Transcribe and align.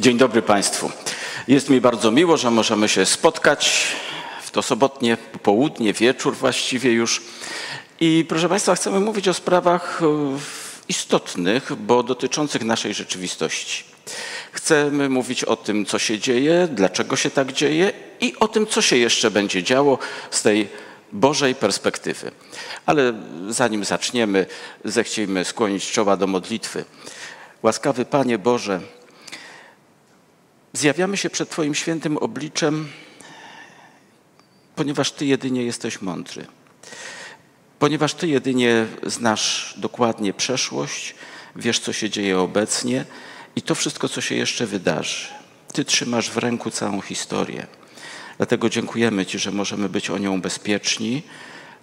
Dzień 0.00 0.18
dobry 0.18 0.42
Państwu. 0.42 0.90
Jest 1.48 1.70
mi 1.70 1.80
bardzo 1.80 2.10
miło, 2.10 2.36
że 2.36 2.50
możemy 2.50 2.88
się 2.88 3.06
spotkać 3.06 3.86
w 4.42 4.50
to 4.50 4.62
sobotnie 4.62 5.16
południe, 5.42 5.92
wieczór 5.92 6.36
właściwie 6.36 6.92
już. 6.92 7.22
I 8.00 8.24
proszę 8.28 8.48
Państwa, 8.48 8.74
chcemy 8.74 9.00
mówić 9.00 9.28
o 9.28 9.34
sprawach 9.34 10.00
e, 10.02 10.06
istotnych, 10.88 11.72
bo 11.74 12.02
dotyczących 12.02 12.64
naszej 12.64 12.94
rzeczywistości. 12.94 13.84
Chcemy 14.52 15.08
mówić 15.08 15.44
o 15.44 15.56
tym, 15.56 15.86
co 15.86 15.98
się 15.98 16.18
dzieje, 16.18 16.68
dlaczego 16.72 17.16
się 17.16 17.30
tak 17.30 17.52
dzieje 17.52 17.92
i 18.20 18.34
o 18.40 18.48
tym, 18.48 18.66
co 18.66 18.82
się 18.82 18.96
jeszcze 18.96 19.30
będzie 19.30 19.62
działo 19.62 19.98
z 20.30 20.42
tej 20.42 20.68
Bożej 21.12 21.54
perspektywy. 21.54 22.30
Ale 22.86 23.12
zanim 23.48 23.84
zaczniemy, 23.84 24.46
zechciejmy 24.84 25.44
skłonić 25.44 25.90
czoła 25.90 26.16
do 26.16 26.26
modlitwy. 26.26 26.84
Łaskawy 27.62 28.04
Panie 28.04 28.38
Boże, 28.38 28.80
Zjawiamy 30.78 31.16
się 31.16 31.30
przed 31.30 31.50
Twoim 31.50 31.74
świętym 31.74 32.16
obliczem, 32.16 32.88
ponieważ 34.76 35.12
Ty 35.12 35.26
jedynie 35.26 35.64
jesteś 35.64 36.02
mądry. 36.02 36.46
Ponieważ 37.78 38.14
Ty 38.14 38.28
jedynie 38.28 38.86
znasz 39.06 39.74
dokładnie 39.76 40.32
przeszłość, 40.32 41.14
wiesz, 41.56 41.78
co 41.80 41.92
się 41.92 42.10
dzieje 42.10 42.38
obecnie 42.38 43.04
i 43.56 43.62
to 43.62 43.74
wszystko, 43.74 44.08
co 44.08 44.20
się 44.20 44.34
jeszcze 44.34 44.66
wydarzy. 44.66 45.28
Ty 45.72 45.84
trzymasz 45.84 46.30
w 46.30 46.36
ręku 46.36 46.70
całą 46.70 47.00
historię. 47.00 47.66
Dlatego 48.36 48.68
dziękujemy 48.68 49.26
Ci, 49.26 49.38
że 49.38 49.50
możemy 49.50 49.88
być 49.88 50.10
o 50.10 50.18
nią 50.18 50.40
bezpieczni, 50.40 51.22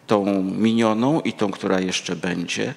tą 0.08 0.44
minioną 0.44 1.22
i 1.22 1.34
tą, 1.34 1.52
która 1.52 1.80
jeszcze 1.80 2.16
będzie. 2.16 2.74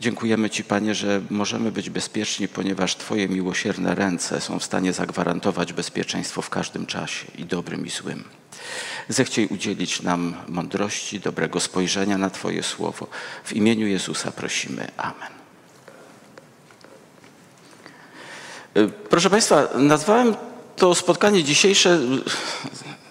Dziękujemy 0.00 0.50
Ci, 0.50 0.64
Panie, 0.64 0.94
że 0.94 1.20
możemy 1.30 1.72
być 1.72 1.90
bezpieczni, 1.90 2.48
ponieważ 2.48 2.96
Twoje 2.96 3.28
miłosierne 3.28 3.94
ręce 3.94 4.40
są 4.40 4.58
w 4.58 4.64
stanie 4.64 4.92
zagwarantować 4.92 5.72
bezpieczeństwo 5.72 6.42
w 6.42 6.50
każdym 6.50 6.86
czasie, 6.86 7.26
i 7.38 7.44
dobrym, 7.44 7.86
i 7.86 7.90
złym. 7.90 8.24
Zechciej 9.08 9.46
udzielić 9.46 10.02
nam 10.02 10.34
mądrości, 10.48 11.20
dobrego 11.20 11.60
spojrzenia 11.60 12.18
na 12.18 12.30
Twoje 12.30 12.62
słowo. 12.62 13.06
W 13.44 13.52
imieniu 13.52 13.86
Jezusa 13.86 14.32
prosimy. 14.32 14.90
Amen. 14.96 15.32
Y, 18.76 18.88
proszę 19.10 19.30
Państwa, 19.30 19.68
nazwałem 19.74 20.36
to 20.76 20.94
spotkanie 20.94 21.44
dzisiejsze 21.44 21.98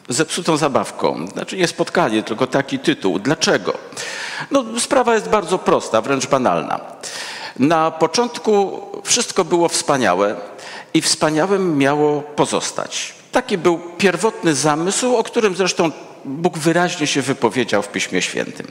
zepsutą 0.10 0.58
zabawką. 0.58 1.28
Znaczy 1.28 1.58
nie 1.58 1.68
spotkanie, 1.68 2.24
tylko 2.24 2.48
taki 2.48 2.80
tytuł. 2.80 3.20
Dlaczego? 3.20 3.78
No, 4.52 4.64
sprawa 4.80 5.14
jest 5.14 5.30
bardzo 5.30 5.58
prosta, 5.58 6.02
wręcz 6.02 6.28
banalna. 6.28 6.80
Na 7.60 7.92
początku 7.92 8.82
wszystko 9.04 9.46
było 9.46 9.70
wspaniałe 9.70 10.36
i 10.94 11.02
wspaniałym 11.02 11.78
miało 11.78 12.22
pozostać. 12.22 13.14
Taki 13.32 13.58
był 13.58 13.80
pierwotny 13.98 14.56
zamysł, 14.56 15.16
o 15.16 15.24
którym 15.24 15.56
zresztą 15.56 15.92
Bóg 16.26 16.58
wyraźnie 16.58 17.08
się 17.08 17.22
wypowiedział 17.22 17.82
w 17.82 17.88
Piśmie 17.88 18.22
Świętym. 18.22 18.68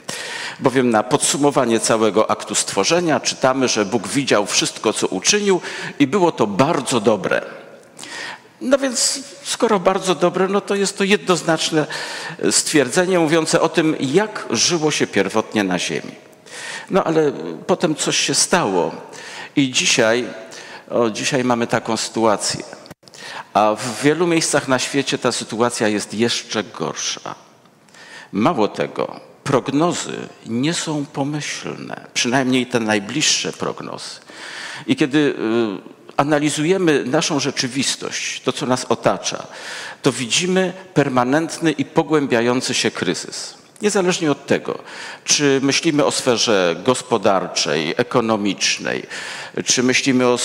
Bowiem 0.60 0.90
na 0.90 1.02
podsumowanie 1.02 1.80
całego 1.80 2.30
aktu 2.30 2.54
stworzenia 2.54 3.20
czytamy, 3.20 3.68
że 3.68 3.84
Bóg 3.84 4.08
widział 4.08 4.46
wszystko, 4.46 4.92
co 4.92 5.06
uczynił 5.06 5.60
i 5.98 6.06
było 6.06 6.32
to 6.32 6.46
bardzo 6.46 7.00
dobre. 7.00 7.63
No 8.60 8.78
więc 8.78 9.20
skoro 9.42 9.80
bardzo 9.80 10.14
dobre, 10.14 10.48
no 10.48 10.60
to 10.60 10.74
jest 10.74 10.98
to 10.98 11.04
jednoznaczne 11.04 11.86
stwierdzenie 12.50 13.18
mówiące 13.18 13.60
o 13.60 13.68
tym, 13.68 13.96
jak 14.00 14.46
żyło 14.50 14.90
się 14.90 15.06
pierwotnie 15.06 15.64
na 15.64 15.78
ziemi. 15.78 16.12
No 16.90 17.04
ale 17.04 17.32
potem 17.66 17.94
coś 17.94 18.16
się 18.16 18.34
stało 18.34 18.94
i 19.56 19.70
dzisiaj, 19.70 20.24
o, 20.90 21.10
dzisiaj 21.10 21.44
mamy 21.44 21.66
taką 21.66 21.96
sytuację. 21.96 22.64
A 23.54 23.74
w 23.74 24.02
wielu 24.02 24.26
miejscach 24.26 24.68
na 24.68 24.78
świecie 24.78 25.18
ta 25.18 25.32
sytuacja 25.32 25.88
jest 25.88 26.14
jeszcze 26.14 26.64
gorsza. 26.64 27.34
Mało 28.32 28.68
tego, 28.68 29.20
prognozy 29.44 30.28
nie 30.46 30.74
są 30.74 31.04
pomyślne, 31.04 32.06
przynajmniej 32.14 32.66
te 32.66 32.80
najbliższe 32.80 33.52
prognozy. 33.52 34.20
I 34.86 34.96
kiedy 34.96 35.18
y, 35.18 35.93
analizujemy 36.16 37.04
naszą 37.04 37.40
rzeczywistość, 37.40 38.40
to 38.40 38.52
co 38.52 38.66
nas 38.66 38.84
otacza, 38.84 39.46
to 40.02 40.12
widzimy 40.12 40.72
permanentny 40.94 41.72
i 41.72 41.84
pogłębiający 41.84 42.74
się 42.74 42.90
kryzys. 42.90 43.54
Niezależnie 43.82 44.30
od 44.30 44.46
tego, 44.46 44.78
czy 45.24 45.60
myślimy 45.62 46.04
o 46.04 46.10
sferze 46.10 46.76
gospodarczej, 46.84 47.94
ekonomicznej, 47.96 49.02
czy 49.64 49.82
myślimy 49.82 50.26
o 50.26 50.38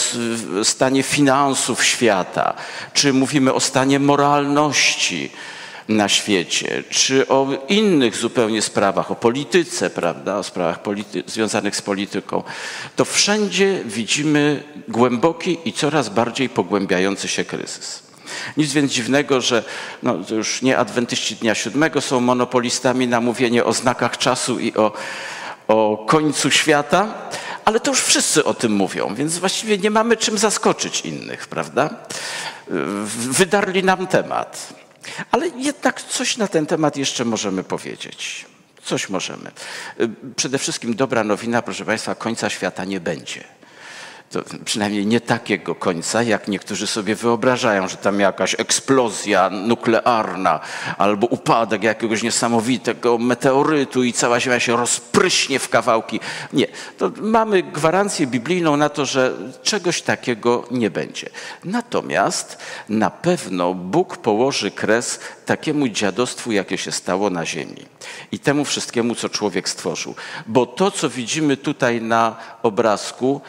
stanie 0.63 1.03
finansów 1.03 1.83
świata, 1.83 2.53
czy 2.93 3.13
mówimy 3.13 3.53
o 3.53 3.59
stanie 3.59 3.99
moralności, 3.99 5.31
na 5.89 6.09
świecie, 6.09 6.83
czy 6.89 7.27
o 7.27 7.47
innych 7.67 8.15
zupełnie 8.15 8.61
sprawach, 8.61 9.11
o 9.11 9.15
polityce, 9.15 9.89
prawda, 9.89 10.37
o 10.37 10.43
sprawach 10.43 10.79
związanych 11.25 11.75
z 11.75 11.81
polityką, 11.81 12.43
to 12.95 13.05
wszędzie 13.05 13.81
widzimy 13.85 14.63
głęboki 14.87 15.57
i 15.65 15.73
coraz 15.73 16.09
bardziej 16.09 16.49
pogłębiający 16.49 17.27
się 17.27 17.45
kryzys. 17.45 18.03
Nic 18.57 18.73
więc 18.73 18.91
dziwnego, 18.91 19.41
że 19.41 19.63
no, 20.03 20.15
już 20.31 20.61
nie 20.61 20.77
adwentyści 20.77 21.35
dnia 21.35 21.55
siódmego 21.55 22.01
są 22.01 22.19
monopolistami 22.19 23.07
na 23.07 23.21
mówienie 23.21 23.65
o 23.65 23.73
znakach 23.73 24.17
czasu 24.17 24.59
i 24.59 24.73
o, 24.73 24.91
o 25.67 26.05
końcu 26.07 26.51
świata, 26.51 27.13
ale 27.65 27.79
to 27.79 27.91
już 27.91 28.01
wszyscy 28.01 28.43
o 28.43 28.53
tym 28.53 28.71
mówią, 28.71 29.15
więc 29.15 29.37
właściwie 29.37 29.77
nie 29.77 29.91
mamy 29.91 30.17
czym 30.17 30.37
zaskoczyć 30.37 31.01
innych, 31.01 31.47
prawda? 31.47 31.89
Wydarli 33.15 33.83
nam 33.83 34.07
temat. 34.07 34.78
Ale 35.31 35.47
jednak 35.47 36.01
coś 36.01 36.37
na 36.37 36.47
ten 36.47 36.65
temat 36.65 36.97
jeszcze 36.97 37.25
możemy 37.25 37.63
powiedzieć. 37.63 38.45
Coś 38.83 39.09
możemy. 39.09 39.51
Przede 40.35 40.57
wszystkim 40.57 40.95
dobra 40.95 41.23
nowina, 41.23 41.61
proszę 41.61 41.85
Państwa, 41.85 42.15
końca 42.15 42.49
świata 42.49 42.85
nie 42.85 42.99
będzie 42.99 43.58
to 44.29 44.43
przynajmniej 44.65 45.05
nie 45.05 45.21
takiego 45.21 45.75
końca, 45.75 46.23
jak 46.23 46.47
niektórzy 46.47 46.87
sobie 46.87 47.15
wyobrażają, 47.15 47.87
że 47.87 47.97
tam 47.97 48.19
jakaś 48.19 48.55
eksplozja 48.57 49.49
nuklearna 49.49 50.59
albo 50.97 51.27
upadek 51.27 51.83
jakiegoś 51.83 52.23
niesamowitego 52.23 53.17
meteorytu 53.17 54.03
i 54.03 54.13
cała 54.13 54.39
Ziemia 54.39 54.59
się 54.59 54.77
rozpryśnie 54.77 55.59
w 55.59 55.69
kawałki. 55.69 56.19
Nie, 56.53 56.67
to 56.97 57.11
mamy 57.21 57.63
gwarancję 57.63 58.27
biblijną 58.27 58.77
na 58.77 58.89
to, 58.89 59.05
że 59.05 59.33
czegoś 59.63 60.01
takiego 60.01 60.63
nie 60.71 60.89
będzie. 60.89 61.29
Natomiast 61.63 62.57
na 62.89 63.09
pewno 63.09 63.73
Bóg 63.73 64.17
położy 64.17 64.71
kres 64.71 65.19
takiemu 65.45 65.87
dziadostwu, 65.87 66.51
jakie 66.51 66.77
się 66.77 66.91
stało 66.91 67.29
na 67.29 67.45
ziemi 67.45 67.85
i 68.31 68.39
temu 68.39 68.65
wszystkiemu, 68.65 69.15
co 69.15 69.29
człowiek 69.29 69.69
stworzył. 69.69 70.15
Bo 70.47 70.65
to, 70.65 70.91
co 70.91 71.09
widzimy 71.09 71.57
tutaj 71.57 72.01
na 72.01 72.35
obrazku, 72.63 73.41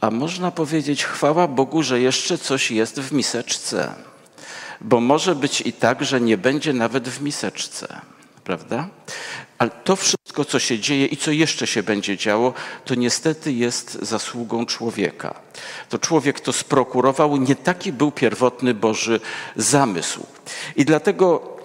a 0.00 0.10
można 0.10 0.50
powiedzieć, 0.50 1.04
chwała 1.04 1.48
Bogu, 1.48 1.82
że 1.82 2.00
jeszcze 2.00 2.38
coś 2.38 2.70
jest 2.70 3.00
w 3.00 3.12
miseczce. 3.12 3.94
Bo 4.80 5.00
może 5.00 5.34
być 5.34 5.60
i 5.60 5.72
tak, 5.72 6.04
że 6.04 6.20
nie 6.20 6.38
będzie 6.38 6.72
nawet 6.72 7.08
w 7.08 7.22
miseczce. 7.22 8.00
Prawda? 8.44 8.88
Ale 9.58 9.70
to 9.70 9.96
wszystko, 9.96 10.44
co 10.44 10.58
się 10.58 10.78
dzieje 10.78 11.06
i 11.06 11.16
co 11.16 11.30
jeszcze 11.30 11.66
się 11.66 11.82
będzie 11.82 12.16
działo, 12.16 12.54
to 12.84 12.94
niestety 12.94 13.52
jest 13.52 13.98
zasługą 14.02 14.66
człowieka. 14.66 15.34
To 15.88 15.98
człowiek 15.98 16.40
to 16.40 16.52
sprokurował, 16.52 17.36
nie 17.36 17.56
taki 17.56 17.92
był 17.92 18.12
pierwotny 18.12 18.74
Boży 18.74 19.20
zamysł. 19.56 20.26
I 20.76 20.84
dlatego 20.84 21.56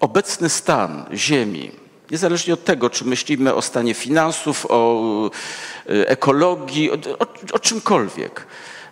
obecny 0.00 0.48
stan 0.48 1.04
Ziemi, 1.14 1.70
Niezależnie 2.10 2.54
od 2.54 2.64
tego, 2.64 2.90
czy 2.90 3.04
myślimy 3.04 3.54
o 3.54 3.62
stanie 3.62 3.94
finansów, 3.94 4.66
o 4.68 5.30
e, 5.86 6.08
ekologii, 6.08 6.90
o, 6.90 6.94
o, 6.94 7.26
o 7.52 7.58
czymkolwiek, 7.58 8.46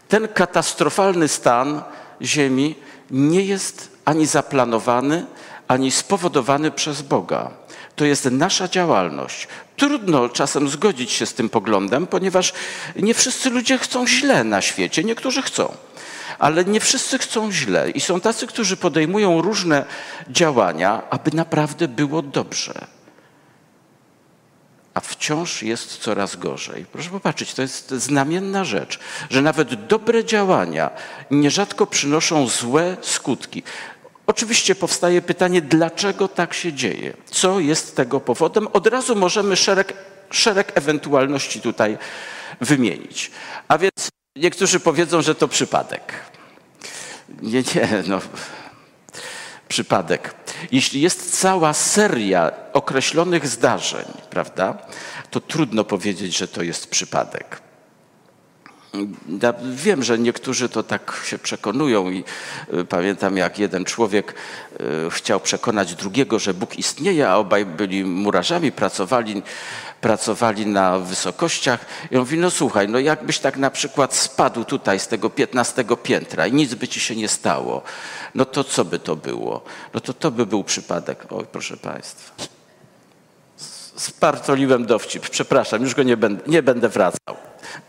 ten 0.08 0.28
katastrofalny 0.28 1.28
stan 1.28 1.82
Ziemi 2.22 2.74
nie 3.10 3.42
jest 3.42 3.90
ani 4.04 4.26
zaplanowany, 4.26 5.26
ani 5.68 5.90
spowodowany 5.90 6.70
przez 6.70 7.02
Boga. 7.02 7.50
To 7.96 8.04
jest 8.04 8.24
nasza 8.24 8.68
działalność. 8.68 9.48
Trudno 9.76 10.28
czasem 10.28 10.68
zgodzić 10.68 11.12
się 11.12 11.26
z 11.26 11.34
tym 11.34 11.48
poglądem, 11.48 12.06
ponieważ 12.06 12.52
nie 12.96 13.14
wszyscy 13.14 13.50
ludzie 13.50 13.78
chcą 13.78 14.06
źle 14.06 14.44
na 14.44 14.62
świecie, 14.62 15.04
niektórzy 15.04 15.42
chcą. 15.42 15.74
Ale 16.38 16.64
nie 16.64 16.80
wszyscy 16.80 17.18
chcą 17.18 17.52
źle 17.52 17.90
i 17.90 18.00
są 18.00 18.20
tacy, 18.20 18.46
którzy 18.46 18.76
podejmują 18.76 19.42
różne 19.42 19.84
działania, 20.28 21.02
aby 21.10 21.30
naprawdę 21.34 21.88
było 21.88 22.22
dobrze 22.22 22.95
a 24.96 25.00
wciąż 25.00 25.62
jest 25.62 25.98
coraz 25.98 26.36
gorzej. 26.36 26.86
Proszę 26.92 27.10
popatrzeć, 27.10 27.54
to 27.54 27.62
jest 27.62 27.90
znamienna 27.90 28.64
rzecz, 28.64 28.98
że 29.30 29.42
nawet 29.42 29.86
dobre 29.86 30.24
działania 30.24 30.90
nierzadko 31.30 31.86
przynoszą 31.86 32.48
złe 32.48 32.96
skutki. 33.02 33.62
Oczywiście 34.26 34.74
powstaje 34.74 35.22
pytanie, 35.22 35.62
dlaczego 35.62 36.28
tak 36.28 36.54
się 36.54 36.72
dzieje? 36.72 37.12
Co 37.30 37.60
jest 37.60 37.96
tego 37.96 38.20
powodem? 38.20 38.68
Od 38.68 38.86
razu 38.86 39.16
możemy 39.16 39.56
szereg, 39.56 39.94
szereg 40.30 40.72
ewentualności 40.74 41.60
tutaj 41.60 41.98
wymienić. 42.60 43.30
A 43.68 43.78
więc 43.78 44.10
Niektórzy 44.36 44.80
powiedzą, 44.80 45.22
że 45.22 45.34
to 45.34 45.48
przypadek. 45.48 46.12
Nie, 47.42 47.58
nie, 47.58 47.88
no. 48.06 48.20
Przypadek. 49.68 50.34
Jeśli 50.72 51.00
jest 51.00 51.40
cała 51.40 51.72
seria 51.72 52.52
określonych 52.72 53.48
zdarzeń, 53.48 54.04
prawda, 54.30 54.78
to 55.30 55.40
trudno 55.40 55.84
powiedzieć, 55.84 56.36
że 56.36 56.48
to 56.48 56.62
jest 56.62 56.90
przypadek. 56.90 57.65
Ja 59.42 59.54
wiem, 59.74 60.02
że 60.02 60.18
niektórzy 60.18 60.68
to 60.68 60.82
tak 60.82 61.22
się 61.24 61.38
przekonują 61.38 62.10
i 62.10 62.24
y, 62.74 62.84
pamiętam 62.84 63.36
jak 63.36 63.58
jeden 63.58 63.84
człowiek 63.84 64.34
y, 64.80 65.10
chciał 65.10 65.40
przekonać 65.40 65.94
drugiego, 65.94 66.38
że 66.38 66.54
Bóg 66.54 66.78
istnieje, 66.78 67.28
a 67.28 67.36
obaj 67.36 67.66
byli 67.66 68.04
murarzami, 68.04 68.72
pracowali, 68.72 69.42
pracowali 70.00 70.66
na 70.66 70.98
wysokościach 70.98 71.86
i 72.10 72.16
on 72.16 72.20
mówi, 72.20 72.38
no 72.38 72.50
słuchaj, 72.50 72.88
no 72.88 72.98
jakbyś 72.98 73.38
tak 73.38 73.56
na 73.56 73.70
przykład 73.70 74.14
spadł 74.14 74.64
tutaj 74.64 75.00
z 75.00 75.08
tego 75.08 75.30
15 75.30 75.84
piętra 76.02 76.46
i 76.46 76.52
nic 76.52 76.74
by 76.74 76.88
ci 76.88 77.00
się 77.00 77.16
nie 77.16 77.28
stało, 77.28 77.82
no 78.34 78.44
to 78.44 78.64
co 78.64 78.84
by 78.84 78.98
to 78.98 79.16
było? 79.16 79.64
No 79.94 80.00
to 80.00 80.12
to 80.14 80.30
by 80.30 80.46
był 80.46 80.64
przypadek. 80.64 81.26
Oj, 81.30 81.44
proszę 81.52 81.76
Państwa. 81.76 82.56
Spartoliłem 83.96 84.86
dowcip, 84.86 85.30
przepraszam, 85.30 85.82
już 85.82 85.94
go 85.94 86.02
nie 86.02 86.16
będę, 86.16 86.42
nie 86.46 86.62
będę 86.62 86.88
wracał. 86.88 87.36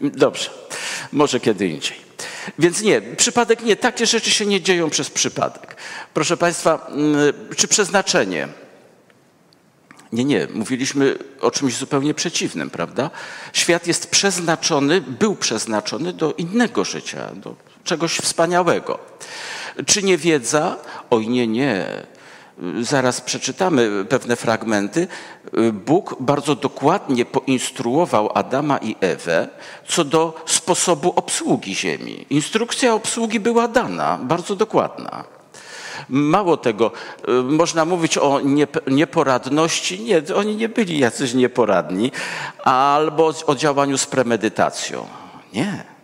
Dobrze, 0.02 0.50
może 1.12 1.40
kiedy 1.40 1.68
indziej. 1.68 1.98
Więc 2.60 2.82
nie, 2.82 3.02
przypadek 3.02 3.64
nie, 3.64 3.76
takie 3.76 4.06
rzeczy 4.06 4.32
się 4.32 4.46
nie 4.46 4.62
dzieją 4.62 4.90
przez 4.90 5.10
przypadek. 5.10 5.76
Proszę 6.14 6.38
Państwa, 6.38 6.88
mm, 6.90 7.34
czy 7.56 7.68
przeznaczenie? 7.68 8.48
Nie, 10.12 10.26
nie, 10.26 10.48
mówiliśmy 10.54 11.16
o 11.42 11.52
czymś 11.52 11.76
zupełnie 11.76 12.14
przeciwnym, 12.14 12.70
prawda? 12.70 13.10
Świat 13.54 13.88
jest 13.88 14.10
przeznaczony, 14.12 15.02
był 15.02 15.36
przeznaczony 15.36 16.14
do 16.14 16.34
innego 16.34 16.86
życia, 16.86 17.32
do 17.36 17.56
czegoś 17.84 18.18
wspaniałego. 18.18 19.00
Czy 19.86 20.04
nie 20.04 20.18
wiedza? 20.18 20.78
Oj, 21.10 21.28
nie, 21.28 21.48
nie 21.48 22.04
zaraz 22.82 23.22
przeczytamy 23.22 24.06
pewne 24.10 24.36
fragmenty, 24.36 25.08
Bóg 25.74 26.16
bardzo 26.20 26.56
dokładnie 26.56 27.26
poinstruował 27.26 28.32
Adama 28.34 28.78
i 28.78 28.96
Ewę 29.02 29.48
co 29.88 30.04
do 30.04 30.44
sposobu 30.46 31.14
obsługi 31.16 31.76
ziemi. 31.76 32.26
Instrukcja 32.30 32.94
obsługi 32.94 33.40
była 33.40 33.68
dana, 33.68 34.20
bardzo 34.22 34.56
dokładna. 34.56 35.24
Mało 36.10 36.58
tego, 36.58 36.92
można 37.44 37.86
mówić 37.86 38.18
o 38.18 38.42
nieporadności. 38.88 40.00
Nie, 40.00 40.36
oni 40.36 40.56
nie 40.56 40.70
byli 40.70 41.00
jacyś 41.00 41.34
nieporadni, 41.34 42.12
albo 42.64 43.34
o 43.48 43.56
działaniu 43.56 43.98
z 43.98 44.06
premedytacją. 44.06 45.08
Nie. 45.54 45.97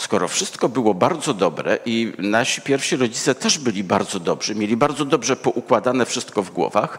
Skoro 0.00 0.28
wszystko 0.28 0.68
było 0.68 0.94
bardzo 0.94 1.34
dobre 1.34 1.78
i 1.84 2.12
nasi 2.18 2.62
pierwsi 2.62 2.96
rodzice 2.96 3.34
też 3.34 3.58
byli 3.58 3.84
bardzo 3.84 4.20
dobrzy, 4.20 4.54
mieli 4.54 4.76
bardzo 4.76 5.04
dobrze 5.04 5.36
poukładane 5.36 6.06
wszystko 6.06 6.42
w 6.42 6.50
głowach, 6.50 6.98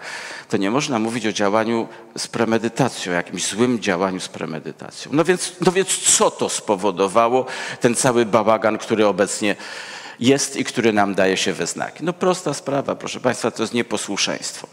to 0.50 0.58
nie 0.58 0.72
można 0.72 1.00
mówić 1.00 1.26
o 1.26 1.32
działaniu 1.32 1.88
z 2.18 2.28
premedytacją, 2.28 3.14
jakimś 3.14 3.48
złym 3.48 3.80
działaniu 3.80 4.20
z 4.20 4.28
premedytacją. 4.28 5.12
No 5.14 5.24
więc, 5.24 5.54
no 5.66 5.72
więc 5.72 5.98
co 5.98 6.32
to 6.32 6.50
spowodowało, 6.50 7.46
ten 7.80 7.96
cały 7.96 8.26
bałagan, 8.26 8.78
który 8.78 9.08
obecnie 9.08 9.56
jest 10.20 10.56
i 10.56 10.64
który 10.64 10.94
nam 10.94 11.16
daje 11.16 11.38
się 11.38 11.54
we 11.54 11.68
znaki? 11.68 12.04
No 12.04 12.14
prosta 12.14 12.54
sprawa, 12.54 12.96
proszę 12.96 13.20
Państwa, 13.20 13.52
to 13.52 13.64
jest 13.64 13.74
nieposłuszeństwo. 13.74 14.68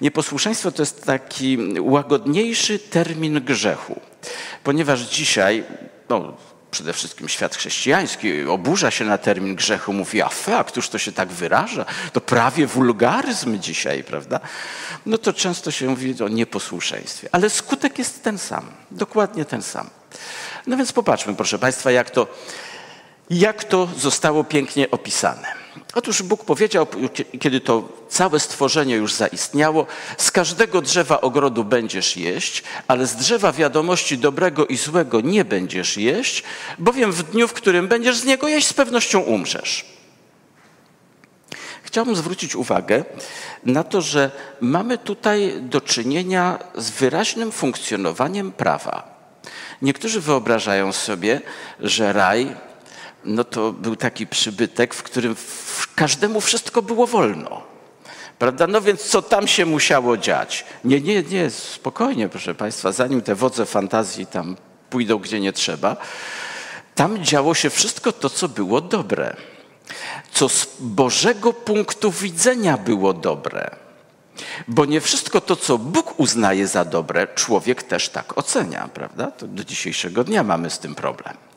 Nieposłuszeństwo 0.00 0.72
to 0.72 0.82
jest 0.82 1.04
taki 1.04 1.58
łagodniejszy 1.80 2.78
termin 2.78 3.44
grzechu, 3.44 4.00
ponieważ 4.64 5.00
dzisiaj, 5.00 5.64
no, 6.08 6.34
przede 6.70 6.92
wszystkim 6.92 7.28
świat 7.28 7.56
chrześcijański 7.56 8.44
oburza 8.44 8.90
się 8.90 9.04
na 9.04 9.18
termin 9.18 9.54
grzechu, 9.54 9.92
mówi, 9.92 10.22
a 10.22 10.28
fe, 10.28 10.58
a 10.58 10.64
któż 10.64 10.88
to 10.88 10.98
się 10.98 11.12
tak 11.12 11.28
wyraża? 11.28 11.84
To 12.12 12.20
prawie 12.20 12.66
wulgaryzm 12.66 13.58
dzisiaj, 13.58 14.04
prawda? 14.04 14.40
No 15.06 15.18
to 15.18 15.32
często 15.32 15.70
się 15.70 15.88
mówi 15.88 16.22
o 16.22 16.28
nieposłuszeństwie, 16.28 17.28
ale 17.32 17.50
skutek 17.50 17.98
jest 17.98 18.22
ten 18.22 18.38
sam, 18.38 18.70
dokładnie 18.90 19.44
ten 19.44 19.62
sam. 19.62 19.90
No 20.66 20.76
więc 20.76 20.92
popatrzmy, 20.92 21.34
proszę 21.34 21.58
Państwa, 21.58 21.90
jak 21.90 22.10
to, 22.10 22.26
jak 23.30 23.64
to 23.64 23.88
zostało 23.98 24.44
pięknie 24.44 24.90
opisane. 24.90 25.67
Otóż 25.94 26.22
Bóg 26.22 26.44
powiedział, 26.44 26.86
kiedy 27.40 27.60
to 27.60 27.88
całe 28.08 28.40
stworzenie 28.40 28.96
już 28.96 29.14
zaistniało, 29.14 29.86
z 30.18 30.30
każdego 30.30 30.82
drzewa 30.82 31.20
ogrodu 31.20 31.64
będziesz 31.64 32.16
jeść, 32.16 32.62
ale 32.88 33.06
z 33.06 33.16
drzewa 33.16 33.52
wiadomości 33.52 34.18
dobrego 34.18 34.66
i 34.66 34.76
złego 34.76 35.20
nie 35.20 35.44
będziesz 35.44 35.96
jeść, 35.96 36.42
bowiem 36.78 37.12
w 37.12 37.22
dniu, 37.22 37.48
w 37.48 37.52
którym 37.52 37.88
będziesz 37.88 38.16
z 38.16 38.24
niego 38.24 38.48
jeść, 38.48 38.66
z 38.66 38.72
pewnością 38.72 39.20
umrzesz. 39.20 39.98
Chciałbym 41.82 42.16
zwrócić 42.16 42.56
uwagę 42.56 43.04
na 43.64 43.84
to, 43.84 44.00
że 44.00 44.30
mamy 44.60 44.98
tutaj 44.98 45.54
do 45.60 45.80
czynienia 45.80 46.58
z 46.74 46.90
wyraźnym 46.90 47.52
funkcjonowaniem 47.52 48.52
prawa. 48.52 49.18
Niektórzy 49.82 50.20
wyobrażają 50.20 50.92
sobie, 50.92 51.40
że 51.80 52.12
raj 52.12 52.56
no 53.28 53.44
to 53.44 53.72
był 53.72 53.96
taki 53.96 54.26
przybytek, 54.26 54.94
w 54.94 55.02
którym 55.02 55.36
każdemu 55.94 56.40
wszystko 56.40 56.82
było 56.82 57.06
wolno. 57.06 57.62
Prawda? 58.38 58.66
No 58.66 58.80
więc 58.80 59.02
co 59.02 59.22
tam 59.22 59.48
się 59.48 59.66
musiało 59.66 60.16
dziać? 60.16 60.64
Nie, 60.84 61.00
nie, 61.00 61.22
nie, 61.22 61.50
spokojnie, 61.50 62.28
proszę 62.28 62.54
Państwa, 62.54 62.92
zanim 62.92 63.22
te 63.22 63.34
wodze 63.34 63.66
fantazji 63.66 64.26
tam 64.26 64.56
pójdą 64.90 65.18
gdzie 65.18 65.40
nie 65.40 65.52
trzeba, 65.52 65.96
tam 66.94 67.24
działo 67.24 67.54
się 67.54 67.70
wszystko 67.70 68.12
to, 68.12 68.30
co 68.30 68.48
było 68.48 68.80
dobre, 68.80 69.36
co 70.32 70.48
z 70.48 70.66
Bożego 70.80 71.52
punktu 71.52 72.10
widzenia 72.10 72.76
było 72.76 73.12
dobre. 73.12 73.70
Bo 74.68 74.84
nie 74.84 75.00
wszystko 75.00 75.40
to, 75.40 75.56
co 75.56 75.78
Bóg 75.78 76.20
uznaje 76.20 76.66
za 76.66 76.84
dobre, 76.84 77.26
człowiek 77.34 77.82
też 77.82 78.08
tak 78.08 78.38
ocenia, 78.38 78.88
prawda? 78.94 79.30
To 79.30 79.46
do 79.46 79.64
dzisiejszego 79.64 80.24
dnia 80.24 80.42
mamy 80.42 80.70
z 80.70 80.78
tym 80.78 80.94
problem. 80.94 81.47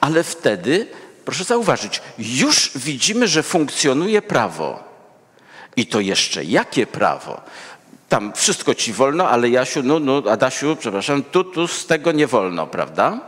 Ale 0.00 0.22
wtedy, 0.22 0.86
proszę 1.24 1.44
zauważyć, 1.44 2.02
już 2.18 2.70
widzimy, 2.74 3.28
że 3.28 3.42
funkcjonuje 3.42 4.22
prawo. 4.22 4.84
I 5.76 5.86
to 5.86 6.00
jeszcze 6.00 6.44
jakie 6.44 6.86
prawo? 6.86 7.40
Tam 8.08 8.32
wszystko 8.32 8.74
ci 8.74 8.92
wolno, 8.92 9.28
ale 9.28 9.48
Jasiu, 9.48 9.82
no, 9.82 9.98
no, 9.98 10.22
Adasiu, 10.30 10.76
przepraszam, 10.76 11.22
tu, 11.22 11.44
tu 11.44 11.68
z 11.68 11.86
tego 11.86 12.12
nie 12.12 12.26
wolno, 12.26 12.66
prawda? 12.66 13.20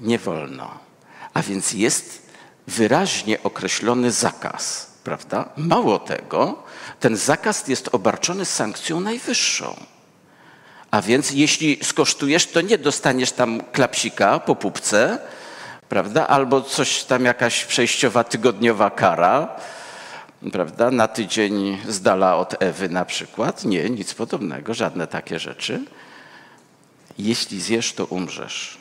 Nie 0.00 0.18
wolno. 0.18 0.78
A 1.34 1.42
więc 1.42 1.72
jest 1.72 2.22
wyraźnie 2.66 3.42
określony 3.42 4.10
zakaz, 4.10 4.90
prawda? 5.04 5.48
Mało 5.56 5.98
tego, 5.98 6.62
ten 7.00 7.16
zakaz 7.16 7.68
jest 7.68 7.88
obarczony 7.92 8.44
sankcją 8.44 9.00
najwyższą. 9.00 9.76
A 10.96 11.02
więc 11.02 11.30
jeśli 11.30 11.78
skosztujesz, 11.82 12.46
to 12.46 12.60
nie 12.60 12.78
dostaniesz 12.78 13.32
tam 13.32 13.62
klapsika 13.72 14.38
po 14.38 14.56
pupce, 14.56 15.18
prawda? 15.88 16.26
Albo 16.26 16.60
coś 16.60 17.04
tam 17.04 17.24
jakaś 17.24 17.64
przejściowa 17.64 18.24
tygodniowa 18.24 18.90
kara, 18.90 19.56
prawda? 20.52 20.90
Na 20.90 21.08
tydzień 21.08 21.78
z 21.88 22.00
dala 22.00 22.36
od 22.36 22.62
Ewy 22.62 22.88
na 22.88 23.04
przykład. 23.04 23.64
Nie, 23.64 23.90
nic 23.90 24.14
podobnego, 24.14 24.74
żadne 24.74 25.06
takie 25.06 25.38
rzeczy. 25.38 25.80
Jeśli 27.18 27.60
zjesz, 27.60 27.92
to 27.92 28.04
umrzesz. 28.04 28.78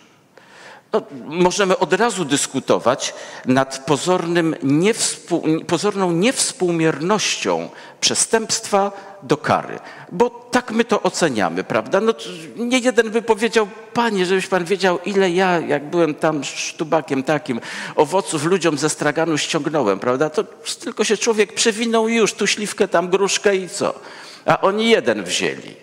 No, 0.96 1.02
możemy 1.26 1.78
od 1.78 1.94
razu 1.94 2.26
dyskutować 2.26 3.14
nad 3.46 3.86
pozornym 3.86 4.56
niewspół, 4.64 5.44
pozorną 5.68 6.12
niewspółmiernością 6.12 7.70
przestępstwa 8.02 8.92
do 9.24 9.38
kary, 9.38 9.80
bo 10.12 10.30
tak 10.30 10.72
my 10.72 10.86
to 10.86 11.02
oceniamy, 11.02 11.64
prawda? 11.64 12.02
No, 12.02 12.14
nie 12.56 12.80
jeden 12.80 13.10
by 13.10 13.22
powiedział, 13.22 13.68
panie, 13.94 14.26
żebyś 14.26 14.48
pan 14.48 14.66
wiedział, 14.66 15.00
ile 15.06 15.32
ja, 15.32 15.60
jak 15.60 15.90
byłem 15.90 16.16
tam 16.16 16.44
sztubakiem 16.44 17.24
takim, 17.24 17.62
owoców 17.96 18.46
ludziom 18.46 18.78
ze 18.78 18.90
straganu 18.90 19.38
ściągnąłem, 19.38 20.00
prawda? 20.00 20.30
To 20.30 20.44
tylko 20.80 21.04
się 21.04 21.18
człowiek 21.18 21.54
przewinął 21.54 22.10
już, 22.10 22.34
tu 22.34 22.48
śliwkę, 22.48 22.88
tam 22.88 23.10
gruszkę 23.10 23.56
i 23.56 23.70
co? 23.70 24.00
A 24.46 24.62
oni 24.62 24.90
jeden 24.90 25.24
wzięli. 25.24 25.76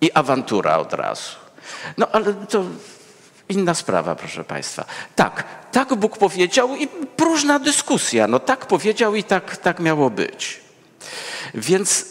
I 0.00 0.12
awantura 0.12 0.78
od 0.78 0.92
razu. 0.92 1.30
No 1.98 2.08
ale 2.12 2.34
to 2.34 2.64
Inna 3.48 3.74
sprawa, 3.74 4.14
proszę 4.14 4.44
Państwa. 4.44 4.84
Tak, 5.16 5.44
tak 5.72 5.94
Bóg 5.94 6.18
powiedział 6.18 6.76
i 6.76 6.88
próżna 7.16 7.58
dyskusja. 7.58 8.26
No 8.26 8.38
tak 8.38 8.66
powiedział 8.66 9.14
i 9.14 9.24
tak, 9.24 9.56
tak 9.56 9.80
miało 9.80 10.10
być. 10.10 10.60
Więc, 11.54 12.06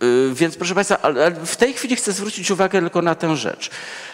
yy, 0.00 0.34
więc 0.34 0.56
proszę 0.56 0.74
Państwa, 0.74 0.98
w 1.46 1.56
tej 1.56 1.74
chwili 1.74 1.96
chcę 1.96 2.12
zwrócić 2.12 2.50
uwagę 2.50 2.80
tylko 2.80 3.02
na 3.02 3.14
tę 3.14 3.36
rzecz, 3.36 3.70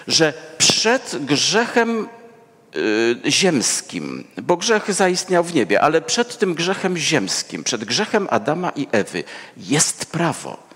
że 0.09 0.33
przed 0.59 1.17
grzechem 1.25 2.09
yy, 2.75 3.31
ziemskim, 3.31 4.27
bo 4.43 4.57
grzech 4.57 4.95
zaistniał 4.95 5.45
w 5.45 5.55
niebie, 5.55 5.81
ale 5.81 6.01
przed 6.03 6.39
tym 6.39 6.55
grzechem 6.55 6.97
ziemskim, 6.97 7.65
przed 7.65 7.85
grzechem 7.85 8.29
Adama 8.31 8.71
i 8.77 8.89
Ewy 8.93 9.25
jest 9.57 10.07
prawo. 10.07 10.67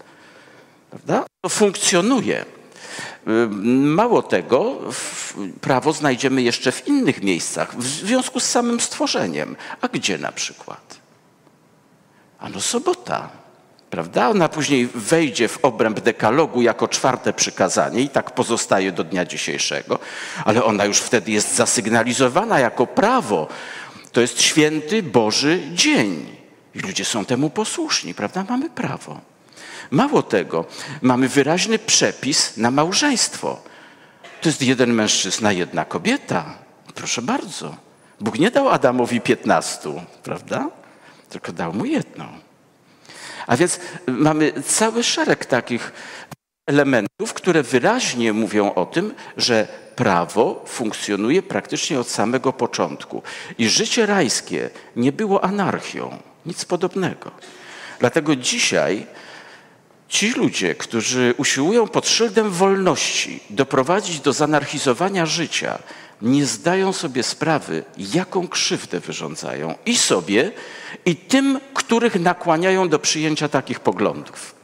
Prawda? 0.91 1.25
To 1.41 1.49
funkcjonuje. 1.49 2.45
Mało 3.85 4.23
tego, 4.23 4.79
prawo 5.61 5.93
znajdziemy 5.93 6.43
jeszcze 6.43 6.73
w 6.73 6.89
innych 6.89 7.23
miejscach, 7.23 7.77
w 7.77 7.87
związku 7.87 8.41
z 8.41 8.45
samym 8.45 8.81
stworzeniem. 8.81 9.57
A 9.81 9.89
gdzie 9.89 10.19
na 10.19 10.33
przykład? 10.33 11.01
Ano 12.39 12.61
sobota, 12.61 13.29
prawda? 13.91 14.29
Ona 14.29 14.49
później 14.49 14.89
wejdzie 14.95 15.49
w 15.49 15.65
obręb 15.65 16.01
dekalogu 16.01 16.63
jako 16.63 16.89
czwarte 16.89 17.33
przykazanie 17.33 18.01
i 18.01 18.09
tak 18.09 18.31
pozostaje 18.31 18.93
do 18.93 19.05
dnia 19.05 19.25
dzisiejszego, 19.25 19.99
ale 20.45 20.65
ona 20.65 20.85
już 20.85 20.99
wtedy 20.99 21.31
jest 21.31 21.55
zasygnalizowana 21.55 22.61
jako 22.61 22.87
prawo. 22.87 23.49
To 24.13 24.21
jest 24.21 24.43
święty 24.43 25.03
Boży 25.03 25.63
dzień. 25.73 26.37
I 26.75 26.79
ludzie 26.79 27.05
są 27.05 27.25
temu 27.25 27.51
posłuszni, 27.51 28.15
prawda? 28.15 28.45
Mamy 28.49 28.71
prawo. 28.71 29.30
Mało 29.91 30.23
tego, 30.23 30.65
mamy 31.03 31.29
wyraźny 31.29 31.79
przepis 31.79 32.57
na 32.57 32.71
małżeństwo. 32.71 33.63
To 34.41 34.49
jest 34.49 34.63
jeden 34.63 34.93
mężczyzna, 34.93 35.53
jedna 35.53 35.85
kobieta. 35.85 36.59
Proszę 36.95 37.23
bardzo. 37.23 37.77
Bóg 38.21 38.39
nie 38.39 38.51
dał 38.51 38.69
Adamowi 38.69 39.21
piętnastu, 39.21 40.03
prawda? 40.23 40.69
Tylko 41.29 41.53
dał 41.53 41.73
mu 41.73 41.85
jedną. 41.85 42.25
A 43.47 43.57
więc 43.57 43.81
mamy 44.07 44.53
cały 44.67 45.03
szereg 45.03 45.47
takich 45.47 45.93
elementów, 46.67 47.35
które 47.35 47.63
wyraźnie 47.63 48.33
mówią 48.33 48.75
o 48.75 48.87
tym, 48.87 49.15
że 49.37 49.69
prawo 49.97 50.65
funkcjonuje 50.67 51.43
praktycznie 51.43 52.01
od 52.01 52.09
samego 52.09 52.53
początku. 52.53 53.23
I 53.59 53.69
życie 53.69 54.07
rajskie 54.07 54.71
nie 54.97 55.13
było 55.13 55.45
anarchią, 55.45 56.19
nic 56.47 56.65
podobnego. 56.65 57.31
Dlatego 57.99 58.37
dzisiaj 58.37 59.07
Ci 60.11 60.31
ludzie, 60.31 60.75
którzy 60.75 61.35
usiłują 61.37 61.89
pod 61.89 62.09
szyldem 62.09 62.51
wolności 62.51 63.41
doprowadzić 63.51 64.21
do 64.21 64.33
zanarchizowania 64.33 65.27
życia, 65.27 65.79
nie 66.23 66.47
zdają 66.47 66.93
sobie 66.93 67.23
sprawy, 67.23 67.85
jaką 67.97 68.49
krzywdę 68.49 69.01
wyrządzają 69.01 69.75
i 69.87 69.97
sobie, 69.97 70.53
i 71.05 71.17
tym, 71.17 71.61
których 71.75 72.21
nakłaniają 72.21 72.89
do 72.89 72.99
przyjęcia 72.99 73.49
takich 73.49 73.81
poglądów. 73.81 74.55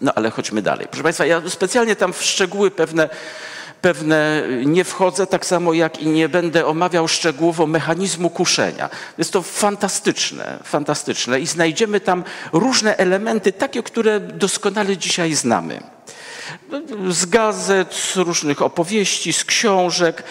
No 0.00 0.12
ale 0.14 0.30
chodźmy 0.30 0.62
dalej. 0.62 0.86
Proszę 0.90 1.02
Państwa, 1.02 1.26
ja 1.26 1.42
specjalnie 1.48 1.96
tam 1.96 2.12
w 2.12 2.22
szczegóły 2.22 2.70
pewne 2.70 3.08
pewne 3.80 4.42
nie 4.64 4.84
wchodzę, 4.84 5.26
tak 5.26 5.46
samo 5.46 5.72
jak 5.72 6.02
i 6.02 6.06
nie 6.06 6.28
będę 6.28 6.66
omawiał 6.66 7.08
szczegółowo 7.08 7.66
mechanizmu 7.66 8.30
kuszenia. 8.30 8.90
Jest 9.18 9.32
to 9.32 9.42
fantastyczne, 9.42 10.58
fantastyczne 10.64 11.40
i 11.40 11.46
znajdziemy 11.46 12.00
tam 12.00 12.24
różne 12.52 12.96
elementy, 12.96 13.52
takie, 13.52 13.82
które 13.82 14.20
doskonale 14.20 14.96
dzisiaj 14.96 15.34
znamy. 15.34 15.80
Z 17.08 17.26
gazet, 17.26 17.94
z 17.94 18.16
różnych 18.16 18.62
opowieści, 18.62 19.32
z 19.32 19.44
książek, 19.44 20.22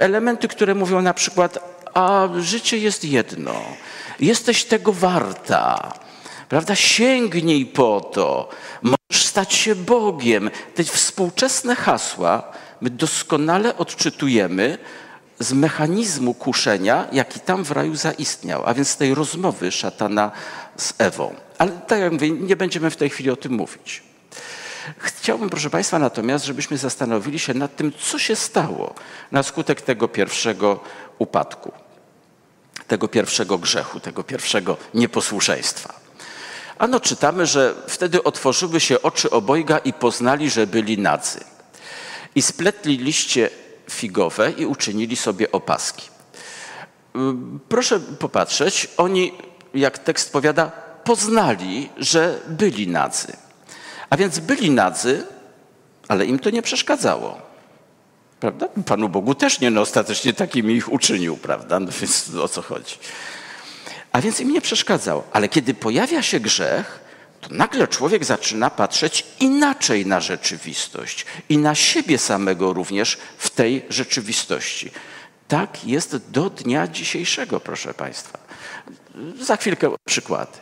elementy, 0.00 0.48
które 0.48 0.74
mówią 0.74 1.02
na 1.02 1.14
przykład, 1.14 1.58
a 1.94 2.28
życie 2.38 2.78
jest 2.78 3.04
jedno, 3.04 3.54
jesteś 4.20 4.64
tego 4.64 4.92
warta, 4.92 5.92
prawda? 6.48 6.74
Sięgnij 6.74 7.66
po 7.66 8.00
to, 8.00 8.48
możesz 8.82 9.26
stać 9.26 9.54
się 9.54 9.74
Bogiem. 9.74 10.50
Te 10.74 10.84
współczesne 10.84 11.76
hasła 11.76 12.52
my 12.82 12.90
doskonale 12.90 13.76
odczytujemy 13.76 14.78
z 15.38 15.52
mechanizmu 15.52 16.34
kuszenia, 16.34 17.08
jaki 17.12 17.40
tam 17.40 17.64
w 17.64 17.70
raju 17.70 17.96
zaistniał, 17.96 18.62
a 18.66 18.74
więc 18.74 18.88
z 18.88 18.96
tej 18.96 19.14
rozmowy 19.14 19.72
szatana 19.72 20.30
z 20.76 20.94
Ewą. 20.98 21.34
Ale 21.58 21.70
tak 21.70 22.00
jak 22.00 22.12
mówię, 22.12 22.30
nie 22.30 22.56
będziemy 22.56 22.90
w 22.90 22.96
tej 22.96 23.10
chwili 23.10 23.30
o 23.30 23.36
tym 23.36 23.52
mówić. 23.52 24.02
Chciałbym, 24.98 25.50
proszę 25.50 25.70
Państwa, 25.70 25.98
natomiast, 25.98 26.44
żebyśmy 26.44 26.78
zastanowili 26.78 27.38
się 27.38 27.54
nad 27.54 27.76
tym, 27.76 27.92
co 28.00 28.18
się 28.18 28.36
stało 28.36 28.94
na 29.32 29.42
skutek 29.42 29.80
tego 29.80 30.08
pierwszego 30.08 30.80
upadku, 31.18 31.72
tego 32.86 33.08
pierwszego 33.08 33.58
grzechu, 33.58 34.00
tego 34.00 34.24
pierwszego 34.24 34.76
nieposłuszeństwa. 34.94 35.94
Ano 36.78 37.00
czytamy, 37.00 37.46
że 37.46 37.74
wtedy 37.88 38.22
otworzyły 38.22 38.80
się 38.80 39.02
oczy 39.02 39.30
obojga 39.30 39.78
i 39.78 39.92
poznali, 39.92 40.50
że 40.50 40.66
byli 40.66 40.98
nadzy. 40.98 41.51
I 42.34 42.42
spletli 42.42 42.98
liście 42.98 43.50
figowe 43.90 44.50
i 44.50 44.66
uczynili 44.66 45.16
sobie 45.16 45.52
opaski. 45.52 46.08
Proszę 47.68 48.00
popatrzeć, 48.00 48.88
oni, 48.96 49.32
jak 49.74 49.98
tekst 49.98 50.32
powiada, 50.32 50.70
poznali, 51.04 51.90
że 51.96 52.40
byli 52.48 52.88
nadzy. 52.88 53.36
A 54.10 54.16
więc 54.16 54.38
byli 54.38 54.70
nadzy, 54.70 55.26
ale 56.08 56.26
im 56.26 56.38
to 56.38 56.50
nie 56.50 56.62
przeszkadzało. 56.62 57.40
Prawda? 58.40 58.68
Panu 58.86 59.08
Bogu 59.08 59.34
też 59.34 59.60
nie, 59.60 59.70
no 59.70 59.80
ostatecznie 59.80 60.32
takimi 60.32 60.74
ich 60.74 60.92
uczynił, 60.92 61.36
prawda? 61.36 61.80
No 61.80 61.92
więc 62.00 62.34
o 62.34 62.48
co 62.48 62.62
chodzi? 62.62 62.96
A 64.12 64.20
więc 64.20 64.40
im 64.40 64.52
nie 64.52 64.60
przeszkadzał. 64.60 65.22
Ale 65.32 65.48
kiedy 65.48 65.74
pojawia 65.74 66.22
się 66.22 66.40
grzech, 66.40 67.00
to 67.42 67.54
nagle 67.54 67.88
człowiek 67.88 68.24
zaczyna 68.24 68.70
patrzeć 68.70 69.26
inaczej 69.40 70.06
na 70.06 70.20
rzeczywistość 70.20 71.26
i 71.48 71.58
na 71.58 71.74
siebie 71.74 72.18
samego 72.18 72.72
również 72.72 73.18
w 73.38 73.50
tej 73.50 73.84
rzeczywistości. 73.88 74.90
Tak 75.48 75.84
jest 75.84 76.30
do 76.30 76.50
dnia 76.50 76.88
dzisiejszego, 76.88 77.60
proszę 77.60 77.94
Państwa. 77.94 78.38
Za 79.40 79.56
chwilkę 79.56 79.90
przykłady. 80.04 80.58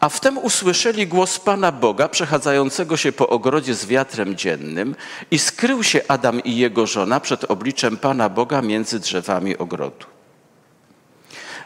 A 0.00 0.08
wtem 0.08 0.38
usłyszeli 0.38 1.06
głos 1.06 1.38
Pana 1.38 1.72
Boga 1.72 2.08
przechadzającego 2.08 2.96
się 2.96 3.12
po 3.12 3.28
ogrodzie 3.28 3.74
z 3.74 3.86
wiatrem 3.86 4.36
dziennym 4.36 4.96
i 5.30 5.38
skrył 5.38 5.82
się 5.82 6.00
Adam 6.08 6.44
i 6.44 6.56
jego 6.56 6.86
żona 6.86 7.20
przed 7.20 7.44
obliczem 7.44 7.96
Pana 7.96 8.28
Boga 8.28 8.62
między 8.62 9.00
drzewami 9.00 9.58
ogrodu. 9.58 10.06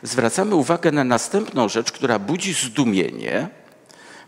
Zwracamy 0.02 0.54
uwagę 0.54 0.92
na 0.92 1.04
następną 1.04 1.68
rzecz, 1.68 1.92
która 1.92 2.18
budzi 2.18 2.54
zdumienie, 2.54 3.48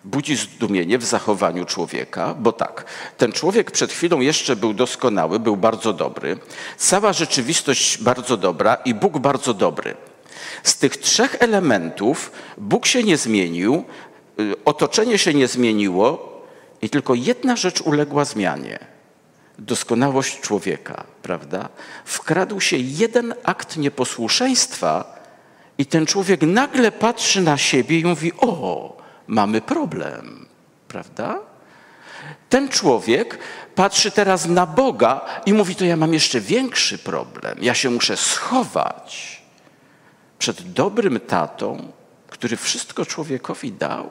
budzi 0.04 0.36
zdumienie 0.36 0.98
w 0.98 1.04
zachowaniu 1.04 1.64
człowieka, 1.64 2.34
bo 2.34 2.52
tak, 2.52 2.84
ten 3.16 3.32
człowiek 3.32 3.70
przed 3.70 3.92
chwilą 3.92 4.20
jeszcze 4.20 4.56
był 4.56 4.74
doskonały, 4.74 5.40
był 5.40 5.56
bardzo 5.56 5.92
dobry, 5.92 6.38
cała 6.76 7.12
rzeczywistość 7.12 8.02
bardzo 8.02 8.36
dobra 8.36 8.74
i 8.74 8.94
Bóg 8.94 9.18
bardzo 9.18 9.54
dobry. 9.54 9.94
Z 10.62 10.78
tych 10.78 10.96
trzech 10.96 11.36
elementów 11.40 12.32
Bóg 12.58 12.86
się 12.86 13.02
nie 13.02 13.16
zmienił, 13.16 13.84
y, 14.40 14.54
otoczenie 14.64 15.18
się 15.18 15.34
nie 15.34 15.48
zmieniło 15.48 16.30
i 16.82 16.90
tylko 16.90 17.14
jedna 17.14 17.56
rzecz 17.56 17.80
uległa 17.80 18.24
zmianie. 18.24 18.78
Doskonałość 19.58 20.40
człowieka, 20.40 21.04
prawda? 21.22 21.68
Wkradł 22.04 22.60
się 22.60 22.76
jeden 22.76 23.34
akt 23.44 23.76
nieposłuszeństwa 23.76 25.20
i 25.78 25.86
ten 25.86 26.06
człowiek 26.06 26.42
nagle 26.42 26.92
patrzy 26.92 27.40
na 27.40 27.58
siebie 27.58 27.98
i 27.98 28.04
mówi: 28.04 28.32
O, 28.38 28.99
mamy 29.30 29.60
problem, 29.60 30.46
prawda? 30.88 31.38
Ten 32.48 32.68
człowiek 32.68 33.38
patrzy 33.74 34.10
teraz 34.10 34.46
na 34.46 34.66
Boga 34.66 35.20
i 35.46 35.54
mówi: 35.54 35.74
To 35.74 35.84
ja 35.84 35.96
mam 35.96 36.14
jeszcze 36.14 36.40
większy 36.40 36.98
problem. 36.98 37.58
Ja 37.62 37.74
się 37.74 37.90
muszę 37.90 38.16
schować 38.16 39.42
przed 40.38 40.72
dobrym 40.72 41.20
tatą, 41.20 41.92
który 42.28 42.56
wszystko 42.56 43.06
człowiekowi 43.06 43.72
dał. 43.72 44.10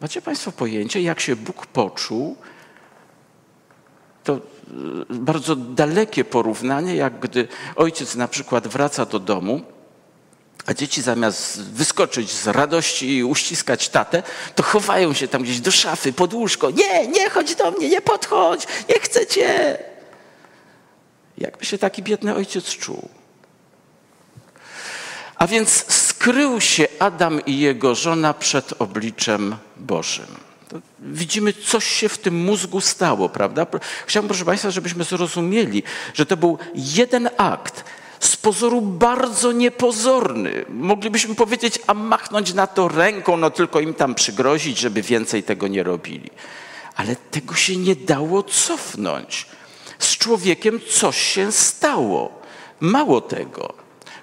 Macie 0.00 0.22
Państwo 0.22 0.52
pojęcie, 0.52 1.02
jak 1.02 1.20
się 1.20 1.36
Bóg 1.36 1.66
poczuł? 1.66 2.36
To 4.24 4.32
e, 4.34 4.40
bardzo 5.10 5.56
dalekie 5.56 6.24
porównanie, 6.24 6.96
jak 6.96 7.20
gdy 7.20 7.48
ojciec 7.76 8.14
na 8.14 8.28
przykład 8.28 8.68
wraca 8.68 9.06
do 9.06 9.18
domu 9.18 9.75
a 10.66 10.74
dzieci 10.74 11.02
zamiast 11.02 11.62
wyskoczyć 11.62 12.30
z 12.30 12.46
radości 12.46 13.16
i 13.16 13.24
uściskać 13.24 13.88
tatę, 13.88 14.22
to 14.54 14.62
chowają 14.62 15.14
się 15.14 15.28
tam 15.28 15.42
gdzieś 15.42 15.60
do 15.60 15.70
szafy, 15.70 16.12
pod 16.12 16.34
łóżko. 16.34 16.70
Nie, 16.70 17.08
nie 17.08 17.30
chodź 17.30 17.54
do 17.54 17.70
mnie, 17.70 17.88
nie 17.88 18.00
podchodź, 18.00 18.66
nie 18.88 19.00
chcę 19.00 19.26
cię. 19.26 19.78
Jakby 21.38 21.64
się 21.64 21.78
taki 21.78 22.02
biedny 22.02 22.34
ojciec 22.34 22.64
czuł. 22.64 23.08
A 25.36 25.46
więc 25.46 25.92
skrył 25.92 26.60
się 26.60 26.88
Adam 26.98 27.44
i 27.46 27.58
jego 27.58 27.94
żona 27.94 28.34
przed 28.34 28.72
obliczem 28.78 29.56
Bożym. 29.76 30.26
To 30.68 30.76
widzimy, 30.98 31.52
coś 31.52 31.86
się 31.86 32.08
w 32.08 32.18
tym 32.18 32.44
mózgu 32.44 32.80
stało, 32.80 33.28
prawda? 33.28 33.66
Chciałbym, 34.06 34.28
proszę 34.28 34.44
Państwa, 34.44 34.70
żebyśmy 34.70 35.04
zrozumieli, 35.04 35.82
że 36.14 36.26
to 36.26 36.36
był 36.36 36.58
jeden 36.74 37.28
akt 37.36 37.84
z 38.26 38.36
pozoru 38.36 38.80
bardzo 38.80 39.52
niepozorny. 39.52 40.64
Moglibyśmy 40.68 41.34
powiedzieć, 41.34 41.78
a 41.86 41.94
machnąć 41.94 42.54
na 42.54 42.66
to 42.66 42.88
ręką, 42.88 43.36
no 43.36 43.50
tylko 43.50 43.80
im 43.80 43.94
tam 43.94 44.14
przygrozić, 44.14 44.78
żeby 44.78 45.02
więcej 45.02 45.42
tego 45.42 45.68
nie 45.68 45.82
robili. 45.82 46.30
Ale 46.96 47.16
tego 47.16 47.54
się 47.54 47.76
nie 47.76 47.96
dało 47.96 48.42
cofnąć. 48.42 49.46
Z 49.98 50.16
człowiekiem 50.16 50.80
coś 50.90 51.16
się 51.16 51.52
stało. 51.52 52.40
Mało 52.80 53.20
tego. 53.20 53.74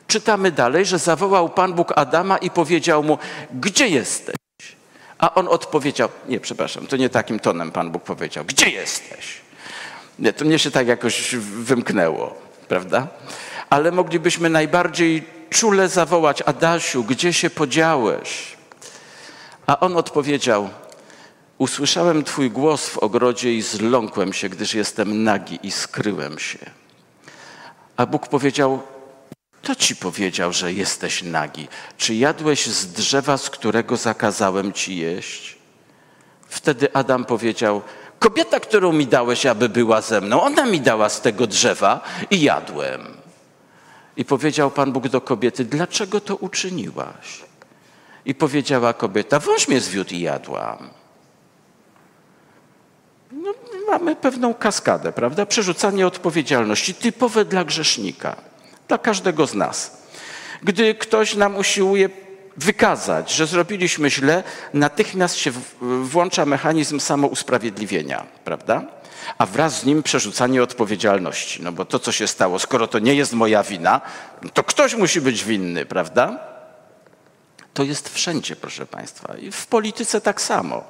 Czytamy 0.08 0.52
dalej, 0.52 0.86
że 0.86 1.00
zawołał 1.00 1.50
Pan 1.50 1.74
Bóg 1.74 1.94
Adama 1.96 2.38
i 2.38 2.50
powiedział 2.50 3.04
mu: 3.04 3.18
Gdzie 3.54 3.88
jesteś? 3.88 4.36
A 5.18 5.34
on 5.34 5.48
odpowiedział, 5.48 6.10
nie, 6.30 6.40
przepraszam, 6.40 6.88
to 6.88 6.98
nie 6.98 7.10
takim 7.10 7.40
tonem 7.40 7.72
Pan 7.72 7.92
Bóg 7.92 8.04
powiedział, 8.04 8.46
gdzie 8.46 8.70
jesteś? 8.70 9.42
Nie, 10.20 10.34
to 10.34 10.46
mnie 10.46 10.60
się 10.60 10.72
tak 10.72 10.88
jakoś 10.88 11.36
wymknęło, 11.36 12.36
prawda? 12.68 13.08
Ale 13.74 13.92
moglibyśmy 13.92 14.50
najbardziej 14.50 15.24
czule 15.50 15.90
zawołać, 15.90 16.42
Adasiu, 16.42 17.04
gdzie 17.04 17.34
się 17.34 17.50
podziałeś? 17.50 18.58
A 19.68 19.80
on 19.80 19.98
odpowiedział, 19.98 20.70
usłyszałem 21.58 22.24
Twój 22.24 22.52
głos 22.52 22.90
w 22.90 22.98
ogrodzie 22.98 23.54
i 23.54 23.62
zląkłem 23.62 24.34
się, 24.34 24.50
gdyż 24.50 24.74
jestem 24.74 25.24
nagi 25.24 25.60
i 25.64 25.72
skryłem 25.72 26.40
się. 26.40 26.60
A 27.98 28.06
Bóg 28.06 28.28
powiedział, 28.28 28.82
kto 29.62 29.76
ci 29.76 29.96
powiedział, 29.96 30.54
że 30.54 30.74
jesteś 30.74 31.24
nagi? 31.24 31.68
Czy 31.98 32.16
jadłeś 32.16 32.68
z 32.68 32.88
drzewa, 32.88 33.38
z 33.38 33.50
którego 33.50 33.98
zakazałem 33.98 34.74
ci 34.74 34.98
jeść? 34.98 35.58
Wtedy 36.48 36.94
Adam 36.94 37.26
powiedział, 37.26 37.82
kobieta, 38.20 38.60
którą 38.60 38.92
mi 38.92 39.08
dałeś, 39.08 39.46
aby 39.46 39.70
była 39.70 40.02
ze 40.02 40.22
mną, 40.22 40.42
ona 40.42 40.66
mi 40.66 40.82
dała 40.82 41.10
z 41.10 41.22
tego 41.22 41.48
drzewa 41.48 42.02
i 42.32 42.42
jadłem. 42.42 43.23
I 44.18 44.26
powiedział 44.26 44.72
Pan 44.72 44.92
Bóg 44.92 45.08
do 45.08 45.22
kobiety, 45.22 45.66
dlaczego 45.66 46.22
to 46.22 46.36
uczyniłaś? 46.36 47.42
I 48.26 48.36
powiedziała 48.36 48.94
kobieta, 48.94 49.40
wąż 49.40 49.68
mnie 49.68 49.80
zwiódł 49.80 50.14
i 50.14 50.20
jadłam. 50.20 50.90
No, 53.32 53.54
mamy 53.88 54.16
pewną 54.16 54.54
kaskadę, 54.54 55.12
prawda? 55.12 55.46
Przerzucanie 55.46 56.08
odpowiedzialności, 56.08 56.94
typowe 56.94 57.46
dla 57.46 57.64
grzesznika 57.64 58.36
dla 58.88 58.98
każdego 58.98 59.48
z 59.48 59.54
nas. 59.54 60.04
Gdy 60.64 60.96
ktoś 60.96 61.36
nam 61.36 61.56
usiłuje 61.56 62.10
wykazać, 62.58 63.32
że 63.32 63.48
zrobiliśmy 63.48 64.10
źle, 64.12 64.44
natychmiast 64.74 65.36
się 65.36 65.52
włącza 66.02 66.46
mechanizm 66.46 67.00
samousprawiedliwienia, 67.00 68.26
prawda? 68.44 68.86
A 69.38 69.46
wraz 69.46 69.80
z 69.80 69.86
nim 69.86 70.04
przerzucanie 70.04 70.64
odpowiedzialności. 70.64 71.64
No 71.64 71.72
bo 71.72 71.86
to, 71.86 72.00
co 72.00 72.12
się 72.12 72.28
stało, 72.28 72.60
skoro 72.60 72.88
to 72.88 73.00
nie 73.00 73.16
jest 73.16 73.34
moja 73.34 73.64
wina, 73.64 74.02
to 74.54 74.64
ktoś 74.64 74.96
musi 74.96 75.22
być 75.22 75.44
winny, 75.44 75.86
prawda? 75.86 76.40
To 77.74 77.84
jest 77.84 78.10
wszędzie, 78.10 78.56
proszę 78.56 78.86
Państwa. 78.86 79.36
I 79.38 79.52
w 79.52 79.68
polityce 79.68 80.22
tak 80.22 80.42
samo. 80.42 80.84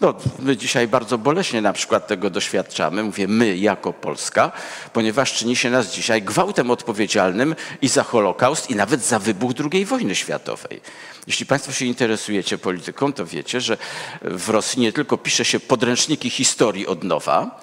No, 0.00 0.14
my 0.38 0.56
dzisiaj 0.56 0.88
bardzo 0.88 1.18
boleśnie 1.18 1.62
na 1.62 1.72
przykład 1.72 2.06
tego 2.06 2.30
doświadczamy, 2.30 3.02
mówię 3.02 3.28
my 3.28 3.56
jako 3.56 3.92
Polska, 3.92 4.52
ponieważ 4.92 5.32
czyni 5.32 5.56
się 5.56 5.70
nas 5.70 5.92
dzisiaj 5.92 6.22
gwałtem 6.22 6.70
odpowiedzialnym 6.70 7.54
i 7.82 7.88
za 7.88 8.02
Holokaust, 8.02 8.70
i 8.70 8.76
nawet 8.76 9.04
za 9.04 9.18
wybuch 9.18 9.52
II 9.72 9.84
wojny 9.84 10.14
światowej. 10.14 10.80
Jeśli 11.26 11.46
Państwo 11.46 11.72
się 11.72 11.84
interesujecie 11.84 12.58
polityką, 12.58 13.12
to 13.12 13.26
wiecie, 13.26 13.60
że 13.60 13.76
w 14.22 14.48
Rosji 14.48 14.82
nie 14.82 14.92
tylko 14.92 15.18
pisze 15.18 15.44
się 15.44 15.60
podręczniki 15.60 16.30
historii 16.30 16.86
od 16.86 17.04
nowa, 17.04 17.60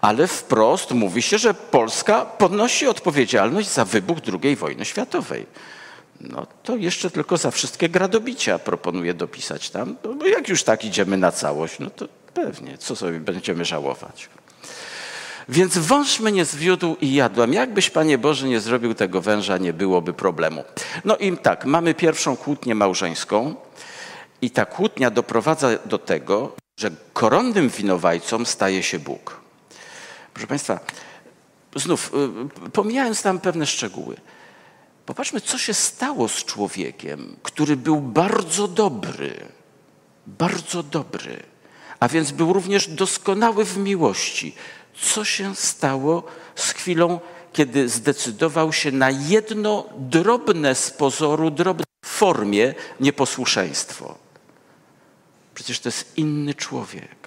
ale 0.00 0.26
wprost 0.26 0.90
mówi 0.90 1.22
się, 1.22 1.38
że 1.38 1.54
Polska 1.54 2.24
ponosi 2.24 2.86
odpowiedzialność 2.86 3.68
za 3.68 3.84
wybuch 3.84 4.18
II 4.42 4.56
wojny 4.56 4.84
światowej. 4.84 5.46
No 6.22 6.46
to 6.62 6.76
jeszcze 6.76 7.10
tylko 7.10 7.36
za 7.36 7.50
wszystkie 7.50 7.88
gradobicia 7.88 8.58
proponuję 8.58 9.14
dopisać 9.14 9.70
tam. 9.70 9.96
Bo 10.18 10.26
jak 10.26 10.48
już 10.48 10.62
tak 10.62 10.84
idziemy 10.84 11.16
na 11.16 11.32
całość, 11.32 11.78
no 11.78 11.90
to 11.90 12.08
pewnie, 12.34 12.78
co 12.78 12.96
sobie 12.96 13.20
będziemy 13.20 13.64
żałować. 13.64 14.28
Więc 15.48 15.78
wąż 15.78 16.20
mnie 16.20 16.44
zwiódł 16.44 16.96
i 17.00 17.14
jadłem. 17.14 17.52
Jakbyś, 17.52 17.90
Panie 17.90 18.18
Boże, 18.18 18.48
nie 18.48 18.60
zrobił 18.60 18.94
tego 18.94 19.20
węża, 19.20 19.58
nie 19.58 19.72
byłoby 19.72 20.12
problemu. 20.12 20.64
No 21.04 21.16
i 21.16 21.36
tak, 21.36 21.64
mamy 21.64 21.94
pierwszą 21.94 22.36
kłótnię 22.36 22.74
małżeńską 22.74 23.54
i 24.42 24.50
ta 24.50 24.66
kłótnia 24.66 25.10
doprowadza 25.10 25.70
do 25.86 25.98
tego, 25.98 26.52
że 26.76 26.90
koronnym 27.12 27.68
winowajcą 27.68 28.44
staje 28.44 28.82
się 28.82 28.98
Bóg. 28.98 29.40
Proszę 30.34 30.46
Państwa, 30.46 30.80
znów, 31.76 32.12
y, 32.66 32.70
pomijając 32.70 33.22
tam 33.22 33.38
pewne 33.38 33.66
szczegóły, 33.66 34.16
Popatrzmy, 35.06 35.40
co 35.40 35.58
się 35.58 35.74
stało 35.74 36.28
z 36.28 36.44
człowiekiem, 36.44 37.36
który 37.42 37.76
był 37.76 38.00
bardzo 38.00 38.68
dobry, 38.68 39.48
bardzo 40.26 40.82
dobry, 40.82 41.42
a 42.00 42.08
więc 42.08 42.30
był 42.30 42.52
również 42.52 42.88
doskonały 42.88 43.64
w 43.64 43.76
miłości. 43.76 44.54
Co 44.94 45.24
się 45.24 45.54
stało 45.54 46.22
z 46.54 46.70
chwilą, 46.70 47.20
kiedy 47.52 47.88
zdecydował 47.88 48.72
się 48.72 48.92
na 48.92 49.10
jedno 49.10 49.88
drobne 49.98 50.74
z 50.74 50.90
pozoru, 50.90 51.50
drobne 51.50 51.84
w 52.04 52.08
formie 52.08 52.74
nieposłuszeństwo? 53.00 54.18
Przecież 55.54 55.80
to 55.80 55.88
jest 55.88 56.18
inny 56.18 56.54
człowiek. 56.54 57.21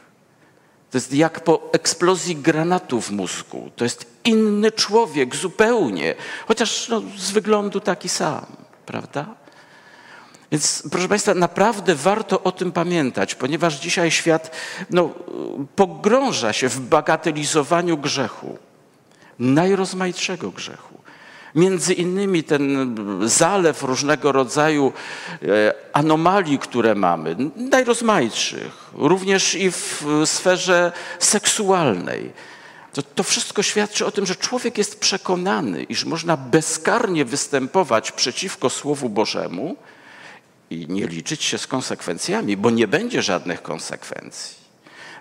To 0.96 0.98
jest 0.98 1.14
jak 1.14 1.44
po 1.44 1.70
eksplozji 1.72 2.36
granatu 2.36 3.02
w 3.02 3.12
mózgu. 3.12 3.72
To 3.76 3.84
jest 3.84 4.06
inny 4.24 4.72
człowiek 4.72 5.36
zupełnie, 5.36 6.16
chociaż 6.48 6.90
no, 6.90 7.02
z 7.18 7.32
wyglądu 7.32 7.80
taki 7.80 8.10
sam, 8.10 8.46
prawda? 8.86 9.26
Więc 10.52 10.84
proszę 10.92 11.08
Państwa, 11.08 11.34
naprawdę 11.34 11.96
warto 11.96 12.44
o 12.44 12.52
tym 12.52 12.72
pamiętać, 12.72 13.36
ponieważ 13.36 13.80
dzisiaj 13.80 14.12
świat 14.12 14.56
no, 14.90 15.10
pogrąża 15.76 16.54
się 16.54 16.70
w 16.70 16.80
bagatelizowaniu 16.80 17.98
grzechu, 17.98 18.58
najrozmaitszego 19.40 20.52
grzechu. 20.52 20.95
Między 21.56 21.94
innymi 21.94 22.44
ten 22.44 22.96
zalew 23.30 23.84
różnego 23.84 24.32
rodzaju 24.32 24.94
e, 25.42 25.74
anomalii, 25.94 26.60
które 26.60 26.96
mamy, 26.96 27.36
najrozmaitszych, 27.56 28.92
również 28.94 29.56
i 29.56 29.72
w 29.72 30.04
sferze 30.26 30.92
seksualnej. 31.20 32.32
To, 32.94 33.02
to 33.02 33.24
wszystko 33.24 33.64
świadczy 33.64 34.06
o 34.06 34.12
tym, 34.12 34.26
że 34.26 34.36
człowiek 34.36 34.78
jest 34.78 35.00
przekonany, 35.00 35.84
iż 35.84 36.06
można 36.06 36.38
bezkarnie 36.38 37.26
występować 37.26 38.12
przeciwko 38.12 38.70
Słowu 38.70 39.10
Bożemu 39.10 39.76
i 40.70 40.88
nie 40.90 41.08
liczyć 41.08 41.44
się 41.44 41.58
z 41.58 41.68
konsekwencjami, 41.68 42.58
bo 42.58 42.70
nie 42.70 42.88
będzie 42.88 43.22
żadnych 43.22 43.62
konsekwencji 43.62 44.65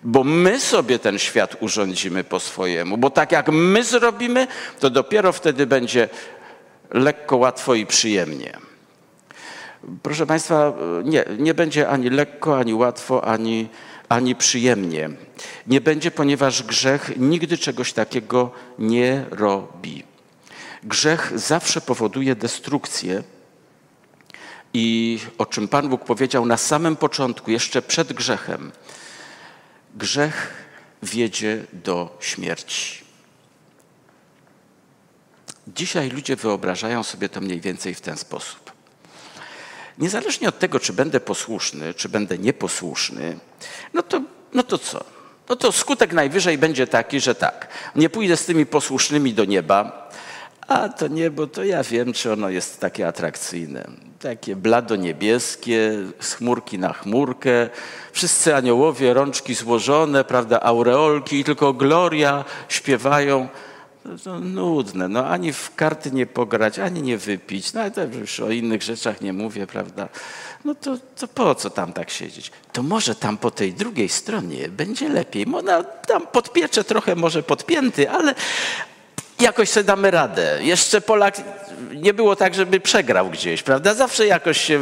bo 0.04 0.24
my 0.24 0.60
sobie 0.60 0.98
ten 0.98 1.18
świat 1.18 1.56
urządzimy 1.60 2.24
po 2.24 2.40
swojemu, 2.40 2.96
bo 2.96 3.10
tak 3.10 3.32
jak 3.32 3.48
my 3.48 3.84
zrobimy, 3.84 4.46
to 4.80 4.90
dopiero 4.90 5.32
wtedy 5.32 5.66
będzie 5.66 6.08
lekko, 6.90 7.36
łatwo 7.36 7.74
i 7.74 7.86
przyjemnie. 7.86 8.58
Proszę 10.02 10.26
Państwa, 10.26 10.72
nie, 11.04 11.24
nie 11.38 11.54
będzie 11.54 11.88
ani 11.88 12.10
lekko, 12.10 12.58
ani 12.58 12.74
łatwo, 12.74 13.24
ani, 13.24 13.68
ani 14.08 14.34
przyjemnie. 14.34 15.10
Nie 15.66 15.80
będzie, 15.80 16.10
ponieważ 16.10 16.62
grzech 16.62 17.12
nigdy 17.16 17.58
czegoś 17.58 17.92
takiego 17.92 18.50
nie 18.78 19.24
robi. 19.30 20.02
Grzech 20.82 21.32
zawsze 21.34 21.80
powoduje 21.80 22.34
destrukcję. 22.36 23.22
I 24.74 25.18
o 25.38 25.46
czym 25.46 25.68
Pan 25.68 25.88
Bóg 25.88 26.04
powiedział 26.04 26.46
na 26.46 26.56
samym 26.56 26.96
początku, 26.96 27.50
jeszcze 27.50 27.82
przed 27.82 28.12
grzechem, 28.12 28.72
Grzech 29.94 30.52
wiedzie 31.02 31.64
do 31.72 32.18
śmierci. 32.20 33.04
Dzisiaj 35.68 36.10
ludzie 36.10 36.36
wyobrażają 36.36 37.02
sobie 37.02 37.28
to 37.28 37.40
mniej 37.40 37.60
więcej 37.60 37.94
w 37.94 38.00
ten 38.00 38.16
sposób. 38.16 38.72
Niezależnie 39.98 40.48
od 40.48 40.58
tego, 40.58 40.80
czy 40.80 40.92
będę 40.92 41.20
posłuszny, 41.20 41.94
czy 41.94 42.08
będę 42.08 42.38
nieposłuszny, 42.38 43.38
no 43.94 44.02
to, 44.02 44.22
no 44.52 44.62
to 44.62 44.78
co? 44.78 45.04
No 45.48 45.56
to 45.56 45.72
skutek 45.72 46.12
najwyżej 46.12 46.58
będzie 46.58 46.86
taki, 46.86 47.20
że 47.20 47.34
tak, 47.34 47.68
nie 47.96 48.10
pójdę 48.10 48.36
z 48.36 48.44
tymi 48.44 48.66
posłusznymi 48.66 49.34
do 49.34 49.44
nieba, 49.44 50.10
a 50.68 50.88
to 50.88 51.08
niebo, 51.08 51.46
to 51.46 51.64
ja 51.64 51.82
wiem, 51.82 52.12
czy 52.12 52.32
ono 52.32 52.48
jest 52.48 52.80
takie 52.80 53.08
atrakcyjne. 53.08 53.84
Takie 54.20 54.56
blado-niebieskie, 54.56 55.92
z 56.20 56.34
chmurki 56.34 56.78
na 56.78 56.92
chmurkę, 56.92 57.68
wszyscy 58.12 58.54
aniołowie, 58.54 59.14
rączki 59.14 59.54
złożone, 59.54 60.24
prawda, 60.24 60.60
aureolki 60.60 61.40
i 61.40 61.44
tylko 61.44 61.72
gloria 61.72 62.44
śpiewają. 62.68 63.48
No, 64.26 64.40
nudne, 64.40 65.08
no 65.08 65.26
ani 65.26 65.52
w 65.52 65.74
karty 65.74 66.10
nie 66.10 66.26
pograć, 66.26 66.78
ani 66.78 67.02
nie 67.02 67.18
wypić, 67.18 67.72
no 67.72 67.80
ale 67.80 68.08
już 68.20 68.40
o 68.40 68.50
innych 68.50 68.82
rzeczach 68.82 69.20
nie 69.20 69.32
mówię, 69.32 69.66
prawda. 69.66 70.08
No 70.64 70.74
to, 70.74 70.96
to 71.16 71.28
po 71.28 71.54
co 71.54 71.70
tam 71.70 71.92
tak 71.92 72.10
siedzieć? 72.10 72.50
To 72.72 72.82
może 72.82 73.14
tam 73.14 73.38
po 73.38 73.50
tej 73.50 73.72
drugiej 73.72 74.08
stronie 74.08 74.68
będzie 74.68 75.08
lepiej. 75.08 75.46
Można 75.46 75.82
tam 75.82 76.26
podpiecze 76.26 76.84
trochę 76.84 77.14
może 77.14 77.42
podpięty, 77.42 78.10
ale, 78.10 78.34
jakoś 79.40 79.68
sobie 79.68 79.84
damy 79.84 80.10
radę. 80.10 80.58
Jeszcze 80.60 81.00
Polak 81.00 81.36
nie 81.94 82.14
było 82.14 82.36
tak, 82.36 82.54
żeby 82.54 82.80
przegrał 82.80 83.30
gdzieś, 83.30 83.62
prawda? 83.62 83.94
Zawsze 83.94 84.26
jakoś 84.26 84.60
się 84.60 84.80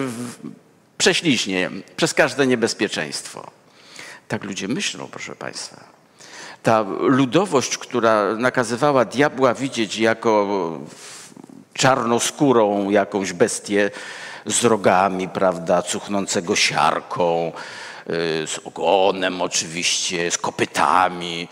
prześliźnie 0.99 1.71
przez 1.97 2.15
każde 2.15 2.47
niebezpieczeństwo. 2.47 3.51
Tak 4.29 4.45
ludzie 4.45 4.69
myślą, 4.69 5.09
proszę 5.11 5.37
Państwa. 5.37 5.85
Ta 6.63 6.85
ludowość, 7.01 7.79
która 7.79 8.35
nakazywała 8.35 9.05
diabła 9.05 9.55
widzieć 9.55 9.99
jako 9.99 10.49
czarnoskórą 11.73 12.91
jakąś 12.91 13.33
bestię 13.33 13.91
z 14.47 14.65
rogami, 14.65 15.29
prawda, 15.29 15.83
cuchnącego 15.83 16.57
siarką, 16.57 17.53
z 18.47 18.61
ogonem 18.65 19.43
oczywiście, 19.43 20.31
z 20.31 20.39
kopytami, 20.39 21.49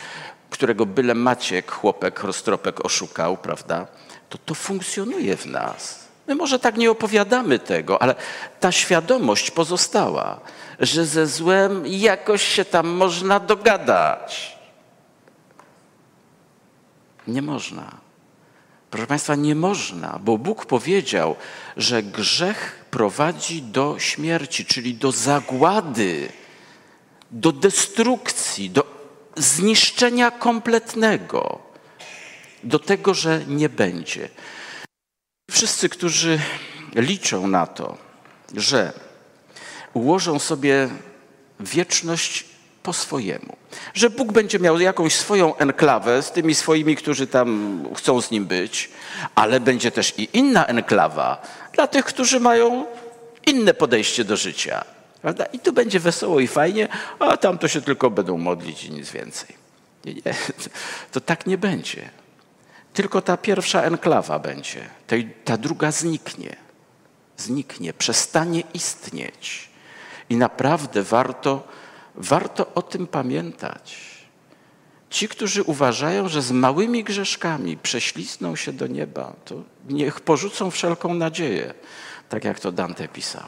którego 0.51 0.87
byle 0.87 1.15
Maciek, 1.15 1.73
chłopek, 1.73 2.23
roztropek 2.23 2.85
oszukał, 2.85 3.37
prawda? 3.37 3.87
To 4.29 4.39
to 4.39 4.55
funkcjonuje 4.55 5.37
w 5.37 5.47
nas. 5.47 6.09
My 6.27 6.35
może 6.35 6.59
tak 6.59 6.77
nie 6.77 6.91
opowiadamy 6.91 7.59
tego, 7.59 8.03
ale 8.03 8.15
ta 8.61 8.73
świadomość 8.73 9.51
pozostała, 9.51 10.41
że 10.81 11.07
ze 11.07 11.27
złem 11.27 11.87
jakoś 11.87 12.43
się 12.43 12.65
tam 12.65 12.89
można 12.89 13.41
dogadać. 13.41 14.59
Nie 17.27 17.43
można. 17.43 17.91
Proszę 18.91 19.07
Państwa, 19.07 19.35
nie 19.35 19.55
można, 19.55 20.19
bo 20.23 20.39
Bóg 20.39 20.67
powiedział, 20.67 21.37
że 21.77 22.03
grzech 22.03 22.85
prowadzi 22.91 23.63
do 23.63 23.99
śmierci, 23.99 24.65
czyli 24.65 24.95
do 24.95 25.13
zagłady, 25.13 26.29
do 27.31 27.53
destrukcji, 27.53 28.71
do 28.71 29.00
zniszczenia 29.37 30.31
kompletnego, 30.31 31.59
do 32.65 32.79
tego, 32.79 33.15
że 33.15 33.41
nie 33.47 33.69
będzie. 33.69 34.29
Wszyscy, 35.51 35.89
którzy 35.89 36.41
liczą 36.95 37.47
na 37.47 37.67
to, 37.67 37.99
że 38.57 38.93
ułożą 39.95 40.39
sobie 40.39 40.89
wieczność 41.61 42.45
po 42.83 42.93
swojemu, 42.93 43.57
że 43.95 44.11
Bóg 44.11 44.33
będzie 44.33 44.59
miał 44.59 44.81
jakąś 44.81 45.15
swoją 45.15 45.57
enklawę 45.57 46.23
z 46.23 46.33
tymi 46.33 46.55
swoimi, 46.55 46.97
którzy 46.97 47.27
tam 47.27 47.83
chcą 47.97 48.21
z 48.21 48.31
nim 48.31 48.47
być, 48.47 48.91
ale 49.35 49.61
będzie 49.61 49.91
też 49.91 50.15
i 50.19 50.29
inna 50.33 50.67
enklawa 50.67 51.43
dla 51.73 51.87
tych, 51.87 52.05
którzy 52.05 52.41
mają 52.41 52.87
inne 53.47 53.75
podejście 53.75 54.25
do 54.25 54.37
życia. 54.37 54.85
Prawda? 55.23 55.45
I 55.45 55.59
tu 55.59 55.73
będzie 55.73 56.01
wesoło 56.01 56.41
i 56.41 56.47
fajnie, 56.47 56.89
a 57.19 57.37
tam 57.37 57.59
to 57.59 57.69
się 57.69 57.81
tylko 57.81 58.11
będą 58.11 58.39
modlić 58.39 58.85
i 58.85 58.91
nic 58.91 59.11
więcej. 59.11 59.57
Nie, 60.05 60.15
nie, 60.15 60.23
to 61.13 61.21
tak 61.21 61.47
nie 61.47 61.59
będzie. 61.59 62.11
Tylko 62.93 63.23
ta 63.23 63.37
pierwsza 63.37 63.83
enklawa 63.83 64.39
będzie, 64.39 64.89
ta 65.45 65.57
druga 65.57 65.93
zniknie. 65.93 66.57
Zniknie, 67.37 67.93
przestanie 67.93 68.63
istnieć. 68.75 69.71
I 70.31 70.37
naprawdę 70.37 71.03
warto, 71.03 71.69
warto 72.15 72.75
o 72.75 72.83
tym 72.83 73.07
pamiętać. 73.07 74.11
Ci, 75.11 75.29
którzy 75.29 75.63
uważają, 75.63 76.29
że 76.29 76.43
z 76.43 76.53
małymi 76.53 77.05
grzeszkami 77.05 77.77
prześlizną 77.77 78.57
się 78.57 78.73
do 78.73 78.87
nieba, 78.87 79.33
to 79.45 79.55
niech 79.89 80.21
porzucą 80.21 80.71
wszelką 80.71 81.15
nadzieję, 81.15 81.75
tak 82.29 82.45
jak 82.45 82.61
to 82.61 82.73
Dante 82.73 83.09
pisał. 83.09 83.45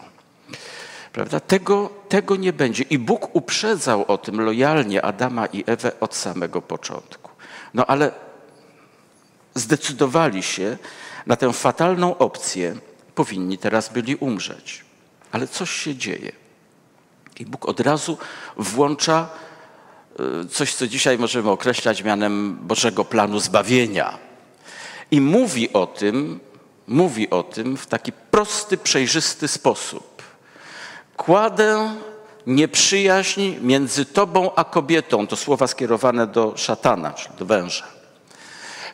Prawda? 1.12 1.40
Tego, 1.40 1.90
tego 2.08 2.36
nie 2.36 2.52
będzie. 2.52 2.84
I 2.84 2.98
Bóg 2.98 3.36
uprzedzał 3.36 4.04
o 4.08 4.18
tym 4.18 4.40
lojalnie 4.40 5.04
Adama 5.04 5.46
i 5.46 5.64
Ewę 5.66 5.92
od 6.00 6.14
samego 6.14 6.62
początku. 6.62 7.30
No 7.74 7.86
ale 7.86 8.10
zdecydowali 9.54 10.42
się 10.42 10.78
na 11.26 11.36
tę 11.36 11.52
fatalną 11.52 12.18
opcję, 12.18 12.76
powinni 13.14 13.58
teraz 13.58 13.88
byli 13.88 14.16
umrzeć. 14.16 14.84
Ale 15.32 15.48
coś 15.48 15.70
się 15.70 15.96
dzieje. 15.96 16.32
I 17.40 17.46
Bóg 17.46 17.68
od 17.68 17.80
razu 17.80 18.18
włącza 18.56 19.28
e, 20.18 20.48
coś, 20.48 20.74
co 20.74 20.86
dzisiaj 20.86 21.18
możemy 21.18 21.50
określać 21.50 22.02
mianem 22.02 22.58
Bożego 22.62 23.04
planu 23.04 23.38
zbawienia. 23.38 24.18
I 25.10 25.20
mówi 25.20 25.72
o 25.72 25.86
tym, 25.86 26.40
mówi 26.86 27.30
o 27.30 27.42
tym 27.42 27.76
w 27.76 27.86
taki 27.86 28.12
prosty, 28.12 28.78
przejrzysty 28.78 29.48
sposób. 29.48 30.11
Kładę 31.24 31.94
nieprzyjaźń 32.46 33.54
między 33.60 34.04
tobą 34.04 34.54
a 34.54 34.64
kobietą, 34.64 35.26
to 35.26 35.36
słowa 35.36 35.66
skierowane 35.66 36.26
do 36.26 36.52
szatana, 36.56 37.12
czyli 37.12 37.36
do 37.38 37.46
węża 37.46 37.84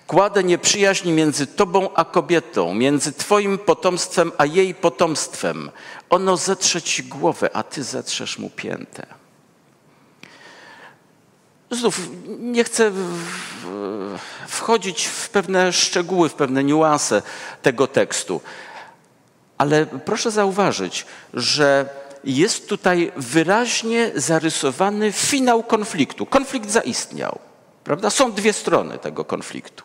Kładę 0.06 0.44
nieprzyjaźń 0.44 1.10
między 1.10 1.46
tobą 1.46 1.94
a 1.94 2.04
kobietą, 2.04 2.74
między 2.74 3.12
twoim 3.12 3.58
potomstwem 3.58 4.32
a 4.38 4.46
jej 4.46 4.74
potomstwem. 4.74 5.70
Ono 6.10 6.36
zetrze 6.36 6.82
ci 6.82 7.04
głowę, 7.04 7.50
a 7.52 7.62
ty 7.62 7.84
zetrzesz 7.84 8.38
mu 8.38 8.50
piętę. 8.50 9.06
Znów 11.70 12.00
nie 12.38 12.64
chcę 12.64 12.92
wchodzić 14.48 15.04
w 15.06 15.28
pewne 15.28 15.72
szczegóły, 15.72 16.28
w 16.28 16.34
pewne 16.34 16.64
niuanse 16.64 17.22
tego 17.62 17.86
tekstu, 17.86 18.40
ale 19.58 19.86
proszę 19.86 20.30
zauważyć, 20.30 21.06
że 21.34 21.88
jest 22.24 22.68
tutaj 22.68 23.12
wyraźnie 23.16 24.11
zarysowany 24.14 25.12
finał 25.12 25.62
konfliktu. 25.62 26.26
Konflikt 26.26 26.70
zaistniał, 26.70 27.38
prawda? 27.85 28.11
Są 28.11 28.33
dwie 28.33 28.52
strony 28.52 28.98
tego 28.98 29.24
konfliktu. 29.24 29.85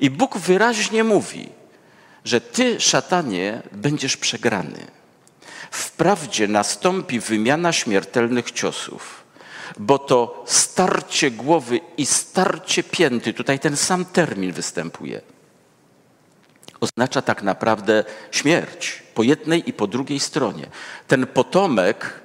I 0.00 0.10
Bóg 0.10 0.38
wyraźnie 0.38 1.04
mówi, 1.04 1.48
że 2.24 2.40
ty, 2.40 2.80
szatanie, 2.80 3.62
będziesz 3.72 4.16
przegrany. 4.16 4.86
Wprawdzie 5.70 6.48
nastąpi 6.48 7.20
wymiana 7.20 7.72
śmiertelnych 7.72 8.50
ciosów, 8.50 9.24
bo 9.78 9.98
to 9.98 10.44
starcie 10.46 11.30
głowy 11.30 11.80
i 11.96 12.06
starcie 12.06 12.82
pięty, 12.82 13.32
tutaj 13.32 13.58
ten 13.58 13.76
sam 13.76 14.04
termin 14.04 14.52
występuje, 14.52 15.20
oznacza 16.80 17.22
tak 17.22 17.42
naprawdę 17.42 18.04
śmierć 18.30 19.02
po 19.14 19.22
jednej 19.22 19.68
i 19.68 19.72
po 19.72 19.86
drugiej 19.86 20.20
stronie. 20.20 20.66
Ten 21.08 21.26
potomek, 21.26 22.20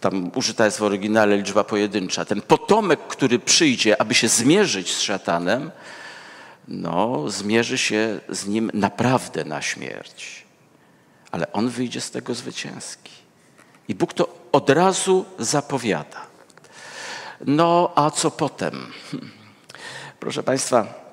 tam 0.00 0.30
użyta 0.34 0.64
jest 0.64 0.78
w 0.78 0.82
oryginale 0.82 1.36
liczba 1.36 1.64
pojedyncza, 1.64 2.24
ten 2.24 2.42
potomek, 2.42 3.00
który 3.00 3.38
przyjdzie, 3.38 4.00
aby 4.00 4.14
się 4.14 4.28
zmierzyć 4.28 4.94
z 4.94 5.00
szatanem, 5.00 5.70
no, 6.68 7.30
zmierzy 7.30 7.78
się 7.78 8.20
z 8.28 8.46
nim 8.46 8.70
naprawdę 8.74 9.44
na 9.44 9.62
śmierć. 9.62 10.44
Ale 11.30 11.52
on 11.52 11.68
wyjdzie 11.68 12.00
z 12.00 12.10
tego 12.10 12.34
zwycięski. 12.34 13.12
I 13.88 13.94
Bóg 13.94 14.14
to 14.14 14.38
od 14.52 14.70
razu 14.70 15.24
zapowiada. 15.38 16.26
No, 17.46 17.92
a 17.94 18.10
co 18.10 18.30
potem? 18.30 18.92
Proszę 20.20 20.42
Państwa, 20.42 21.07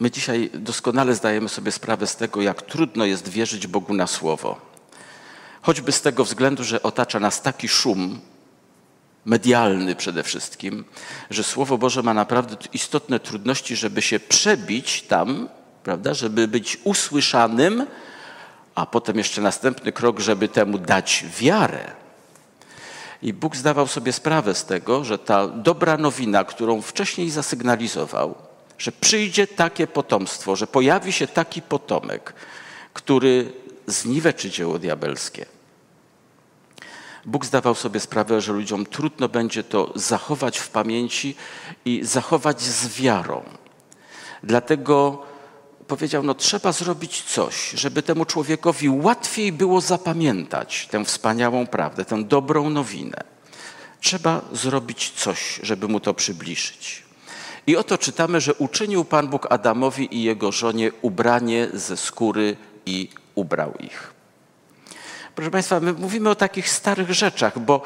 my 0.00 0.10
dzisiaj 0.10 0.50
doskonale 0.54 1.14
zdajemy 1.14 1.48
sobie 1.48 1.72
sprawę 1.72 2.06
z 2.06 2.16
tego, 2.16 2.42
jak 2.42 2.62
trudno 2.62 3.04
jest 3.04 3.28
wierzyć 3.28 3.66
Bogu 3.66 3.94
na 3.94 4.06
słowo. 4.06 4.60
Choćby 5.62 5.92
z 5.92 6.00
tego 6.00 6.24
względu, 6.24 6.64
że 6.64 6.82
otacza 6.82 7.20
nas 7.20 7.42
taki 7.42 7.68
szum, 7.68 8.20
medialny 9.24 9.96
przede 9.96 10.22
wszystkim, 10.22 10.84
że 11.30 11.44
Słowo 11.44 11.78
Boże 11.78 12.02
ma 12.02 12.14
naprawdę 12.14 12.56
istotne 12.72 13.20
trudności, 13.20 13.76
żeby 13.76 14.02
się 14.02 14.20
przebić 14.20 15.02
tam, 15.02 15.48
prawda, 15.84 16.14
żeby 16.14 16.48
być 16.48 16.78
usłyszanym, 16.84 17.86
a 18.74 18.86
potem 18.86 19.18
jeszcze 19.18 19.40
następny 19.40 19.92
krok, 19.92 20.20
żeby 20.20 20.48
temu 20.48 20.78
dać 20.78 21.24
wiarę. 21.38 21.92
I 23.22 23.32
Bóg 23.32 23.56
zdawał 23.56 23.86
sobie 23.86 24.12
sprawę 24.12 24.54
z 24.54 24.64
tego, 24.64 25.04
że 25.04 25.18
ta 25.18 25.48
dobra 25.48 25.96
nowina, 25.96 26.44
którą 26.44 26.82
wcześniej 26.82 27.30
zasygnalizował, 27.30 28.34
że 28.78 28.92
przyjdzie 28.92 29.46
takie 29.46 29.86
potomstwo, 29.86 30.56
że 30.56 30.66
pojawi 30.66 31.12
się 31.12 31.26
taki 31.26 31.62
potomek, 31.62 32.34
który 32.92 33.52
zniweczy 33.86 34.50
dzieło 34.50 34.78
diabelskie, 34.78 35.46
Bóg 37.26 37.44
zdawał 37.44 37.74
sobie 37.74 38.00
sprawę, 38.00 38.40
że 38.40 38.52
ludziom 38.52 38.86
trudno 38.86 39.28
będzie 39.28 39.64
to 39.64 39.92
zachować 39.94 40.58
w 40.58 40.68
pamięci 40.68 41.34
i 41.84 42.00
zachować 42.04 42.60
z 42.62 43.00
wiarą. 43.00 43.42
Dlatego 44.42 45.22
powiedział, 45.86 46.22
no 46.22 46.34
trzeba 46.34 46.72
zrobić 46.72 47.22
coś, 47.22 47.70
żeby 47.70 48.02
temu 48.02 48.24
człowiekowi 48.24 48.88
łatwiej 48.88 49.52
było 49.52 49.80
zapamiętać 49.80 50.88
tę 50.90 51.04
wspaniałą 51.04 51.66
prawdę, 51.66 52.04
tę 52.04 52.24
dobrą 52.24 52.70
nowinę. 52.70 53.24
Trzeba 54.00 54.40
zrobić 54.52 55.10
coś, 55.10 55.60
żeby 55.62 55.88
mu 55.88 56.00
to 56.00 56.14
przybliżyć. 56.14 57.05
I 57.66 57.76
oto 57.76 57.98
czytamy, 57.98 58.40
że 58.40 58.54
uczynił 58.54 59.04
Pan 59.04 59.28
Bóg 59.28 59.46
Adamowi 59.50 60.16
i 60.16 60.22
jego 60.22 60.52
żonie 60.52 60.90
ubranie 61.02 61.68
ze 61.74 61.96
skóry 61.96 62.56
i 62.86 63.08
ubrał 63.34 63.74
ich. 63.80 64.12
Proszę 65.34 65.50
Państwa, 65.50 65.80
my 65.80 65.92
mówimy 65.92 66.30
o 66.30 66.34
takich 66.34 66.70
starych 66.70 67.12
rzeczach, 67.12 67.58
bo 67.58 67.82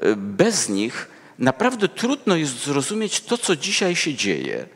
e, 0.00 0.16
bez 0.16 0.68
nich 0.68 1.08
naprawdę 1.38 1.88
trudno 1.88 2.36
jest 2.36 2.64
zrozumieć 2.64 3.20
to, 3.20 3.38
co 3.38 3.56
dzisiaj 3.56 3.96
się 3.96 4.14
dzieje. 4.14 4.66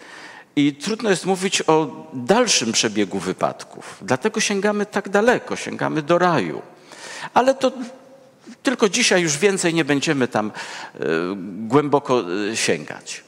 I 0.56 0.74
trudno 0.74 1.10
jest 1.10 1.26
mówić 1.26 1.62
o 1.62 2.06
dalszym 2.12 2.72
przebiegu 2.72 3.18
wypadków. 3.18 3.98
Dlatego 4.02 4.40
sięgamy 4.40 4.86
tak 4.86 5.08
daleko, 5.08 5.56
sięgamy 5.56 6.02
do 6.02 6.18
raju. 6.18 6.62
Ale 7.34 7.54
to 7.54 7.72
tylko 8.62 8.88
dzisiaj 8.88 9.22
już 9.22 9.38
więcej 9.38 9.74
nie 9.74 9.84
będziemy 9.84 10.28
tam 10.28 10.52
y, 10.94 11.00
głęboko 11.68 12.22
y, 12.50 12.56
sięgać. 12.56 13.24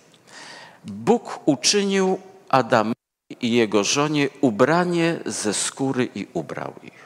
Bóg 0.84 1.40
uczynił 1.44 2.18
Adamowi 2.48 2.94
i 3.40 3.52
jego 3.52 3.84
żonie 3.84 4.28
ubranie 4.40 5.18
ze 5.26 5.54
skóry 5.54 6.08
i 6.14 6.26
ubrał 6.32 6.72
ich. 6.82 7.04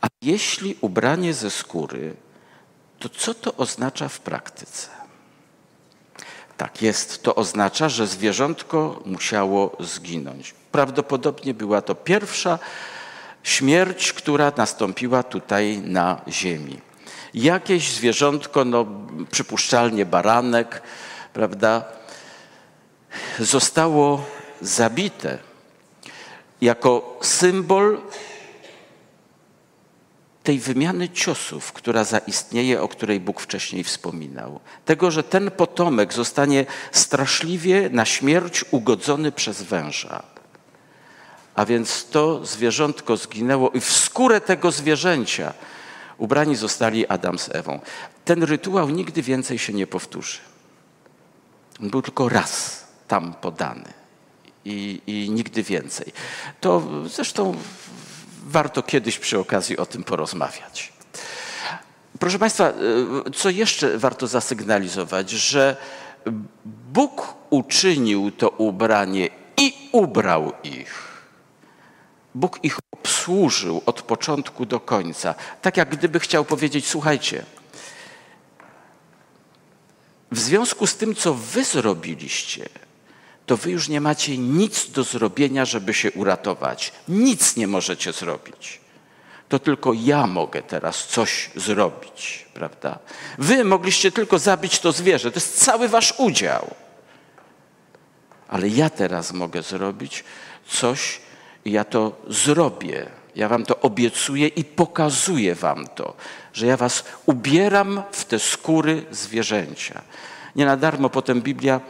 A 0.00 0.06
jeśli 0.22 0.76
ubranie 0.80 1.34
ze 1.34 1.50
skóry, 1.50 2.14
to 2.98 3.08
co 3.08 3.34
to 3.34 3.56
oznacza 3.56 4.08
w 4.08 4.20
praktyce? 4.20 4.88
Tak 6.56 6.82
jest, 6.82 7.22
to 7.22 7.34
oznacza, 7.34 7.88
że 7.88 8.06
zwierzątko 8.06 9.02
musiało 9.06 9.76
zginąć. 9.80 10.54
Prawdopodobnie 10.72 11.54
była 11.54 11.82
to 11.82 11.94
pierwsza 11.94 12.58
śmierć, 13.42 14.12
która 14.12 14.52
nastąpiła 14.56 15.22
tutaj 15.22 15.78
na 15.78 16.20
ziemi. 16.28 16.80
Jakieś 17.34 17.92
zwierzątko, 17.92 18.64
no 18.64 18.86
przypuszczalnie 19.30 20.06
baranek, 20.06 20.82
prawda, 21.32 21.84
zostało 23.38 24.24
zabite 24.60 25.38
jako 26.60 27.18
symbol 27.22 28.00
tej 30.42 30.58
wymiany 30.58 31.08
ciosów, 31.08 31.72
która 31.72 32.04
zaistnieje, 32.04 32.82
o 32.82 32.88
której 32.88 33.20
Bóg 33.20 33.40
wcześniej 33.40 33.84
wspominał. 33.84 34.60
Tego, 34.84 35.10
że 35.10 35.22
ten 35.22 35.50
potomek 35.50 36.12
zostanie 36.12 36.66
straszliwie 36.92 37.90
na 37.90 38.04
śmierć 38.04 38.64
ugodzony 38.70 39.32
przez 39.32 39.62
węża. 39.62 40.22
A 41.54 41.64
więc 41.64 42.06
to 42.10 42.46
zwierzątko 42.46 43.16
zginęło 43.16 43.70
i 43.70 43.80
w 43.80 43.92
skórę 43.92 44.40
tego 44.40 44.70
zwierzęcia 44.70 45.52
ubrani 46.18 46.56
zostali 46.56 47.06
Adam 47.06 47.38
z 47.38 47.48
Ewą. 47.54 47.80
Ten 48.24 48.42
rytuał 48.42 48.88
nigdy 48.88 49.22
więcej 49.22 49.58
się 49.58 49.72
nie 49.72 49.86
powtórzy. 49.86 50.38
On 51.80 51.90
był 51.90 52.02
tylko 52.02 52.28
raz 52.28 52.84
tam 53.10 53.34
podany 53.34 53.92
i, 54.64 55.00
i 55.06 55.30
nigdy 55.30 55.62
więcej. 55.62 56.12
To 56.60 56.82
zresztą 57.06 57.54
warto 58.46 58.82
kiedyś 58.82 59.18
przy 59.18 59.38
okazji 59.38 59.76
o 59.76 59.86
tym 59.86 60.04
porozmawiać. 60.04 60.92
Proszę 62.18 62.38
Państwa, 62.38 62.72
co 63.36 63.50
jeszcze 63.50 63.98
warto 63.98 64.26
zasygnalizować, 64.26 65.30
że 65.30 65.76
Bóg 66.92 67.34
uczynił 67.50 68.30
to 68.30 68.48
ubranie 68.48 69.28
i 69.56 69.88
ubrał 69.92 70.52
ich. 70.62 70.94
Bóg 72.34 72.58
ich 72.62 72.78
obsłużył 72.90 73.82
od 73.86 74.02
początku 74.02 74.66
do 74.66 74.80
końca. 74.80 75.34
Tak 75.62 75.76
jak 75.76 75.88
gdyby 75.88 76.20
chciał 76.20 76.44
powiedzieć: 76.44 76.86
Słuchajcie, 76.86 77.44
w 80.30 80.38
związku 80.38 80.86
z 80.86 80.96
tym, 80.96 81.14
co 81.14 81.34
wy 81.34 81.64
zrobiliście, 81.64 82.68
to 83.50 83.56
wy 83.56 83.70
już 83.70 83.88
nie 83.88 84.00
macie 84.00 84.38
nic 84.38 84.90
do 84.90 85.04
zrobienia, 85.04 85.64
żeby 85.64 85.94
się 85.94 86.12
uratować. 86.12 86.92
Nic 87.08 87.56
nie 87.56 87.66
możecie 87.66 88.12
zrobić. 88.12 88.80
To 89.48 89.58
tylko 89.58 89.92
ja 89.92 90.26
mogę 90.26 90.62
teraz 90.62 91.06
coś 91.06 91.50
zrobić, 91.56 92.46
prawda? 92.54 92.98
Wy 93.38 93.64
mogliście 93.64 94.12
tylko 94.12 94.38
zabić 94.38 94.78
to 94.78 94.92
zwierzę, 94.92 95.30
to 95.30 95.36
jest 95.36 95.64
cały 95.64 95.88
wasz 95.88 96.14
udział. 96.18 96.74
Ale 98.48 98.68
ja 98.68 98.90
teraz 98.90 99.32
mogę 99.32 99.62
zrobić 99.62 100.24
coś 100.68 101.20
ja 101.64 101.84
to 101.84 102.16
zrobię. 102.28 103.06
Ja 103.36 103.48
wam 103.48 103.66
to 103.66 103.80
obiecuję 103.80 104.48
i 104.48 104.64
pokazuję 104.64 105.54
wam 105.54 105.86
to, 105.94 106.14
że 106.52 106.66
ja 106.66 106.76
was 106.76 107.04
ubieram 107.26 108.02
w 108.12 108.24
te 108.24 108.38
skóry 108.38 109.04
zwierzęcia. 109.10 110.02
Nie 110.56 110.66
na 110.66 110.76
darmo 110.76 111.10
potem 111.10 111.42
Biblia 111.42 111.80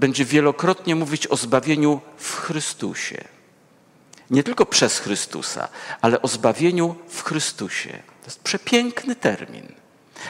będzie 0.00 0.24
wielokrotnie 0.24 0.94
mówić 0.94 1.26
o 1.26 1.36
zbawieniu 1.36 2.00
w 2.16 2.36
Chrystusie. 2.36 3.24
Nie 4.30 4.42
tylko 4.42 4.66
przez 4.66 4.98
Chrystusa, 4.98 5.68
ale 6.00 6.22
o 6.22 6.28
zbawieniu 6.28 6.96
w 7.08 7.22
Chrystusie. 7.22 7.90
To 7.90 8.26
jest 8.26 8.42
przepiękny 8.42 9.16
termin. 9.16 9.72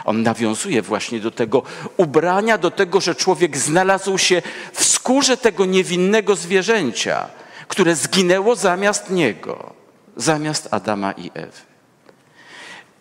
On 0.04 0.22
nawiązuje 0.22 0.82
właśnie 0.82 1.20
do 1.20 1.30
tego 1.30 1.62
ubrania, 1.96 2.58
do 2.58 2.70
tego, 2.70 3.00
że 3.00 3.14
człowiek 3.14 3.56
znalazł 3.56 4.18
się 4.18 4.42
w 4.72 4.84
skórze 4.84 5.36
tego 5.36 5.64
niewinnego 5.64 6.36
zwierzęcia, 6.36 7.28
które 7.68 7.96
zginęło 7.96 8.56
zamiast 8.56 9.10
niego, 9.10 9.72
zamiast 10.16 10.68
Adama 10.70 11.12
i 11.12 11.30
Ewy. 11.34 11.62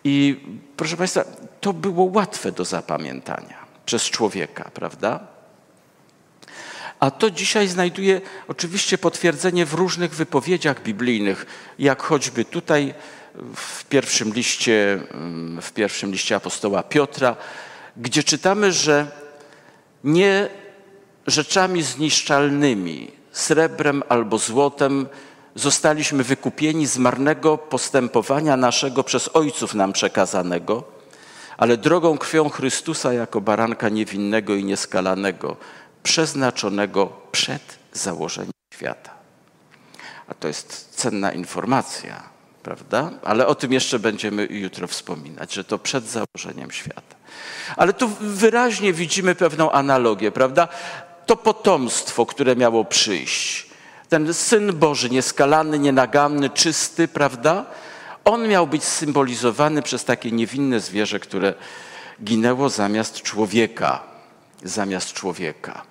I 0.04 0.40
proszę 0.76 0.96
Państwa, 0.96 1.24
to 1.60 1.72
było 1.72 2.04
łatwe 2.04 2.52
do 2.52 2.64
zapamiętania 2.64 3.58
przez 3.86 4.02
człowieka, 4.02 4.70
prawda? 4.74 5.39
A 7.00 7.10
to 7.10 7.30
dzisiaj 7.30 7.68
znajduje 7.68 8.20
oczywiście 8.48 8.98
potwierdzenie 8.98 9.66
w 9.66 9.74
różnych 9.74 10.14
wypowiedziach 10.14 10.82
biblijnych, 10.82 11.46
jak 11.78 12.02
choćby 12.02 12.44
tutaj 12.44 12.94
w 13.54 13.84
pierwszym 13.84 14.32
liście, 14.32 15.00
w 15.62 15.72
pierwszym 15.72 16.12
liście 16.12 16.36
apostoła 16.36 16.82
Piotra, 16.82 17.36
gdzie 17.96 18.22
czytamy, 18.22 18.72
że 18.72 19.06
nie 20.04 20.48
rzeczami 21.26 21.82
zniszczalnymi, 21.82 23.10
srebrem 23.32 24.02
albo 24.08 24.38
złotem, 24.38 25.08
zostaliśmy 25.54 26.24
wykupieni 26.24 26.86
z 26.86 26.98
marnego 26.98 27.58
postępowania 27.58 28.56
naszego 28.56 29.04
przez 29.04 29.30
ojców 29.32 29.74
nam 29.74 29.92
przekazanego, 29.92 30.84
ale 31.56 31.76
drogą 31.76 32.18
krwią 32.18 32.48
Chrystusa 32.48 33.12
jako 33.12 33.40
baranka 33.40 33.88
niewinnego 33.88 34.54
i 34.54 34.64
nieskalanego, 34.64 35.56
przeznaczonego 36.02 37.12
przed 37.32 37.62
założeniem 37.92 38.52
świata. 38.74 39.10
A 40.28 40.34
to 40.34 40.48
jest 40.48 40.94
cenna 40.94 41.32
informacja, 41.32 42.22
prawda? 42.62 43.10
Ale 43.24 43.46
o 43.46 43.54
tym 43.54 43.72
jeszcze 43.72 43.98
będziemy 43.98 44.46
jutro 44.50 44.86
wspominać, 44.86 45.54
że 45.54 45.64
to 45.64 45.78
przed 45.78 46.04
założeniem 46.04 46.70
świata. 46.70 47.16
Ale 47.76 47.92
tu 47.92 48.08
wyraźnie 48.20 48.92
widzimy 48.92 49.34
pewną 49.34 49.72
analogię, 49.72 50.32
prawda? 50.32 50.68
To 51.26 51.36
potomstwo, 51.36 52.26
które 52.26 52.56
miało 52.56 52.84
przyjść, 52.84 53.70
ten 54.08 54.34
syn 54.34 54.72
Boży, 54.78 55.10
nieskalany, 55.10 55.78
nienaganny, 55.78 56.50
czysty, 56.50 57.08
prawda? 57.08 57.66
On 58.24 58.48
miał 58.48 58.66
być 58.66 58.84
symbolizowany 58.84 59.82
przez 59.82 60.04
takie 60.04 60.32
niewinne 60.32 60.80
zwierzę, 60.80 61.20
które 61.20 61.54
ginęło 62.24 62.68
zamiast 62.68 63.22
człowieka. 63.22 64.02
Zamiast 64.64 65.12
człowieka. 65.12 65.89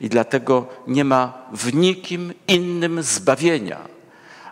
I 0.00 0.08
dlatego 0.08 0.66
nie 0.86 1.04
ma 1.04 1.48
w 1.52 1.74
nikim 1.74 2.32
innym 2.48 3.02
zbawienia, 3.02 3.78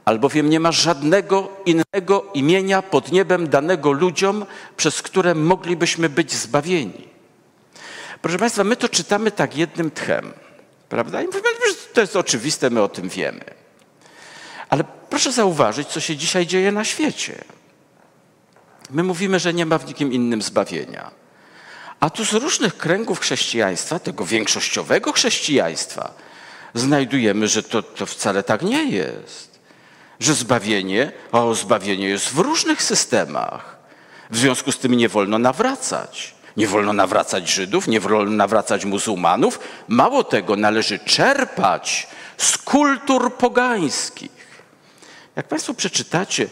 albowiem 0.04 0.50
nie 0.50 0.60
ma 0.60 0.72
żadnego 0.72 1.48
innego 1.66 2.24
imienia 2.34 2.82
pod 2.82 3.12
niebem 3.12 3.48
danego 3.48 3.92
ludziom, 3.92 4.46
przez 4.76 5.02
które 5.02 5.34
moglibyśmy 5.34 6.08
być 6.08 6.32
zbawieni. 6.32 7.08
Proszę 8.22 8.38
Państwa, 8.38 8.64
my 8.64 8.76
to 8.76 8.88
czytamy 8.88 9.30
tak 9.30 9.56
jednym 9.56 9.90
tchem, 9.90 10.32
prawda? 10.88 11.22
I 11.22 11.26
mówimy, 11.26 11.48
że 11.68 11.74
to 11.94 12.00
jest 12.00 12.16
oczywiste, 12.16 12.70
my 12.70 12.82
o 12.82 12.88
tym 12.88 13.08
wiemy. 13.08 13.44
Ale 14.68 14.84
proszę 15.10 15.32
zauważyć, 15.32 15.88
co 15.88 16.00
się 16.00 16.16
dzisiaj 16.16 16.46
dzieje 16.46 16.72
na 16.72 16.84
świecie. 16.84 17.44
My 18.90 19.02
mówimy, 19.02 19.40
że 19.40 19.54
nie 19.54 19.66
ma 19.66 19.78
w 19.78 19.86
nikim 19.86 20.12
innym 20.12 20.42
zbawienia. 20.42 21.21
A 22.02 22.10
tu 22.10 22.24
z 22.24 22.32
różnych 22.32 22.76
kręgów 22.76 23.20
chrześcijaństwa, 23.20 23.98
tego 23.98 24.24
większościowego 24.24 25.12
chrześcijaństwa, 25.12 26.14
znajdujemy, 26.74 27.48
że 27.48 27.62
to, 27.62 27.82
to 27.82 28.06
wcale 28.06 28.42
tak 28.42 28.62
nie 28.62 28.84
jest. 28.84 29.60
Że 30.20 30.34
zbawienie, 30.34 31.12
o 31.32 31.54
zbawienie 31.54 32.08
jest 32.08 32.28
w 32.28 32.38
różnych 32.38 32.82
systemach. 32.82 33.76
W 34.30 34.36
związku 34.36 34.72
z 34.72 34.78
tym 34.78 34.94
nie 34.94 35.08
wolno 35.08 35.38
nawracać. 35.38 36.34
Nie 36.56 36.66
wolno 36.66 36.92
nawracać 36.92 37.48
Żydów, 37.48 37.88
nie 37.88 38.00
wolno 38.00 38.30
nawracać 38.30 38.84
muzułmanów. 38.84 39.58
Mało 39.88 40.24
tego, 40.24 40.56
należy 40.56 40.98
czerpać 40.98 42.08
z 42.36 42.58
kultur 42.58 43.34
pogańskich. 43.34 44.62
Jak 45.36 45.48
Państwo 45.48 45.74
przeczytacie 45.74 46.48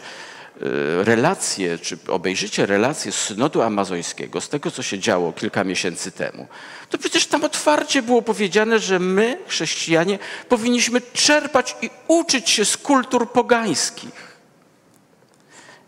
relacje, 1.03 1.77
czy 1.77 1.97
obejrzycie 2.07 2.65
relacje 2.65 3.11
z 3.11 3.15
synodu 3.15 3.61
amazońskiego, 3.61 4.41
z 4.41 4.49
tego, 4.49 4.71
co 4.71 4.83
się 4.83 4.99
działo 4.99 5.33
kilka 5.33 5.63
miesięcy 5.63 6.11
temu, 6.11 6.47
to 6.89 6.97
przecież 6.97 7.27
tam 7.27 7.43
otwarcie 7.43 8.01
było 8.01 8.21
powiedziane, 8.21 8.79
że 8.79 8.99
my, 8.99 9.37
chrześcijanie, 9.47 10.19
powinniśmy 10.49 11.01
czerpać 11.13 11.75
i 11.81 11.89
uczyć 12.07 12.49
się 12.49 12.65
z 12.65 12.77
kultur 12.77 13.31
pogańskich. 13.31 14.31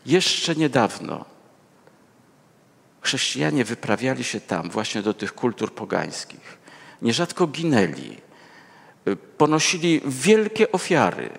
Jeszcze 0.05 0.55
niedawno 0.55 1.25
chrześcijanie 3.01 3.65
wyprawiali 3.65 4.23
się 4.23 4.41
tam, 4.41 4.69
właśnie 4.69 5.01
do 5.01 5.13
tych 5.13 5.33
kultur 5.33 5.73
pogańskich. 5.73 6.57
Nierzadko 7.01 7.47
ginęli, 7.47 8.17
y, 9.07 9.15
ponosili 9.15 10.01
wielkie 10.05 10.71
ofiary, 10.71 11.29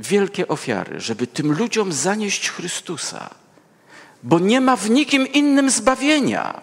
wielkie 0.00 0.48
ofiary, 0.48 1.00
żeby 1.00 1.26
tym 1.26 1.52
ludziom 1.52 1.92
zanieść 1.92 2.50
Chrystusa, 2.50 3.30
bo 4.22 4.38
nie 4.38 4.60
ma 4.60 4.76
w 4.76 4.90
nikim 4.90 5.26
innym 5.32 5.70
zbawienia. 5.70 6.60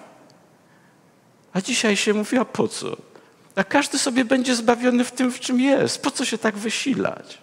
A 1.54 1.62
dzisiaj 1.62 1.98
się 1.98 2.13
mówi, 2.13 2.38
a 2.38 2.46
po 2.46 2.67
co? 2.67 2.98
A 3.56 3.63
każdy 3.63 4.00
sobie 4.00 4.26
będzie 4.26 4.56
zbawiony 4.56 5.04
w 5.04 5.12
tym, 5.12 5.32
w 5.32 5.39
czym 5.39 5.60
jest. 5.60 6.02
Po 6.02 6.12
co 6.12 6.26
się 6.26 6.38
tak 6.38 6.58
wysilać? 6.58 7.38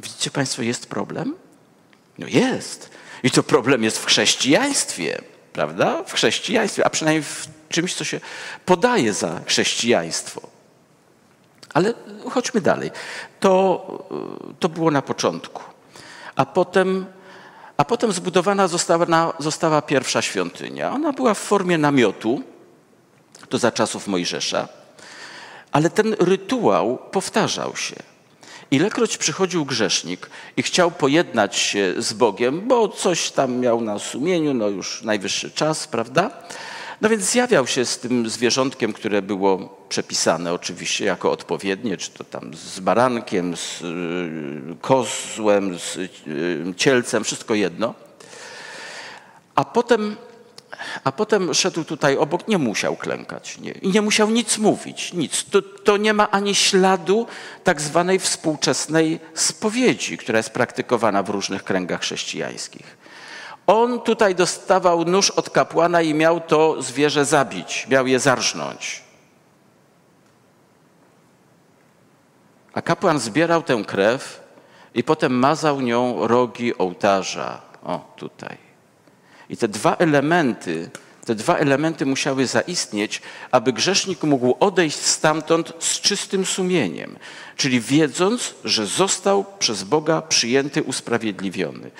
Widzicie 0.00 0.30
Państwo, 0.30 0.62
jest 0.62 0.86
problem? 0.86 1.34
No 2.18 2.26
jest. 2.26 2.90
I 3.22 3.30
to 3.30 3.42
problem 3.42 3.84
jest 3.84 3.98
w 3.98 4.06
chrześcijaństwie. 4.06 5.22
prawda? 5.52 6.04
W 6.04 6.12
chrześcijaństwie, 6.12 6.86
a 6.86 6.90
przynajmniej 6.90 7.22
w 7.22 7.48
czymś, 7.68 7.94
co 7.94 8.04
się 8.04 8.20
podaje 8.64 9.12
za 9.12 9.40
chrześcijaństwo. 9.46 10.57
Ale 11.78 11.94
chodźmy 12.30 12.60
dalej. 12.60 12.90
To, 13.40 13.54
to 14.60 14.68
było 14.68 14.90
na 14.90 15.02
początku. 15.02 15.62
A 16.36 16.46
potem, 16.46 17.06
a 17.76 17.84
potem 17.84 18.12
zbudowana 18.12 18.68
została, 18.68 19.32
została 19.38 19.82
pierwsza 19.82 20.22
świątynia. 20.22 20.92
Ona 20.92 21.12
była 21.12 21.34
w 21.34 21.38
formie 21.38 21.78
namiotu, 21.78 22.42
to 23.48 23.58
za 23.58 23.72
czasów 23.72 24.08
Mojżesza, 24.08 24.68
ale 25.72 25.90
ten 25.90 26.16
rytuał 26.18 26.98
powtarzał 27.10 27.76
się. 27.76 27.96
Ilekroć 28.70 29.18
przychodził 29.18 29.64
grzesznik 29.64 30.30
i 30.56 30.62
chciał 30.62 30.90
pojednać 30.90 31.56
się 31.56 31.94
z 31.98 32.12
Bogiem, 32.12 32.68
bo 32.68 32.88
coś 32.88 33.30
tam 33.30 33.56
miał 33.56 33.80
na 33.80 33.98
sumieniu, 33.98 34.54
no 34.54 34.68
już 34.68 35.02
najwyższy 35.02 35.50
czas, 35.50 35.86
prawda? 35.86 36.30
No 37.00 37.08
więc 37.08 37.22
zjawiał 37.22 37.66
się 37.66 37.84
z 37.84 37.98
tym 37.98 38.30
zwierzątkiem, 38.30 38.92
które 38.92 39.22
było 39.22 39.78
przepisane 39.88 40.52
oczywiście 40.52 41.04
jako 41.04 41.30
odpowiednie, 41.30 41.96
czy 41.96 42.10
to 42.10 42.24
tam 42.24 42.54
z 42.54 42.80
barankiem, 42.80 43.56
z 43.56 43.82
y, 43.82 44.76
kozłem, 44.80 45.78
z 45.78 45.96
y, 45.96 46.08
cielcem, 46.76 47.24
wszystko 47.24 47.54
jedno. 47.54 47.94
A 49.54 49.64
potem 49.64 50.16
a 51.04 51.12
potem 51.12 51.54
szedł 51.54 51.84
tutaj 51.84 52.16
obok, 52.16 52.48
nie 52.48 52.58
musiał 52.58 52.96
klękać 52.96 53.58
nie, 53.58 53.70
i 53.70 53.88
nie 53.88 54.02
musiał 54.02 54.30
nic 54.30 54.58
mówić, 54.58 55.12
nic. 55.12 55.44
To, 55.44 55.62
to 55.62 55.96
nie 55.96 56.14
ma 56.14 56.30
ani 56.30 56.54
śladu 56.54 57.26
tak 57.64 57.80
zwanej 57.80 58.18
współczesnej 58.18 59.20
spowiedzi, 59.34 60.18
która 60.18 60.38
jest 60.38 60.50
praktykowana 60.50 61.22
w 61.22 61.30
różnych 61.30 61.64
kręgach 61.64 62.00
chrześcijańskich. 62.00 62.97
On 63.68 64.00
tutaj 64.00 64.34
dostawał 64.34 65.04
nóż 65.04 65.30
od 65.30 65.50
kapłana 65.50 66.02
i 66.02 66.14
miał 66.14 66.40
to 66.40 66.82
zwierzę 66.82 67.24
zabić, 67.24 67.86
miał 67.90 68.06
je 68.06 68.20
zarżnąć. 68.20 69.02
A 72.72 72.82
kapłan 72.82 73.18
zbierał 73.18 73.62
tę 73.62 73.84
krew 73.86 74.42
i 74.94 75.04
potem 75.04 75.32
mazał 75.32 75.80
nią 75.80 76.26
rogi 76.26 76.78
ołtarza. 76.78 77.60
O, 77.84 78.14
tutaj. 78.16 78.56
I 79.48 79.56
te 79.56 79.68
dwa 79.68 79.96
elementy, 79.96 80.90
te 81.24 81.34
dwa 81.34 81.56
elementy 81.56 82.06
musiały 82.06 82.46
zaistnieć, 82.46 83.22
aby 83.50 83.72
grzesznik 83.72 84.22
mógł 84.22 84.56
odejść 84.60 84.96
stamtąd 84.96 85.72
z 85.78 86.00
czystym 86.00 86.46
sumieniem, 86.46 87.18
czyli 87.56 87.80
wiedząc, 87.80 88.54
że 88.64 88.86
został 88.86 89.44
przez 89.58 89.84
Boga 89.84 90.22
przyjęty, 90.22 90.82
usprawiedliwiony. 90.82 91.90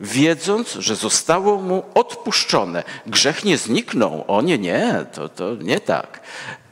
Wiedząc, 0.00 0.72
że 0.72 0.96
zostało 0.96 1.62
mu 1.62 1.84
odpuszczone. 1.94 2.84
Grzech 3.06 3.44
nie 3.44 3.58
zniknął. 3.58 4.24
O 4.28 4.42
nie, 4.42 4.58
nie, 4.58 5.06
to, 5.12 5.28
to 5.28 5.54
nie 5.54 5.80
tak. 5.80 6.20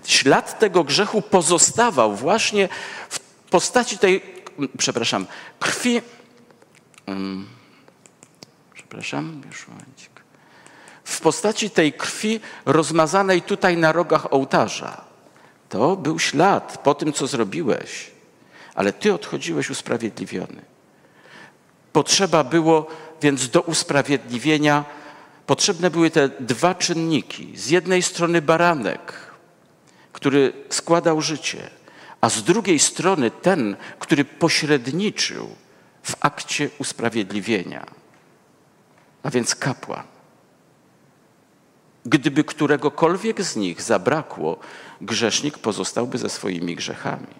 Ślad 0.04 0.58
tego 0.58 0.84
grzechu 0.84 1.22
pozostawał 1.22 2.16
właśnie 2.16 2.68
w 3.08 3.20
postaci 3.50 3.98
tej, 3.98 4.22
przepraszam, 4.78 5.26
krwi. 5.60 6.02
Um, 7.06 7.46
przepraszam, 8.74 9.42
już 9.50 9.68
momencik 9.68 10.14
w 11.04 11.20
postaci 11.20 11.70
tej 11.70 11.92
krwi 11.92 12.40
rozmazanej 12.66 13.42
tutaj 13.42 13.76
na 13.76 13.92
rogach 13.92 14.32
ołtarza. 14.32 15.04
To 15.68 15.96
był 15.96 16.18
ślad 16.18 16.78
po 16.84 16.94
tym, 16.94 17.12
co 17.12 17.26
zrobiłeś, 17.26 18.10
ale 18.74 18.92
ty 18.92 19.14
odchodziłeś 19.14 19.70
usprawiedliwiony. 19.70 20.62
Potrzeba 21.92 22.44
było 22.44 22.86
więc 23.22 23.48
do 23.48 23.60
usprawiedliwienia, 23.60 24.84
potrzebne 25.46 25.90
były 25.90 26.10
te 26.10 26.28
dwa 26.28 26.74
czynniki. 26.74 27.52
Z 27.56 27.70
jednej 27.70 28.02
strony 28.02 28.42
baranek, 28.42 29.12
który 30.12 30.52
składał 30.68 31.20
życie, 31.20 31.70
a 32.20 32.30
z 32.30 32.42
drugiej 32.42 32.78
strony 32.78 33.30
ten, 33.30 33.76
który 33.98 34.24
pośredniczył 34.24 35.48
w 36.02 36.16
akcie 36.20 36.70
usprawiedliwienia, 36.78 37.86
a 39.22 39.30
więc 39.30 39.54
kapłan. 39.54 40.02
Gdyby 42.06 42.44
któregokolwiek 42.44 43.42
z 43.42 43.56
nich 43.56 43.82
zabrakło, 43.82 44.58
grzesznik 45.00 45.58
pozostałby 45.58 46.18
ze 46.18 46.28
swoimi 46.28 46.76
grzechami. 46.76 47.34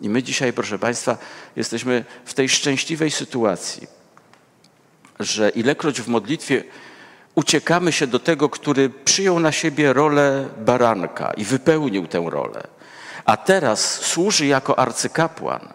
I 0.00 0.08
my 0.08 0.22
dzisiaj, 0.22 0.52
proszę 0.52 0.78
Państwa, 0.78 1.18
jesteśmy 1.56 2.04
w 2.24 2.34
tej 2.34 2.48
szczęśliwej 2.48 3.10
sytuacji, 3.10 3.86
że 5.24 5.48
ilekroć 5.48 6.00
w 6.00 6.08
modlitwie 6.08 6.64
uciekamy 7.34 7.92
się 7.92 8.06
do 8.06 8.18
tego, 8.18 8.48
który 8.48 8.90
przyjął 8.90 9.40
na 9.40 9.52
siebie 9.52 9.92
rolę 9.92 10.48
baranka 10.58 11.32
i 11.36 11.44
wypełnił 11.44 12.06
tę 12.06 12.24
rolę, 12.30 12.62
a 13.24 13.36
teraz 13.36 14.00
służy 14.00 14.46
jako 14.46 14.78
arcykapłan, 14.78 15.68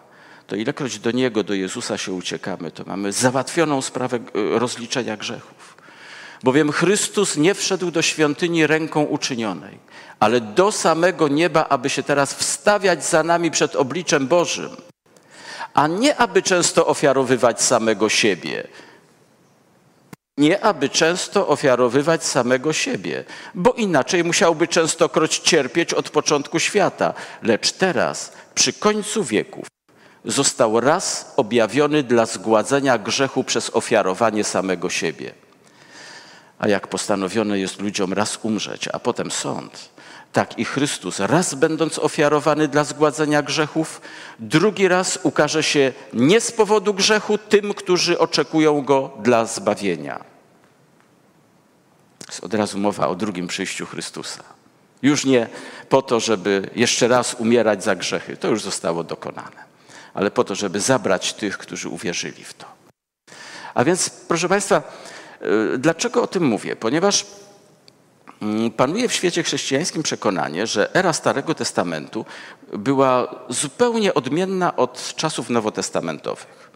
to 0.46 0.56
ilekroć 0.56 0.98
do 0.98 1.10
Niego, 1.10 1.42
do 1.42 1.54
Jezusa 1.54 1.98
się 1.98 2.12
uciekamy, 2.12 2.70
to 2.70 2.84
mamy 2.86 3.12
załatwioną 3.12 3.82
sprawę 3.82 4.16
e, 4.16 4.58
rozliczenia 4.58 5.16
grzechów. 5.16 5.76
Bowiem 6.42 6.72
Chrystus 6.72 7.36
nie 7.36 7.54
wszedł 7.54 7.90
do 7.90 8.02
świątyni 8.02 8.66
ręką 8.66 9.02
uczynionej, 9.02 9.78
ale 10.20 10.40
do 10.40 10.72
samego 10.72 11.28
nieba, 11.28 11.66
aby 11.68 11.90
się 11.90 12.02
teraz 12.02 12.34
wstawiać 12.34 13.04
za 13.04 13.22
nami 13.22 13.50
przed 13.50 13.76
obliczem 13.76 14.26
Bożym, 14.26 14.76
a 15.74 15.86
nie 15.86 16.16
aby 16.16 16.42
często 16.42 16.86
ofiarowywać 16.86 17.62
samego 17.62 18.08
siebie. 18.08 18.68
Nie 20.38 20.64
aby 20.64 20.88
często 20.88 21.48
ofiarowywać 21.48 22.24
samego 22.24 22.72
siebie, 22.72 23.24
bo 23.54 23.72
inaczej 23.72 24.24
musiałby 24.24 24.68
częstokroć 24.68 25.38
cierpieć 25.38 25.94
od 25.94 26.10
początku 26.10 26.58
świata, 26.58 27.14
lecz 27.42 27.72
teraz, 27.72 28.32
przy 28.54 28.72
końcu 28.72 29.24
wieków, 29.24 29.66
został 30.24 30.80
raz 30.80 31.32
objawiony 31.36 32.02
dla 32.02 32.26
zgładzenia 32.26 32.98
grzechu 32.98 33.44
przez 33.44 33.70
ofiarowanie 33.70 34.44
samego 34.44 34.90
siebie. 34.90 35.34
A 36.58 36.68
jak 36.68 36.86
postanowione 36.88 37.58
jest 37.58 37.80
ludziom 37.80 38.12
raz 38.12 38.38
umrzeć, 38.42 38.88
a 38.92 38.98
potem 38.98 39.30
sąd, 39.30 39.90
tak 40.32 40.58
i 40.58 40.64
Chrystus, 40.64 41.18
raz 41.20 41.54
będąc 41.54 41.98
ofiarowany 41.98 42.68
dla 42.68 42.84
zgładzenia 42.84 43.42
grzechów, 43.42 44.00
drugi 44.38 44.88
raz 44.88 45.18
ukaże 45.22 45.62
się 45.62 45.92
nie 46.12 46.40
z 46.40 46.52
powodu 46.52 46.94
grzechu 46.94 47.38
tym, 47.38 47.74
którzy 47.74 48.18
oczekują 48.18 48.82
go 48.82 49.10
dla 49.22 49.44
zbawienia. 49.44 50.24
Jest 52.28 52.44
od 52.44 52.54
razu 52.54 52.78
mowa 52.78 53.08
o 53.08 53.14
drugim 53.14 53.46
przyjściu 53.46 53.86
Chrystusa. 53.86 54.42
Już 55.02 55.24
nie 55.24 55.48
po 55.88 56.02
to, 56.02 56.20
żeby 56.20 56.70
jeszcze 56.74 57.08
raz 57.08 57.34
umierać 57.34 57.84
za 57.84 57.96
grzechy, 57.96 58.36
to 58.36 58.48
już 58.48 58.62
zostało 58.62 59.04
dokonane, 59.04 59.64
ale 60.14 60.30
po 60.30 60.44
to, 60.44 60.54
żeby 60.54 60.80
zabrać 60.80 61.32
tych, 61.32 61.58
którzy 61.58 61.88
uwierzyli 61.88 62.44
w 62.44 62.54
to. 62.54 62.66
A 63.74 63.84
więc, 63.84 64.10
proszę 64.10 64.48
Państwa, 64.48 64.82
E, 65.40 65.78
dlaczego 65.78 66.22
o 66.22 66.26
tym 66.26 66.44
mówię? 66.44 66.76
Ponieważ 66.76 67.26
panuje 68.76 69.08
w 69.08 69.12
świecie 69.12 69.42
chrześcijańskim 69.42 70.02
przekonanie, 70.02 70.66
że 70.66 70.94
era 70.94 71.12
Starego 71.12 71.54
Testamentu 71.54 72.24
była 72.72 73.34
zupełnie 73.48 74.14
odmienna 74.14 74.76
od 74.76 75.14
czasów 75.16 75.50
nowotestamentowych. 75.50 76.68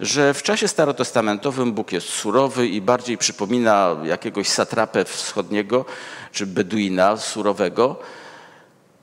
Że 0.00 0.34
w 0.34 0.42
czasie 0.42 0.68
starotestamentowym 0.68 1.72
Bóg 1.72 1.92
jest 1.92 2.08
surowy 2.08 2.68
i 2.68 2.80
bardziej 2.80 3.18
przypomina 3.18 3.96
jakiegoś 4.04 4.48
satrapę 4.48 5.04
wschodniego 5.04 5.84
czy 6.32 6.46
beduina 6.46 7.16
surowego 7.16 7.96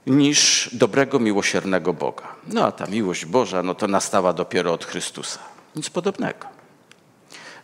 niż 0.08 0.70
dobrego, 0.74 1.20
miłosiernego 1.20 1.94
Boga. 1.94 2.24
No 2.48 2.66
a 2.66 2.72
ta 2.72 2.86
miłość 2.86 3.26
Boża 3.26 3.64
no 3.64 3.76
to 3.76 3.88
nastała 3.88 4.34
dopiero 4.34 4.74
od 4.74 4.86
Chrystusa. 4.86 5.40
Nic 5.76 5.90
podobnego. 5.90 6.48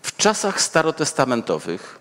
W 0.01 0.17
czasach 0.17 0.61
starotestamentowych, 0.61 1.99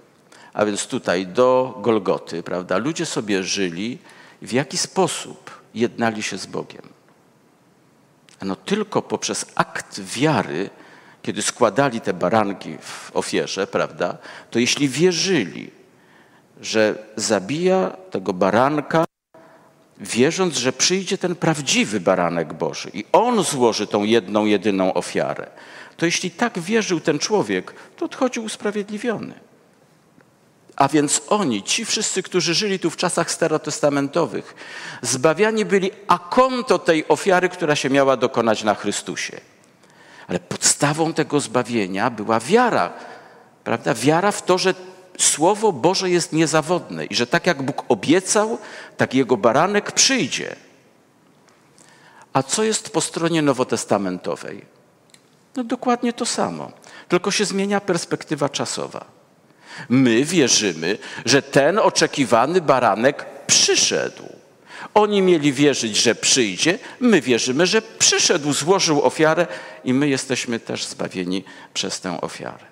a 0.53 0.65
więc 0.65 0.87
tutaj 0.87 1.27
do 1.27 1.79
Golgoty, 1.83 2.43
prawda, 2.43 2.79
ludzie 2.79 3.07
sobie 3.07 3.43
żyli, 3.43 3.99
w 4.43 4.53
jaki 4.53 4.79
sposób 4.79 5.61
jednali 5.75 6.23
się 6.23 6.39
z 6.39 6.47
Bogiem. 6.47 6.83
No 8.43 8.57
tylko 8.57 9.03
poprzez 9.03 9.47
akt 9.55 10.01
wiary, 10.01 10.71
kiedy 11.23 11.43
składali 11.43 12.01
te 12.01 12.13
baranki 12.13 12.79
w 12.81 13.11
ofierze, 13.15 13.67
prawda, 13.67 14.19
to 14.51 14.59
jeśli 14.59 14.89
wierzyli, 14.89 15.71
że 16.61 16.95
zabija 17.17 17.97
tego 18.11 18.33
baranka, 18.33 19.05
wierząc, 19.99 20.57
że 20.57 20.73
przyjdzie 20.73 21.19
ten 21.19 21.35
prawdziwy 21.35 22.01
baranek 22.01 22.53
Boży 22.53 22.91
i 22.95 23.05
on 23.13 23.45
złoży 23.45 23.87
tą 23.87 24.05
jedną, 24.05 24.45
jedyną 24.45 24.95
ofiarę, 24.95 25.47
to 25.97 26.07
jeśli 26.07 26.31
tak 26.31 26.59
wierzył 26.59 27.01
ten 27.01 27.19
człowiek, 27.19 27.75
to 27.97 28.05
odchodził 28.05 28.45
usprawiedliwiony. 28.45 29.50
A 30.77 30.89
więc 30.89 31.23
oni, 31.29 31.63
ci 31.63 31.85
wszyscy, 31.85 32.23
którzy 32.23 32.55
żyli 32.55 32.79
tu 32.79 32.91
w 32.91 32.97
czasach 32.97 33.31
starotestamentowych, 33.31 34.55
zbawiani 35.03 35.65
byli 35.65 35.91
a 36.09 36.19
konto 36.19 36.79
tej 36.79 37.09
ofiary, 37.09 37.49
która 37.49 37.77
się 37.77 37.91
miała 37.91 38.17
dokonać 38.17 38.65
na 38.65 38.75
Chrystusie. 38.75 39.41
Ale 40.29 40.41
podstawą 40.41 41.13
tego 41.13 41.41
zbawienia 41.41 42.11
była 42.11 42.41
wiara, 42.41 42.93
prawda? 43.65 43.95
Wiara 43.95 44.33
w 44.33 44.43
to, 44.43 44.59
że 44.59 44.75
Słowo 45.19 45.73
Boże 45.73 46.11
jest 46.11 46.33
niezawodne 46.33 47.05
i 47.05 47.15
że 47.15 47.27
tak 47.27 47.47
jak 47.47 47.63
Bóg 47.63 47.85
obiecał, 47.89 48.59
tak 48.97 49.15
Jego 49.15 49.37
baranek 49.37 49.93
przyjdzie. 49.93 50.57
A 52.33 52.43
co 52.43 52.63
jest 52.63 52.91
po 52.91 53.01
stronie 53.01 53.43
nowotestamentowej? 53.43 54.65
No 55.57 55.65
dokładnie 55.65 56.13
to 56.13 56.27
samo, 56.27 56.73
tylko 57.09 57.31
się 57.31 57.45
zmienia 57.45 57.81
perspektywa 57.81 58.49
czasowa. 58.49 59.20
My 59.89 60.25
wierzymy, 60.25 60.99
że 61.25 61.43
ten 61.43 61.79
oczekiwany 61.79 62.61
baranek 62.61 63.27
przyszedł. 63.47 64.41
Oni 64.95 65.23
mieli 65.23 65.53
wierzyć, 65.53 65.97
że 65.97 66.15
przyjdzie, 66.15 66.79
my 67.01 67.21
wierzymy, 67.21 67.67
że 67.67 67.83
przyszedł, 67.83 68.53
złożył 68.53 69.03
ofiarę 69.03 69.47
i 69.85 69.95
my 69.95 70.09
jesteśmy 70.09 70.61
też 70.61 70.85
zbawieni 70.85 71.45
przez 71.75 72.01
tę 72.01 72.21
ofiarę. 72.21 72.65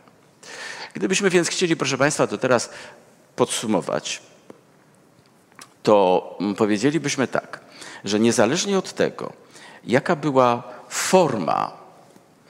Gdybyśmy 0.95 1.31
więc 1.31 1.49
chcieli, 1.49 1.77
proszę 1.77 1.99
Państwa, 1.99 2.27
to 2.27 2.39
teraz 2.39 2.71
podsumować, 3.37 4.21
to 5.83 6.39
powiedzielibyśmy 6.57 7.29
tak, 7.29 7.61
że 8.05 8.21
niezależnie 8.21 8.79
od 8.79 8.93
tego, 8.93 9.33
jaka 9.85 10.17
była 10.17 10.63
forma, 10.89 11.78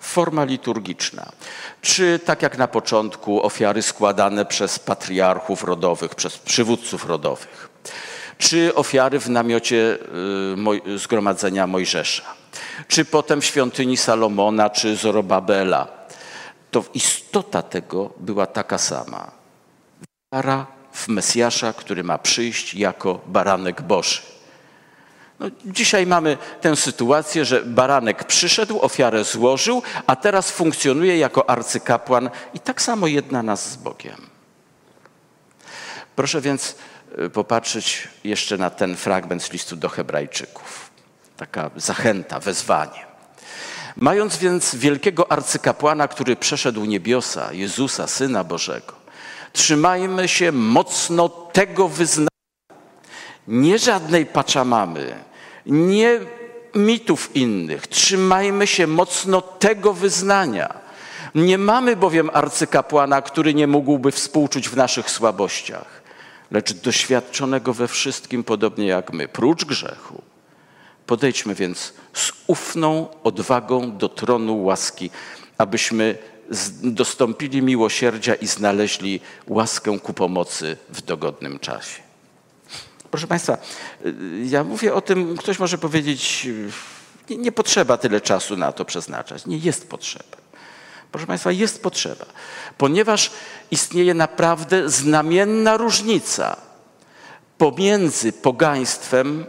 forma 0.09 0.44
liturgiczna, 0.44 1.32
czy 1.82 2.18
tak 2.24 2.42
jak 2.42 2.59
na 2.59 2.68
początku 2.68 3.42
ofiary 3.46 3.82
składane 3.82 4.44
przez 4.44 4.78
patriarchów 4.78 5.64
rodowych, 5.64 6.14
przez 6.14 6.38
przywódców 6.38 7.06
rodowych, 7.06 7.68
czy 8.38 8.74
ofiary 8.74 9.20
w 9.20 9.30
namiocie 9.30 9.98
y, 10.86 10.98
Zgromadzenia 10.98 11.66
Mojżesza, 11.66 12.22
czy 12.88 13.04
potem 13.04 13.40
w 13.40 13.44
świątyni 13.44 13.96
Salomona, 13.96 14.70
czy 14.70 14.96
Zorobabela, 14.96 15.88
to 16.70 16.84
istota 16.94 17.62
tego 17.62 18.11
była 18.20 18.46
taka 18.46 18.78
sama. 18.78 19.30
Wiara 20.32 20.66
w 20.92 21.09
Mesjasza, 21.09 21.72
który 21.72 22.04
ma 22.04 22.18
przyjść 22.18 22.74
jako 22.74 23.20
baranek 23.26 23.82
Boży. 23.82 24.38
No, 25.41 25.47
dzisiaj 25.64 26.07
mamy 26.07 26.39
tę 26.61 26.76
sytuację, 26.76 27.45
że 27.45 27.62
baranek 27.62 28.24
przyszedł, 28.24 28.80
ofiarę 28.80 29.24
złożył, 29.24 29.82
a 30.07 30.16
teraz 30.16 30.51
funkcjonuje 30.51 31.18
jako 31.18 31.51
arcykapłan 31.51 32.30
i 32.55 32.61
tak 32.61 32.82
samo 32.82 33.07
jedna 33.07 33.43
nas 33.43 33.70
z 33.70 33.76
Bogiem. 33.76 34.26
Proszę 36.16 36.41
więc 36.41 36.76
y, 37.18 37.30
popatrzeć 37.30 38.09
jeszcze 38.24 38.59
na 38.59 38.70
ten 38.70 38.97
fragment 38.97 39.43
z 39.43 39.53
listu 39.53 39.76
do 39.76 39.89
Hebrajczyków. 39.89 40.91
Taka 41.36 41.70
zachęta, 41.76 42.41
wezwanie. 42.41 43.07
Mając 43.97 44.36
więc 44.36 44.74
wielkiego 44.74 45.32
arcykapłana, 45.32 46.09
który 46.09 46.36
przeszedł 46.36 46.84
niebiosa, 46.84 47.53
Jezusa, 47.53 48.07
Syna 48.07 48.45
Bożego, 48.45 48.95
trzymajmy 49.53 50.28
się 50.28 50.53
mocno 50.53 51.28
tego 51.28 51.89
wyznania. 51.89 52.28
Nie 53.49 53.78
żadnej 53.78 54.26
paczamamy, 54.26 55.28
nie 55.68 56.20
mitów 56.74 57.36
innych. 57.36 57.86
Trzymajmy 57.86 58.66
się 58.66 58.86
mocno 58.86 59.40
tego 59.40 59.92
wyznania. 59.92 60.74
Nie 61.34 61.58
mamy 61.58 61.96
bowiem 61.96 62.30
arcykapłana, 62.32 63.22
który 63.22 63.54
nie 63.54 63.66
mógłby 63.66 64.12
współczuć 64.12 64.68
w 64.68 64.76
naszych 64.76 65.10
słabościach, 65.10 66.02
lecz 66.50 66.72
doświadczonego 66.72 67.74
we 67.74 67.88
wszystkim, 67.88 68.44
podobnie 68.44 68.86
jak 68.86 69.12
my, 69.12 69.28
prócz 69.28 69.64
grzechu. 69.64 70.22
Podejdźmy 71.06 71.54
więc 71.54 71.92
z 72.12 72.32
ufną 72.46 73.06
odwagą 73.24 73.96
do 73.96 74.08
tronu 74.08 74.64
łaski, 74.64 75.10
abyśmy 75.58 76.18
dostąpili 76.82 77.62
miłosierdzia 77.62 78.34
i 78.34 78.46
znaleźli 78.46 79.20
łaskę 79.46 79.98
ku 79.98 80.12
pomocy 80.12 80.76
w 80.88 81.02
dogodnym 81.02 81.58
czasie. 81.58 82.07
Proszę 83.11 83.26
Państwa, 83.26 83.59
y, 84.06 84.14
ja 84.44 84.64
mówię 84.64 84.94
o 84.94 85.00
tym, 85.00 85.36
ktoś 85.36 85.59
może 85.59 85.78
powiedzieć, 85.78 86.48
nie, 87.30 87.36
nie 87.36 87.52
potrzeba 87.52 87.96
tyle 87.96 88.20
czasu 88.20 88.56
na 88.56 88.72
to 88.72 88.84
przeznaczać. 88.84 89.46
Nie 89.46 89.59
jest 89.59 89.90
potrzeba. 89.90 90.36
Proszę 91.12 91.26
Państwa, 91.26 91.52
jest 91.52 91.82
potrzeba, 91.82 92.24
ponieważ 92.78 93.30
istnieje 93.70 94.14
naprawdę 94.14 94.88
znamienna 94.90 95.76
różnica 95.76 96.56
pomiędzy 97.59 98.32
pogaństwem, 98.32 99.44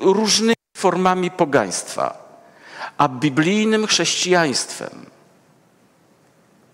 różnymi 0.00 0.54
formami 0.76 1.30
pogaństwa, 1.30 2.30
a 2.98 3.08
biblijnym 3.08 3.86
chrześcijaństwem 3.86 5.06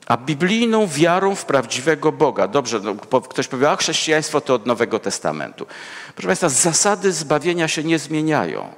a 0.06 0.16
biblijną 0.16 0.86
wiarą 0.86 1.34
w 1.34 1.44
prawdziwego 1.44 2.12
Boga. 2.12 2.48
Dobrze, 2.48 2.80
no, 2.80 3.20
ktoś 3.20 3.48
powie, 3.48 3.70
a 3.70 3.76
chrześcijaństwo 3.76 4.40
to 4.40 4.54
od 4.54 4.66
Nowego 4.66 4.98
Testamentu. 4.98 5.66
Proszę 6.14 6.26
Państwa, 6.26 6.48
zasady 6.48 7.12
zbawienia 7.12 7.68
się 7.68 7.84
nie 7.84 7.98
zmieniają. 7.98 8.68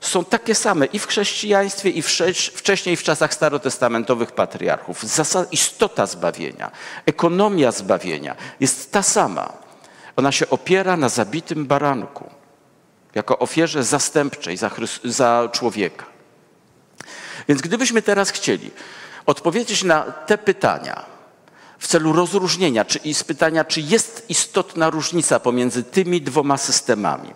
Są 0.00 0.24
takie 0.24 0.54
same 0.54 0.86
i 0.86 0.98
w 0.98 1.06
chrześcijaństwie, 1.06 1.90
i 1.90 2.02
wcześniej 2.54 2.96
w 2.96 3.02
czasach 3.02 3.34
starotestamentowych 3.34 4.32
patriarchów. 4.32 5.02
Zasad, 5.02 5.52
istota 5.52 6.06
zbawienia, 6.06 6.70
ekonomia 7.06 7.72
zbawienia 7.72 8.36
jest 8.60 8.92
ta 8.92 9.02
sama. 9.02 9.52
Ona 10.16 10.32
się 10.32 10.50
opiera 10.50 10.96
na 10.96 11.08
zabitym 11.08 11.66
baranku, 11.66 12.30
jako 13.14 13.38
ofierze 13.38 13.84
zastępczej 13.84 14.56
za, 14.56 14.70
za 15.04 15.48
człowieka. 15.52 16.06
Więc 17.48 17.60
gdybyśmy 17.60 18.02
teraz 18.02 18.30
chcieli 18.30 18.70
odpowiedzieć 19.28 19.82
na 19.84 20.02
te 20.02 20.38
pytania 20.38 21.04
w 21.78 21.86
celu 21.86 22.12
rozróżnienia, 22.12 22.84
czy 22.84 23.14
z 23.14 23.24
pytania, 23.24 23.64
czy 23.64 23.80
jest 23.80 24.24
istotna 24.28 24.90
różnica 24.90 25.40
pomiędzy 25.40 25.84
tymi 25.84 26.22
dwoma 26.22 26.56
systemami. 26.56 27.30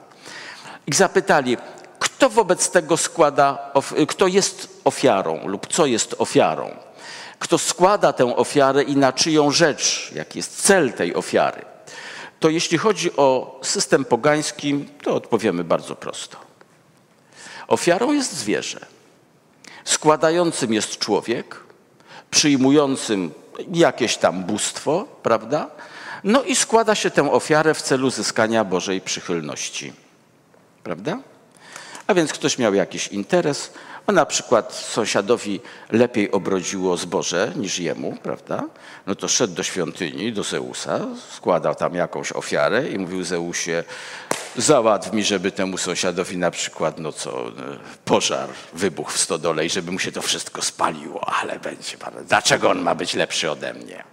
I 0.86 0.94
zapytali, 0.94 1.56
kto 1.98 2.30
wobec 2.30 2.70
tego 2.70 2.96
składa, 2.96 3.72
kto 4.08 4.26
jest 4.26 4.80
ofiarą 4.84 5.48
lub 5.48 5.66
co 5.66 5.86
jest 5.86 6.14
ofiarą. 6.18 6.76
Kto 7.38 7.58
składa 7.58 8.12
tę 8.12 8.36
ofiarę 8.36 8.82
i 8.82 8.96
na 8.96 9.12
czyją 9.12 9.50
rzecz, 9.50 10.12
jaki 10.14 10.38
jest 10.38 10.62
cel 10.62 10.92
tej 10.92 11.14
ofiary. 11.14 11.64
To 12.40 12.48
jeśli 12.48 12.78
chodzi 12.78 13.16
o 13.16 13.60
system 13.62 14.04
pogański, 14.04 14.84
to 15.02 15.14
odpowiemy 15.14 15.64
bardzo 15.64 15.96
prosto. 15.96 16.36
Ofiarą 17.68 18.12
jest 18.12 18.32
zwierzę. 18.32 18.86
Składającym 19.84 20.72
jest 20.72 20.98
człowiek, 20.98 21.71
przyjmującym 22.32 23.30
jakieś 23.72 24.16
tam 24.16 24.44
bóstwo, 24.44 25.06
prawda? 25.22 25.70
No 26.24 26.42
i 26.42 26.56
składa 26.56 26.94
się 26.94 27.10
tę 27.10 27.32
ofiarę 27.32 27.74
w 27.74 27.82
celu 27.82 28.10
zyskania 28.10 28.64
Bożej 28.64 29.00
przychylności, 29.00 29.92
prawda? 30.82 31.18
A 32.06 32.14
więc 32.14 32.32
ktoś 32.32 32.58
miał 32.58 32.74
jakiś 32.74 33.08
interes, 33.08 33.72
a 34.06 34.12
na 34.12 34.26
przykład 34.26 34.74
sąsiadowi 34.74 35.60
lepiej 35.90 36.30
obrodziło 36.30 36.96
zboże 36.96 37.52
niż 37.56 37.78
jemu, 37.78 38.16
prawda? 38.22 38.64
No 39.06 39.14
to 39.14 39.28
szedł 39.28 39.54
do 39.54 39.62
świątyni, 39.62 40.32
do 40.32 40.42
Zeusa, 40.42 41.00
składał 41.36 41.74
tam 41.74 41.94
jakąś 41.94 42.32
ofiarę 42.32 42.88
i 42.88 42.98
mówił 42.98 43.24
Zeusie, 43.24 43.84
załatw 44.56 45.12
mi, 45.12 45.24
żeby 45.24 45.52
temu 45.52 45.78
sąsiadowi 45.78 46.36
na 46.36 46.50
przykład, 46.50 46.98
no 46.98 47.12
co, 47.12 47.44
pożar, 48.04 48.48
wybuch 48.72 49.12
w 49.12 49.18
stodole 49.18 49.66
i 49.66 49.70
żeby 49.70 49.92
mu 49.92 49.98
się 49.98 50.12
to 50.12 50.22
wszystko 50.22 50.62
spaliło, 50.62 51.28
ale 51.28 51.58
będzie, 51.58 51.96
dlaczego 52.28 52.70
on 52.70 52.82
ma 52.82 52.94
być 52.94 53.14
lepszy 53.14 53.50
ode 53.50 53.74
mnie? 53.74 54.04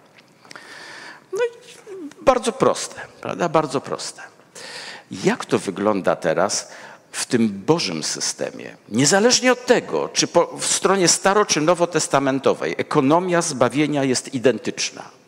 No 1.33 1.39
i 1.39 1.49
bardzo 2.21 2.51
proste, 2.51 3.01
prawda? 3.21 3.49
Bardzo 3.49 3.81
proste. 3.81 4.21
Jak 5.11 5.45
to 5.45 5.59
wygląda 5.59 6.15
teraz 6.15 6.71
w 7.11 7.25
tym 7.25 7.49
Bożym 7.49 8.03
systemie? 8.03 8.77
Niezależnie 8.89 9.51
od 9.51 9.65
tego, 9.65 10.09
czy 10.13 10.27
po, 10.27 10.57
w 10.57 10.65
stronie 10.65 11.07
staro 11.07 11.45
czy 11.45 11.61
nowotestamentowej 11.61 12.75
ekonomia 12.77 13.41
zbawienia 13.41 14.03
jest 14.03 14.33
identyczna. 14.33 15.18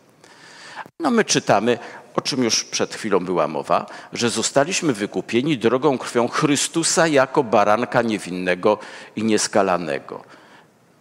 No 1.02 1.12
my 1.12 1.26
czytamy, 1.26 1.80
o 2.16 2.22
czym 2.22 2.43
już 2.43 2.64
przed 2.64 2.95
chwilą 2.95 3.20
była 3.20 3.47
mowa, 3.47 3.86
że 4.14 4.30
zostaliśmy 4.30 4.93
wykupieni 4.93 5.58
drogą 5.58 5.97
krwią 5.97 6.28
Chrystusa 6.28 7.08
jako 7.08 7.43
baranka 7.43 8.02
niewinnego 8.02 8.78
i 9.16 9.24
nieskalanego. 9.24 10.24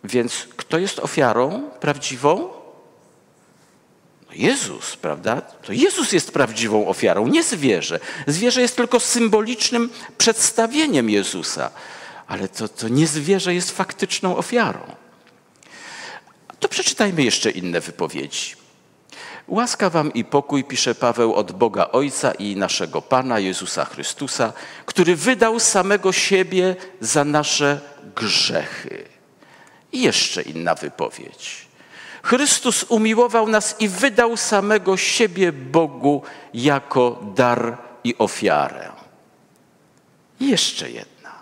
Więc 0.05 0.49
kto 0.57 0.79
jest 0.79 0.99
ofiarą 0.99 1.71
prawdziwą? 1.81 2.49
No 4.29 4.35
Jezus, 4.35 4.97
prawda? 4.97 5.41
To 5.41 5.73
Jezus 5.73 6.13
jest 6.13 6.33
prawdziwą 6.33 6.89
ofiarą, 6.89 7.27
nie 7.27 7.43
zwierzę. 7.43 8.01
Zwierzę 8.27 8.61
jest 8.61 8.77
tylko 8.77 9.01
symbolicznym 9.01 9.91
przedstawieniem 10.19 11.11
Jezusa, 11.11 11.71
ale 12.27 12.49
to, 12.49 12.69
to 12.69 12.89
nie 12.89 13.07
zwierzę 13.07 13.55
jest 13.55 13.71
faktyczną 13.71 14.37
ofiarą. 14.37 14.81
To 16.61 16.69
przeczytajmy 16.69 17.23
jeszcze 17.23 17.51
inne 17.51 17.81
wypowiedzi. 17.81 18.60
Łaska 19.51 19.91
wam 19.91 20.13
i 20.13 20.25
pokój, 20.25 20.65
pisze 20.65 20.95
Paweł, 20.95 21.35
od 21.35 21.53
Boga 21.53 21.89
Ojca 21.93 22.33
i 22.33 22.57
naszego 22.57 23.03
Pana 23.03 23.39
Jezusa 23.39 23.85
Chrystusa, 23.85 24.53
który 24.87 25.17
wydał 25.17 25.61
samego 25.61 26.13
siebie 26.13 26.77
za 27.01 27.25
nasze 27.25 27.81
grzechy. 28.17 29.05
I 29.93 30.03
jeszcze 30.03 30.43
inna 30.43 30.75
wypowiedź. 30.75 31.67
Chrystus 32.23 32.85
umiłował 32.89 33.49
nas 33.49 33.77
i 33.81 33.89
wydał 33.89 34.37
samego 34.37 34.97
siebie 34.97 35.53
Bogu 35.53 36.23
jako 36.55 37.19
dar 37.35 37.79
i 38.05 38.19
ofiarę. 38.19 38.93
I 40.41 40.49
jeszcze 40.49 40.91
jedna. 40.91 41.33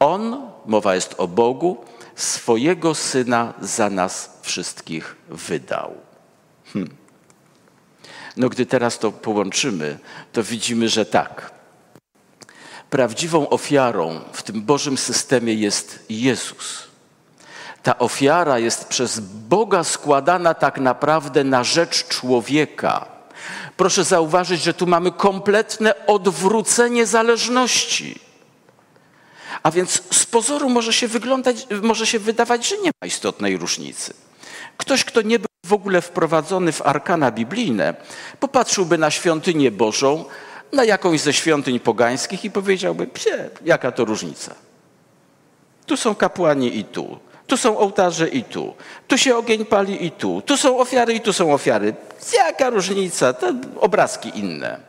On, 0.00 0.50
mowa 0.66 0.94
jest 0.94 1.14
o 1.18 1.28
Bogu, 1.28 1.84
swojego 2.14 2.94
syna 2.94 3.54
za 3.60 3.90
nas 3.90 4.38
wszystkich 4.42 5.16
wydał. 5.28 6.11
Hm. 6.72 7.02
No, 8.36 8.48
gdy 8.48 8.66
teraz 8.66 8.98
to 8.98 9.12
połączymy, 9.12 9.98
to 10.32 10.42
widzimy, 10.42 10.88
że 10.88 11.06
tak. 11.06 11.50
Prawdziwą 12.90 13.48
ofiarą 13.48 14.20
w 14.32 14.42
tym 14.42 14.62
Bożym 14.62 14.98
systemie 14.98 15.54
jest 15.54 16.04
Jezus. 16.08 16.82
Ta 17.82 17.98
ofiara 17.98 18.58
jest 18.58 18.88
przez 18.88 19.20
Boga 19.20 19.84
składana 19.84 20.54
tak 20.54 20.78
naprawdę 20.78 21.44
na 21.44 21.64
rzecz 21.64 22.08
człowieka. 22.08 23.06
Proszę 23.76 24.04
zauważyć, 24.04 24.62
że 24.62 24.74
tu 24.74 24.86
mamy 24.86 25.12
kompletne 25.12 26.06
odwrócenie 26.06 27.06
zależności. 27.06 28.20
A 29.62 29.70
więc 29.70 30.02
z 30.10 30.26
pozoru 30.26 30.68
może 30.68 30.92
się, 30.92 31.08
może 31.82 32.06
się 32.06 32.18
wydawać, 32.18 32.68
że 32.68 32.78
nie 32.78 32.90
ma 33.02 33.06
istotnej 33.06 33.56
różnicy. 33.56 34.14
Ktoś, 34.76 35.04
kto 35.04 35.22
nie 35.22 35.38
był 35.38 35.51
w 35.72 35.74
ogóle 35.74 36.00
wprowadzony 36.00 36.72
w 36.72 36.82
arkana 36.82 37.30
biblijne, 37.30 37.94
popatrzyłby 38.40 38.98
na 38.98 39.10
świątynię 39.10 39.70
Bożą, 39.70 40.24
na 40.72 40.84
jakąś 40.84 41.20
ze 41.20 41.32
świątyń 41.32 41.80
pogańskich 41.80 42.44
i 42.44 42.50
powiedziałby, 42.50 43.06
psie, 43.06 43.50
jaka 43.64 43.92
to 43.92 44.04
różnica. 44.04 44.54
Tu 45.86 45.96
są 45.96 46.14
kapłani 46.14 46.78
i 46.78 46.84
tu. 46.84 47.18
Tu 47.46 47.56
są 47.56 47.78
ołtarze 47.78 48.28
i 48.28 48.44
tu. 48.44 48.74
Tu 49.08 49.18
się 49.18 49.36
ogień 49.36 49.64
pali 49.64 50.06
i 50.06 50.10
tu. 50.10 50.42
Tu 50.46 50.56
są 50.56 50.78
ofiary 50.78 51.14
i 51.14 51.20
tu 51.20 51.32
są 51.32 51.54
ofiary. 51.54 51.94
Jaka 52.36 52.70
różnica? 52.70 53.32
To 53.32 53.52
obrazki 53.80 54.38
inne. 54.38 54.80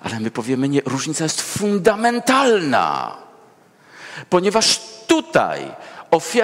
Ale 0.00 0.20
my 0.20 0.30
powiemy, 0.30 0.68
nie, 0.68 0.80
różnica 0.86 1.24
jest 1.24 1.40
fundamentalna. 1.40 3.16
Ponieważ 4.30 4.80
tutaj 5.06 5.70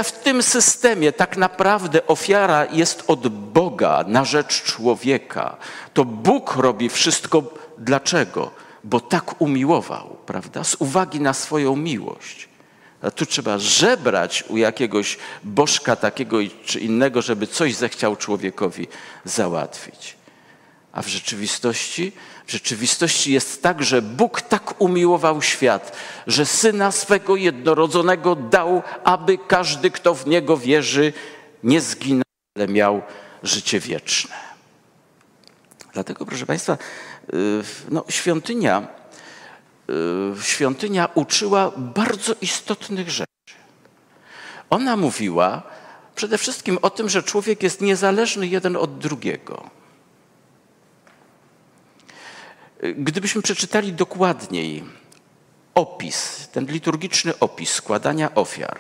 w 0.02 0.12
tym 0.12 0.42
systemie 0.42 1.12
tak 1.12 1.36
naprawdę 1.36 2.06
ofiara 2.06 2.66
jest 2.72 3.04
od 3.06 3.28
Boga 3.28 4.04
na 4.06 4.24
rzecz 4.24 4.62
człowieka. 4.62 5.56
To 5.94 6.04
Bóg 6.04 6.56
robi 6.56 6.88
wszystko. 6.88 7.42
Dlaczego? 7.78 8.50
Bo 8.84 9.00
tak 9.00 9.40
umiłował, 9.40 10.16
prawda? 10.26 10.64
Z 10.64 10.76
uwagi 10.78 11.20
na 11.20 11.32
swoją 11.32 11.76
miłość. 11.76 12.48
A 13.02 13.10
tu 13.10 13.26
trzeba 13.26 13.58
żebrać 13.58 14.44
u 14.48 14.56
jakiegoś 14.56 15.18
bożka 15.44 15.96
takiego 15.96 16.36
czy 16.64 16.80
innego, 16.80 17.22
żeby 17.22 17.46
coś 17.46 17.74
zechciał 17.74 18.16
człowiekowi 18.16 18.88
załatwić. 19.24 20.16
A 20.92 21.02
w 21.02 21.08
rzeczywistości, 21.08 22.12
w 22.47 22.51
rzeczywistości 22.51 23.32
jest 23.32 23.62
tak, 23.62 23.82
że 23.82 24.03
Bóg 24.03 24.42
tak 24.42 24.80
umiłował 24.80 25.42
świat, 25.42 25.97
że 26.26 26.47
syna 26.47 26.92
swego 26.92 27.36
jednorodzonego 27.36 28.36
dał, 28.36 28.82
aby 29.05 29.38
każdy, 29.38 29.90
kto 29.90 30.14
w 30.14 30.26
niego 30.26 30.57
wierzy, 30.57 31.12
nie 31.62 31.80
zginął, 31.80 32.22
ale 32.57 32.68
miał 32.68 33.03
życie 33.42 33.80
wieczne. 33.80 34.34
Dlatego, 35.92 36.26
proszę 36.26 36.47
Państwa, 36.47 36.78
y, 37.34 37.62
no, 37.90 38.05
świątynia 38.09 38.88
Y, 39.90 40.42
świątynia 40.42 41.09
uczyła 41.14 41.72
bardzo 41.76 42.34
istotnych 42.40 43.11
rzeczy. 43.11 43.55
Ona 44.70 44.97
mówiła 44.97 45.62
przede 46.14 46.38
wszystkim 46.38 46.78
o 46.82 46.90
tym, 46.90 47.09
że 47.09 47.22
człowiek 47.22 47.62
jest 47.62 47.80
niezależny 47.80 48.47
jeden 48.47 48.76
od 48.76 48.99
drugiego. 48.99 49.70
Gdybyśmy 52.83 53.43
przeczytali 53.43 53.93
dokładniej 53.93 54.85
opis, 55.74 56.49
ten 56.53 56.66
liturgiczny 56.66 57.39
opis 57.39 57.72
składania 57.72 58.35
ofiar, 58.35 58.79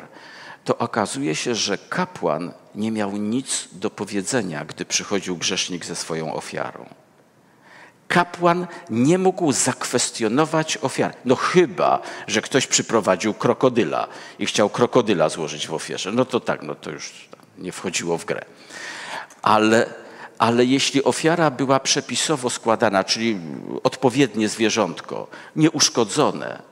to 0.64 0.78
okazuje 0.78 1.34
się, 1.34 1.54
że 1.54 1.78
kapłan 1.78 2.52
nie 2.74 2.90
miał 2.90 3.16
nic 3.16 3.68
do 3.72 3.90
powiedzenia, 3.90 4.64
gdy 4.64 4.84
przychodził 4.84 5.36
grzesznik 5.36 5.84
ze 5.84 5.96
swoją 5.96 6.34
ofiarą 6.34 6.86
kapłan 8.08 8.66
nie 8.90 9.18
mógł 9.18 9.52
zakwestionować 9.52 10.78
ofiary. 10.82 11.14
No 11.24 11.36
chyba, 11.36 12.02
że 12.26 12.42
ktoś 12.42 12.66
przyprowadził 12.66 13.34
krokodyla 13.34 14.08
i 14.38 14.46
chciał 14.46 14.70
krokodyla 14.70 15.28
złożyć 15.28 15.66
w 15.66 15.74
ofierze. 15.74 16.12
No 16.12 16.24
to 16.24 16.40
tak, 16.40 16.62
no 16.62 16.74
to 16.74 16.90
już 16.90 17.28
nie 17.58 17.72
wchodziło 17.72 18.18
w 18.18 18.24
grę. 18.24 18.44
Ale, 19.42 19.86
ale 20.38 20.64
jeśli 20.64 21.04
ofiara 21.04 21.50
była 21.50 21.80
przepisowo 21.80 22.50
składana, 22.50 23.04
czyli 23.04 23.38
odpowiednie 23.82 24.48
zwierzątko, 24.48 25.26
nieuszkodzone, 25.56 26.62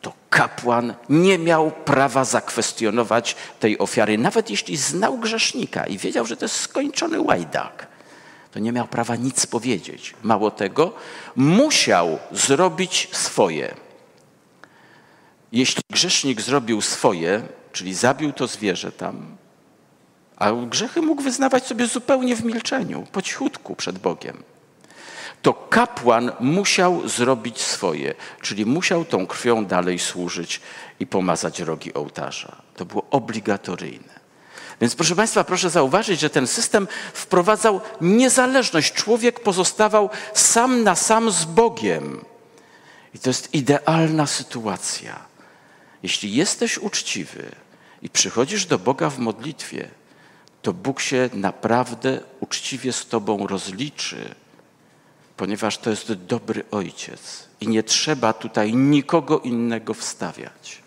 to 0.00 0.12
kapłan 0.30 0.94
nie 1.08 1.38
miał 1.38 1.70
prawa 1.70 2.24
zakwestionować 2.24 3.36
tej 3.60 3.78
ofiary, 3.78 4.18
nawet 4.18 4.50
jeśli 4.50 4.76
znał 4.76 5.18
grzesznika 5.18 5.86
i 5.86 5.98
wiedział, 5.98 6.26
że 6.26 6.36
to 6.36 6.44
jest 6.44 6.56
skończony 6.56 7.20
łajdak 7.20 7.92
to 8.52 8.58
nie 8.58 8.72
miał 8.72 8.88
prawa 8.88 9.16
nic 9.16 9.46
powiedzieć. 9.46 10.14
Mało 10.22 10.50
tego, 10.50 10.92
musiał 11.36 12.18
zrobić 12.32 13.08
swoje. 13.12 13.74
Jeśli 15.52 15.82
grzesznik 15.90 16.40
zrobił 16.40 16.80
swoje, 16.80 17.42
czyli 17.72 17.94
zabił 17.94 18.32
to 18.32 18.46
zwierzę 18.46 18.92
tam, 18.92 19.36
a 20.42 20.52
grzechy 20.66 21.02
mógł 21.02 21.22
wyznawać 21.22 21.66
sobie 21.66 21.86
zupełnie 21.86 22.36
w 22.36 22.44
milczeniu, 22.44 23.06
po 23.12 23.22
cichutku 23.22 23.76
przed 23.76 23.98
Bogiem, 23.98 24.42
to 25.42 25.52
kapłan 25.52 26.32
musiał 26.40 27.08
zrobić 27.08 27.60
swoje, 27.60 28.14
czyli 28.40 28.66
musiał 28.66 29.04
tą 29.04 29.26
krwią 29.26 29.66
dalej 29.66 29.98
służyć 29.98 30.60
i 31.00 31.06
pomazać 31.06 31.60
rogi 31.60 31.94
ołtarza. 31.94 32.56
To 32.76 32.84
było 32.84 33.06
obligatoryjne. 33.10 34.22
Więc 34.80 34.94
proszę 34.94 35.16
Państwa, 35.16 35.44
proszę 35.44 35.70
zauważyć, 35.70 36.20
że 36.20 36.30
ten 36.30 36.46
system 36.46 36.88
wprowadzał 37.14 37.80
niezależność. 38.00 38.92
Człowiek 38.92 39.40
pozostawał 39.40 40.10
sam 40.34 40.82
na 40.82 40.94
sam 40.94 41.30
z 41.30 41.44
Bogiem. 41.44 42.24
I 43.14 43.18
to 43.18 43.30
jest 43.30 43.54
idealna 43.54 44.26
sytuacja. 44.26 45.18
Jeśli 46.02 46.34
jesteś 46.34 46.78
uczciwy 46.78 47.50
i 48.02 48.10
przychodzisz 48.10 48.66
do 48.66 48.78
Boga 48.78 49.10
w 49.10 49.18
modlitwie, 49.18 49.88
to 50.62 50.72
Bóg 50.72 51.00
się 51.00 51.30
naprawdę 51.34 52.20
uczciwie 52.40 52.92
z 52.92 53.06
Tobą 53.06 53.46
rozliczy, 53.46 54.34
ponieważ 55.36 55.78
to 55.78 55.90
jest 55.90 56.12
dobry 56.12 56.64
ojciec 56.70 57.48
i 57.60 57.68
nie 57.68 57.82
trzeba 57.82 58.32
tutaj 58.32 58.74
nikogo 58.74 59.38
innego 59.38 59.94
wstawiać. 59.94 60.82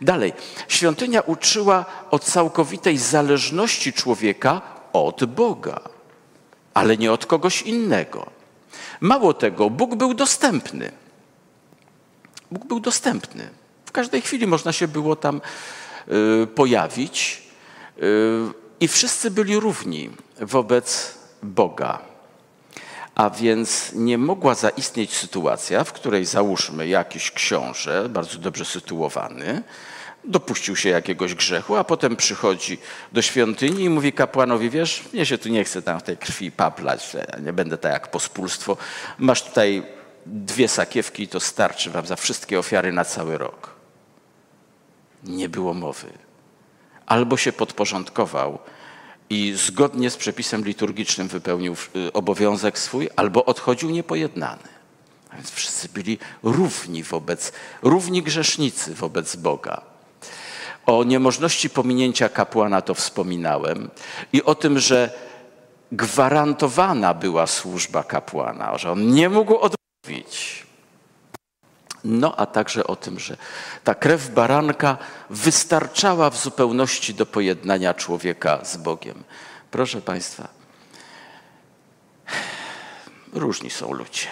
Dalej, 0.00 0.32
świątynia 0.68 1.20
uczyła 1.20 1.84
o 2.10 2.18
całkowitej 2.18 2.98
zależności 2.98 3.92
człowieka 3.92 4.62
od 4.92 5.24
Boga, 5.24 5.80
ale 6.74 6.96
nie 6.96 7.12
od 7.12 7.26
kogoś 7.26 7.62
innego. 7.62 8.26
Mało 9.00 9.34
tego, 9.34 9.70
Bóg 9.70 9.94
był 9.94 10.14
dostępny. 10.14 10.92
Bóg 12.50 12.66
był 12.66 12.80
dostępny. 12.80 13.48
W 13.86 13.92
każdej 13.92 14.22
chwili 14.22 14.46
można 14.46 14.72
się 14.72 14.88
było 14.88 15.16
tam 15.16 15.40
y, 16.42 16.46
pojawić 16.46 17.42
y, 17.98 18.63
i 18.84 18.88
wszyscy 18.88 19.30
byli 19.30 19.60
równi 19.60 20.10
wobec 20.40 21.14
Boga. 21.42 21.98
A 23.14 23.30
więc 23.30 23.92
nie 23.94 24.18
mogła 24.18 24.54
zaistnieć 24.54 25.16
sytuacja, 25.16 25.84
w 25.84 25.92
której 25.92 26.24
załóżmy 26.24 26.88
jakiś 26.88 27.30
książę, 27.30 28.08
bardzo 28.08 28.38
dobrze 28.38 28.64
sytuowany, 28.64 29.62
dopuścił 30.24 30.76
się 30.76 30.88
jakiegoś 30.88 31.34
grzechu, 31.34 31.76
a 31.76 31.84
potem 31.84 32.16
przychodzi 32.16 32.78
do 33.12 33.22
świątyni 33.22 33.84
i 33.84 33.90
mówi 33.90 34.12
kapłanowi, 34.12 34.70
wiesz, 34.70 35.04
mnie 35.12 35.26
się 35.26 35.38
tu 35.38 35.48
nie 35.48 35.64
chce 35.64 35.82
tam 35.82 36.00
w 36.00 36.02
tej 36.02 36.16
krwi 36.16 36.52
paplać, 36.52 37.16
nie 37.42 37.52
będę 37.52 37.78
tak 37.78 37.92
jak 37.92 38.10
pospólstwo. 38.10 38.76
Masz 39.18 39.42
tutaj 39.42 39.82
dwie 40.26 40.68
sakiewki 40.68 41.28
to 41.28 41.40
starczy 41.40 41.90
wam 41.90 42.06
za 42.06 42.16
wszystkie 42.16 42.58
ofiary 42.58 42.92
na 42.92 43.04
cały 43.04 43.38
rok. 43.38 43.70
Nie 45.22 45.48
było 45.48 45.74
mowy. 45.74 46.12
Albo 47.06 47.36
się 47.36 47.52
podporządkował 47.52 48.58
i 49.30 49.54
zgodnie 49.56 50.10
z 50.10 50.16
przepisem 50.16 50.64
liturgicznym 50.64 51.28
wypełnił 51.28 51.76
y, 51.96 52.12
obowiązek 52.12 52.78
swój, 52.78 53.08
albo 53.16 53.44
odchodził 53.44 53.90
niepojednany. 53.90 54.68
A 55.30 55.36
więc 55.36 55.50
wszyscy 55.50 55.88
byli 55.88 56.18
równi 56.42 57.02
wobec, 57.02 57.52
równi 57.82 58.22
grzesznicy 58.22 58.94
wobec 58.94 59.36
Boga. 59.36 59.80
O 60.86 61.04
niemożności 61.04 61.70
pominięcia 61.70 62.28
kapłana 62.28 62.82
to 62.82 62.94
wspominałem 62.94 63.90
i 64.32 64.42
o 64.42 64.54
tym, 64.54 64.78
że 64.78 65.10
gwarantowana 65.92 67.14
była 67.14 67.46
służba 67.46 68.02
kapłana, 68.02 68.78
że 68.78 68.92
on 68.92 69.14
nie 69.14 69.28
mógł 69.28 69.56
odmówić. 69.56 70.63
No 72.04 72.36
a 72.36 72.46
także 72.46 72.86
o 72.86 72.96
tym, 72.96 73.18
że 73.18 73.36
ta 73.84 73.94
krew 73.94 74.30
baranka 74.30 74.98
wystarczała 75.30 76.30
w 76.30 76.42
zupełności 76.42 77.14
do 77.14 77.26
pojednania 77.26 77.94
człowieka 77.94 78.64
z 78.64 78.76
Bogiem. 78.76 79.24
Proszę 79.70 80.00
Państwa, 80.00 80.48
różni 83.32 83.70
są 83.70 83.92
ludzie. 83.92 84.26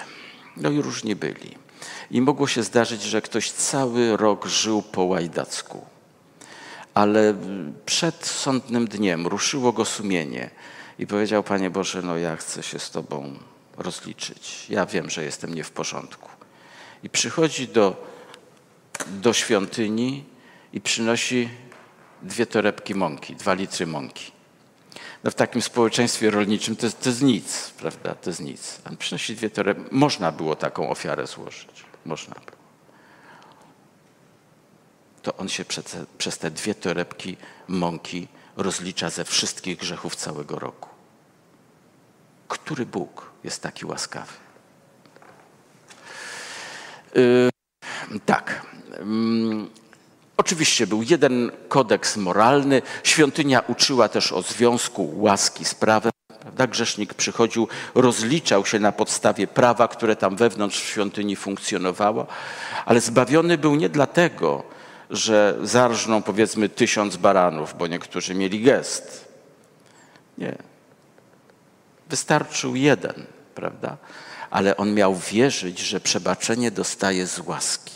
No 0.57 0.71
i 0.71 0.83
różni 0.83 1.17
byli. 1.17 1.57
I 2.11 2.21
mogło 2.21 2.47
się 2.47 2.63
zdarzyć, 2.63 3.03
że 3.03 3.23
ktoś 3.23 3.51
cały 3.51 4.17
rok 4.17 4.47
żył 4.47 4.83
po 4.83 5.03
łajdacku. 5.03 5.87
Ale 6.95 7.35
przed 7.87 8.27
sądnym 8.27 8.87
dniem 8.87 9.27
ruszyło 9.27 9.73
go 9.73 9.85
sumienie 9.85 10.51
i 10.99 11.07
powiedział: 11.07 11.43
Panie 11.43 11.71
Boże, 11.71 12.03
no 12.03 12.17
ja 12.17 12.37
chcę 12.37 12.63
się 12.63 12.79
z 12.79 12.91
Tobą 12.91 13.39
rozliczyć. 13.77 14.67
Ja 14.71 14.87
wiem, 14.87 15.11
że 15.11 15.25
jestem 15.25 15.55
nie 15.55 15.65
w 15.65 15.71
porządku. 15.71 16.32
I 17.03 17.11
przychodzi 17.11 17.69
do, 17.69 18.07
do 19.07 19.33
świątyni 19.33 20.25
i 20.73 20.81
przynosi 20.81 21.49
dwie 22.23 22.47
torebki 22.47 22.95
mąki, 22.95 23.37
dwa 23.37 23.55
litry 23.55 23.87
mąki. 23.87 24.33
No 25.25 25.31
w 25.31 25.35
takim 25.35 25.63
społeczeństwie 25.63 26.31
rolniczym 26.31 26.77
to, 26.77 26.91
to 26.91 27.09
jest 27.09 27.23
nic, 27.23 27.71
prawda? 27.71 28.15
To 28.15 28.31
jest 28.31 28.41
nic. 28.41 28.81
On 28.91 28.97
przynosi 28.97 29.37
dwie 29.37 29.51
torebki. 29.51 29.85
Można 29.91 30.33
było 30.33 30.57
taką 30.57 30.91
ofiarę 30.91 31.27
złożyć. 31.27 31.85
Można 32.05 32.35
było. 32.35 32.63
To 35.23 35.37
on 35.37 35.49
się 35.49 35.65
przez, 35.65 35.97
przez 36.19 36.39
te 36.39 36.51
dwie 36.51 36.75
torebki 36.75 37.37
mąki 37.69 38.29
rozlicza 38.57 39.11
ze 39.11 39.25
wszystkich 39.25 39.79
grzechów 39.79 40.17
całego 40.17 40.59
roku. 40.59 40.89
Który 42.49 42.87
Bóg 42.87 43.31
jest 43.45 43.63
taki 43.63 43.87
łaskawy? 43.87 44.42
Yy, 47.15 47.51
tak. 48.27 48.67
Yy, 48.91 49.67
oczywiście 50.37 50.87
był 50.87 51.03
jeden 51.03 51.51
kodeks 51.69 52.17
moralny. 52.17 52.83
Świątynia 53.05 53.61
uczyła 53.61 54.09
też 54.09 54.33
o 54.33 54.43
związku 54.43 55.13
łaski 55.17 55.65
z 55.65 55.75
prawem. 55.75 56.13
Prawda? 56.41 56.67
Grzesznik 56.67 57.15
przychodził, 57.15 57.69
rozliczał 57.95 58.67
się 58.67 58.79
na 58.79 58.93
podstawie 58.93 59.47
prawa, 59.47 59.89
które 59.89 60.17
tam 60.17 60.37
wewnątrz 60.37 60.81
w 60.81 60.87
świątyni 60.87 61.37
funkcjonowało, 61.37 62.27
ale 62.85 63.01
zbawiony 63.01 63.59
był 63.59 63.75
nie 63.75 63.89
dlatego, 63.89 64.63
że 65.11 65.59
zarżną 65.63 66.23
powiedzmy 66.23 66.69
tysiąc 66.69 67.17
baranów, 67.17 67.75
bo 67.79 67.87
niektórzy 67.87 68.35
mieli 68.35 68.63
gest. 68.63 69.29
Nie. 70.39 70.55
Wystarczył 72.09 72.77
jeden, 72.77 73.27
prawda? 73.55 73.97
Ale 74.53 74.77
on 74.77 74.95
miał 74.95 75.17
wierzyć, 75.17 75.79
że 75.79 76.01
przebaczenie 76.01 76.71
dostaje 76.71 77.27
z 77.27 77.39
łaski. 77.39 77.93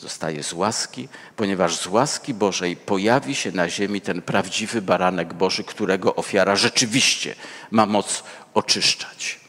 Zostaje 0.00 0.42
z 0.42 0.52
łaski, 0.52 1.08
ponieważ 1.36 1.76
z 1.76 1.86
łaski 1.86 2.34
Bożej 2.34 2.76
pojawi 2.76 3.34
się 3.34 3.52
na 3.52 3.68
ziemi 3.68 4.00
ten 4.00 4.22
prawdziwy 4.22 4.82
baranek 4.82 5.34
Boży, 5.34 5.64
którego 5.64 6.14
ofiara 6.14 6.56
rzeczywiście 6.56 7.34
ma 7.70 7.86
moc 7.86 8.24
oczyszczać. 8.54 9.40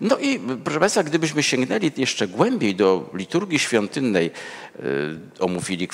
No 0.00 0.18
i 0.18 0.40
proszę 0.64 0.80
Państwa, 0.80 1.02
gdybyśmy 1.02 1.42
sięgnęli 1.42 1.92
jeszcze 1.96 2.28
głębiej 2.28 2.74
do 2.74 3.10
liturgii 3.14 3.58
świątynnej, 3.58 4.30
yy, 4.78 5.20
omówili 5.40 5.88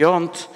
świąt, 0.00 0.48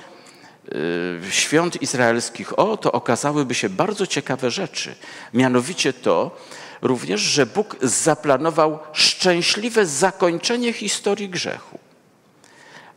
yy, 0.73 1.31
świąt 1.31 1.83
izraelskich, 1.83 2.59
o, 2.59 2.77
to 2.77 2.93
okazałyby 2.93 3.55
się 3.55 3.69
bardzo 3.69 4.07
ciekawe 4.07 4.51
rzeczy. 4.51 4.95
Mianowicie 5.35 5.93
to 5.93 6.37
również, 6.83 7.21
że 7.21 7.47
Bóg 7.47 7.77
zaplanował 7.83 8.79
szczęśliwe 8.93 9.87
zakończenie 9.87 10.73
historii 10.73 11.29
grzechu. 11.29 11.79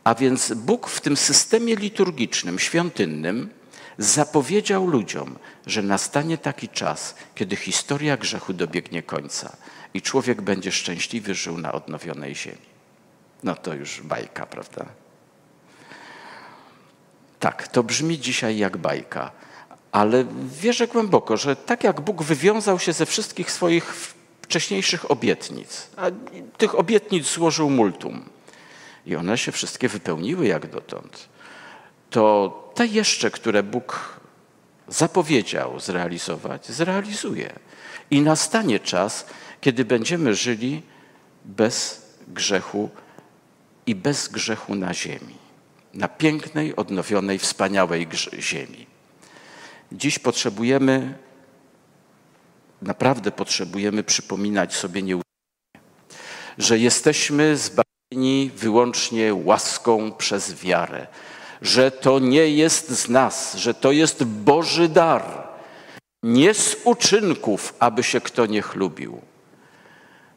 A 0.04 0.14
więc 0.14 0.52
Bóg 0.52 0.88
w 0.88 1.00
tym 1.00 1.16
systemie 1.16 1.76
liturgicznym, 1.76 2.58
świątynnym, 2.58 3.50
zapowiedział 3.98 4.86
ludziom, 4.86 5.38
że 5.66 5.82
nastanie 5.82 6.38
taki 6.38 6.68
czas, 6.68 7.14
kiedy 7.34 7.56
historia 7.56 8.16
grzechu 8.16 8.52
dobiegnie 8.52 9.02
końca 9.02 9.56
i 9.94 10.02
człowiek 10.02 10.42
będzie 10.42 10.72
szczęśliwy 10.72 11.34
żył 11.34 11.58
na 11.58 11.72
odnowionej 11.72 12.34
ziemi. 12.34 12.72
No 13.42 13.54
to 13.54 13.74
już 13.74 14.00
bajka, 14.00 14.46
prawda? 14.46 14.86
Tak, 17.40 17.68
to 17.68 17.82
brzmi 17.82 18.18
dzisiaj 18.18 18.58
jak 18.58 18.76
bajka, 18.76 19.30
ale 19.92 20.24
wierzę 20.60 20.86
głęboko, 20.88 21.36
że 21.36 21.56
tak 21.56 21.84
jak 21.84 22.00
Bóg 22.00 22.22
wywiązał 22.22 22.78
się 22.78 22.92
ze 22.92 23.06
wszystkich 23.06 23.50
swoich 23.50 24.14
wcześniejszych 24.42 25.10
obietnic, 25.10 25.88
a 25.96 26.06
tych 26.58 26.78
obietnic 26.78 27.26
złożył 27.26 27.70
multum 27.70 28.24
i 29.06 29.16
one 29.16 29.38
się 29.38 29.52
wszystkie 29.52 29.88
wypełniły 29.88 30.46
jak 30.46 30.70
dotąd, 30.70 31.28
to 32.10 32.72
te 32.74 32.86
jeszcze, 32.86 33.30
które 33.30 33.62
Bóg 33.62 34.20
zapowiedział 34.88 35.80
zrealizować, 35.80 36.66
zrealizuje. 36.66 37.52
I 38.10 38.20
nastanie 38.20 38.80
czas, 38.80 39.26
kiedy 39.60 39.84
będziemy 39.84 40.34
żyli 40.34 40.82
bez 41.44 42.06
grzechu 42.28 42.90
i 43.86 43.94
bez 43.94 44.28
grzechu 44.28 44.74
na 44.74 44.94
ziemi. 44.94 45.34
Na 45.94 46.08
pięknej, 46.08 46.76
odnowionej, 46.76 47.38
wspaniałej 47.38 48.08
ziemi. 48.38 48.91
Dziś 49.92 50.18
potrzebujemy, 50.18 51.18
naprawdę 52.82 53.30
potrzebujemy 53.30 54.04
przypominać 54.04 54.74
sobie 54.74 55.02
nieustannie, 55.02 55.90
że 56.58 56.78
jesteśmy 56.78 57.56
zbawieni 57.56 58.50
wyłącznie 58.56 59.34
łaską 59.34 60.12
przez 60.12 60.54
wiarę, 60.54 61.06
że 61.62 61.90
to 61.90 62.18
nie 62.18 62.48
jest 62.48 62.90
z 62.90 63.08
nas, 63.08 63.54
że 63.54 63.74
to 63.74 63.92
jest 63.92 64.24
Boży 64.24 64.88
dar, 64.88 65.48
nie 66.22 66.54
z 66.54 66.76
uczynków, 66.84 67.74
aby 67.78 68.02
się 68.02 68.20
kto 68.20 68.46
nie 68.46 68.62
chlubił. 68.62 69.20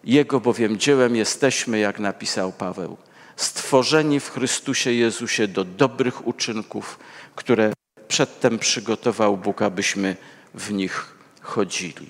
Jego 0.03 0.39
bowiem 0.39 0.77
dziełem 0.77 1.15
jesteśmy, 1.15 1.79
jak 1.79 1.99
napisał 1.99 2.51
Paweł, 2.51 2.97
stworzeni 3.35 4.19
w 4.19 4.29
Chrystusie 4.29 4.91
Jezusie 4.91 5.47
do 5.47 5.63
dobrych 5.63 6.27
uczynków, 6.27 6.99
które 7.35 7.73
przedtem 8.07 8.59
przygotował 8.59 9.37
Bóg, 9.37 9.61
abyśmy 9.61 10.15
w 10.53 10.73
nich 10.73 11.15
chodzili. 11.41 12.09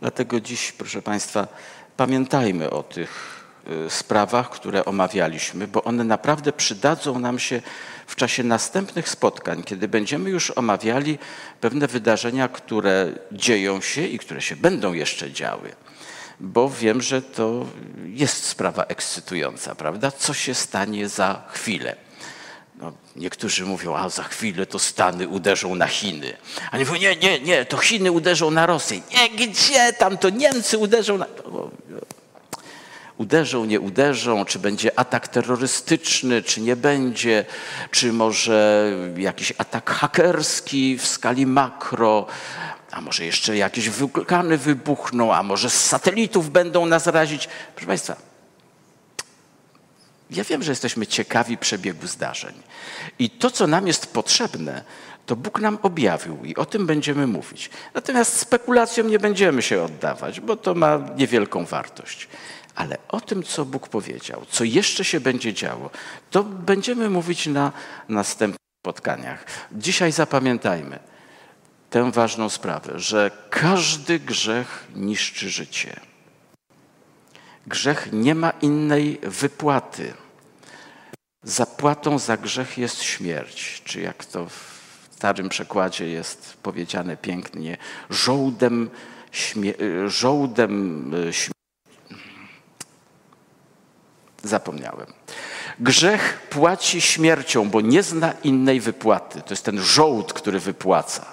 Dlatego 0.00 0.40
dziś, 0.40 0.72
proszę 0.72 1.02
Państwa, 1.02 1.48
pamiętajmy 1.96 2.70
o 2.70 2.82
tych 2.82 3.40
y, 3.86 3.90
sprawach, 3.90 4.50
które 4.50 4.84
omawialiśmy, 4.84 5.68
bo 5.68 5.84
one 5.84 6.04
naprawdę 6.04 6.52
przydadzą 6.52 7.18
nam 7.18 7.38
się 7.38 7.62
w 8.06 8.16
czasie 8.16 8.42
następnych 8.42 9.08
spotkań, 9.08 9.62
kiedy 9.62 9.88
będziemy 9.88 10.30
już 10.30 10.50
omawiali 10.50 11.18
pewne 11.60 11.86
wydarzenia, 11.86 12.48
które 12.48 13.12
dzieją 13.32 13.80
się 13.80 14.06
i 14.06 14.18
które 14.18 14.42
się 14.42 14.56
będą 14.56 14.92
jeszcze 14.92 15.32
działy. 15.32 15.72
Bo 16.40 16.70
wiem, 16.70 17.02
że 17.02 17.22
to 17.22 17.66
jest 18.04 18.44
sprawa 18.44 18.84
ekscytująca, 18.84 19.74
prawda? 19.74 20.10
Co 20.10 20.34
się 20.34 20.54
stanie 20.54 21.08
za 21.08 21.42
chwilę? 21.52 21.96
No, 22.82 22.92
niektórzy 23.16 23.64
mówią, 23.64 23.96
a 23.96 24.08
za 24.08 24.22
chwilę 24.22 24.66
to 24.66 24.78
Stany 24.78 25.28
uderzą 25.28 25.74
na 25.74 25.86
Chiny. 25.86 26.36
A 26.70 26.78
nie 26.78 26.84
mówią, 26.84 27.00
nie, 27.00 27.16
nie, 27.16 27.40
nie, 27.40 27.64
to 27.64 27.76
Chiny 27.76 28.12
uderzą 28.12 28.50
na 28.50 28.66
Rosję. 28.66 29.00
Nie, 29.12 29.46
gdzie 29.46 29.92
tam 29.92 30.18
to 30.18 30.30
Niemcy 30.30 30.78
uderzą 30.78 31.18
na 31.18 31.26
uderzą, 33.18 33.64
nie 33.64 33.80
uderzą, 33.80 34.44
czy 34.44 34.58
będzie 34.58 34.98
atak 34.98 35.28
terrorystyczny, 35.28 36.42
czy 36.42 36.60
nie 36.60 36.76
będzie, 36.76 37.44
czy 37.90 38.12
może 38.12 38.92
jakiś 39.16 39.52
atak 39.58 39.90
hakerski 39.90 40.98
w 40.98 41.06
skali 41.06 41.46
makro, 41.46 42.26
a 42.90 43.00
może 43.00 43.24
jeszcze 43.24 43.56
jakieś 43.56 43.90
wulkany 43.90 44.58
wybuchną, 44.58 45.34
a 45.34 45.42
może 45.42 45.70
z 45.70 45.84
satelitów 45.84 46.50
będą 46.50 46.86
nas 46.86 47.06
razić. 47.06 47.48
Proszę 47.74 47.86
Państwa, 47.86 48.31
ja 50.36 50.44
wiem, 50.44 50.62
że 50.62 50.72
jesteśmy 50.72 51.06
ciekawi 51.06 51.58
przebiegu 51.58 52.06
zdarzeń. 52.06 52.54
I 53.18 53.30
to, 53.30 53.50
co 53.50 53.66
nam 53.66 53.86
jest 53.86 54.06
potrzebne, 54.06 54.84
to 55.26 55.36
Bóg 55.36 55.60
nam 55.60 55.78
objawił 55.82 56.44
i 56.44 56.56
o 56.56 56.66
tym 56.66 56.86
będziemy 56.86 57.26
mówić. 57.26 57.70
Natomiast 57.94 58.38
spekulacjom 58.38 59.08
nie 59.08 59.18
będziemy 59.18 59.62
się 59.62 59.82
oddawać, 59.82 60.40
bo 60.40 60.56
to 60.56 60.74
ma 60.74 61.00
niewielką 61.16 61.64
wartość. 61.64 62.28
Ale 62.74 62.98
o 63.08 63.20
tym, 63.20 63.42
co 63.42 63.64
Bóg 63.64 63.88
powiedział, 63.88 64.42
co 64.50 64.64
jeszcze 64.64 65.04
się 65.04 65.20
będzie 65.20 65.54
działo, 65.54 65.90
to 66.30 66.42
będziemy 66.42 67.10
mówić 67.10 67.46
na 67.46 67.72
następnych 68.08 68.60
spotkaniach. 68.82 69.44
Dzisiaj 69.72 70.12
zapamiętajmy 70.12 70.98
tę 71.90 72.12
ważną 72.12 72.48
sprawę, 72.48 72.92
że 73.00 73.30
każdy 73.50 74.18
grzech 74.18 74.86
niszczy 74.94 75.50
życie. 75.50 76.11
Grzech 77.66 78.08
nie 78.12 78.34
ma 78.34 78.50
innej 78.50 79.18
wypłaty. 79.22 80.14
Zapłatą 81.42 82.18
za 82.18 82.36
grzech 82.36 82.78
jest 82.78 83.02
śmierć, 83.02 83.82
czy 83.84 84.00
jak 84.00 84.24
to 84.24 84.46
w 84.48 84.82
starym 85.10 85.48
przekładzie 85.48 86.08
jest 86.08 86.56
powiedziane 86.62 87.16
pięknie, 87.16 87.76
żołdem, 88.10 88.90
śmie- 89.32 90.08
żołdem 90.08 91.10
śmierci 91.30 91.52
Zapomniałem. 94.42 95.06
Grzech 95.80 96.46
płaci 96.50 97.00
śmiercią, 97.00 97.70
bo 97.70 97.80
nie 97.80 98.02
zna 98.02 98.32
innej 98.44 98.80
wypłaty. 98.80 99.42
To 99.42 99.50
jest 99.50 99.64
ten 99.64 99.80
żołd, 99.82 100.32
który 100.32 100.60
wypłaca. 100.60 101.31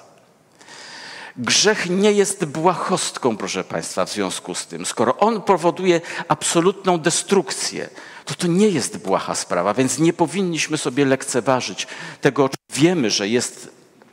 Grzech 1.39 1.89
nie 1.89 2.11
jest 2.11 2.45
błahostką, 2.45 3.37
proszę 3.37 3.63
Państwa, 3.63 4.05
w 4.05 4.11
związku 4.11 4.55
z 4.55 4.65
tym. 4.65 4.85
Skoro 4.85 5.17
on 5.17 5.41
powoduje 5.41 6.01
absolutną 6.27 6.97
destrukcję, 6.97 7.89
to 8.25 8.35
to 8.35 8.47
nie 8.47 8.67
jest 8.67 8.97
błaha 8.97 9.35
sprawa, 9.35 9.73
więc 9.73 9.99
nie 9.99 10.13
powinniśmy 10.13 10.77
sobie 10.77 11.05
lekceważyć 11.05 11.87
tego, 12.21 12.49
wiemy, 12.73 13.09
że 13.09 13.27
jest 13.27 13.71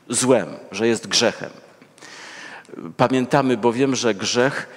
złem, 0.09 0.47
że 0.71 0.87
jest 0.87 1.07
grzechem. 1.07 1.49
Pamiętamy 2.97 3.57
bowiem, 3.57 3.95
że 3.95 4.13
grzech 4.13 4.67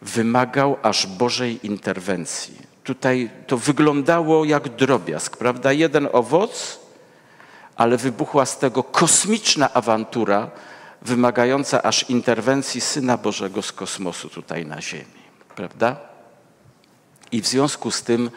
wymagał 0.00 0.76
aż 0.82 1.06
Bożej 1.06 1.66
interwencji. 1.66 2.54
Tutaj 2.84 3.30
to 3.46 3.56
wyglądało 3.58 4.44
jak 4.44 4.68
drobiazg, 4.68 5.36
prawda? 5.36 5.72
Jeden 5.72 6.08
owoc, 6.12 6.80
ale 7.76 7.96
wybuchła 7.96 8.46
z 8.46 8.58
tego 8.58 8.82
kosmiczna 8.82 9.74
awantura, 9.74 10.50
wymagająca 11.04 11.82
aż 11.82 12.10
interwencji 12.10 12.80
Syna 12.80 13.16
Bożego 13.16 13.62
z 13.62 13.72
kosmosu 13.72 14.28
tutaj 14.28 14.66
na 14.66 14.82
Ziemi, 14.82 15.22
prawda? 15.56 15.96
I 17.32 17.42
w 17.42 17.46
związku 17.46 17.90
z 17.90 18.02
tym 18.02 18.30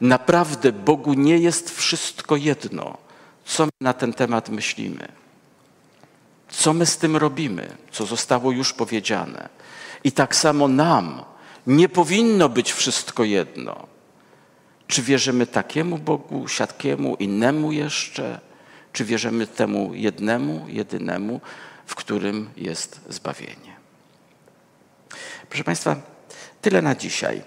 naprawdę 0.00 0.72
Bogu 0.72 1.14
nie 1.14 1.38
jest 1.38 1.70
wszystko 1.70 2.36
jedno, 2.36 2.98
co 3.44 3.66
my 3.66 3.72
na 3.80 3.92
ten 3.92 4.12
temat 4.12 4.48
myślimy, 4.48 5.08
co 6.48 6.72
my 6.72 6.86
z 6.86 6.98
tym 6.98 7.16
robimy, 7.16 7.76
co 7.92 8.06
zostało 8.06 8.52
już 8.52 8.72
powiedziane. 8.72 9.48
I 10.04 10.12
tak 10.12 10.36
samo 10.36 10.68
nam 10.68 11.22
nie 11.66 11.88
powinno 11.88 12.48
być 12.48 12.72
wszystko 12.72 13.24
jedno. 13.24 13.86
Czy 14.86 15.02
wierzymy 15.02 15.46
takiemu 15.46 15.98
Bogu, 15.98 16.48
siatkiemu, 16.48 17.16
innemu 17.16 17.72
jeszcze? 17.72 18.40
Czy 18.92 19.04
wierzymy 19.04 19.46
temu 19.46 19.94
jednemu, 19.94 20.66
jedynemu, 20.68 21.40
w 21.90 21.94
którym 21.94 22.50
jest 22.56 23.00
zbawienie? 23.08 23.76
Proszę 25.48 25.64
Państwa, 25.64 25.96
tyle 26.62 26.82
na 26.82 26.94
dzisiaj. 26.94 27.42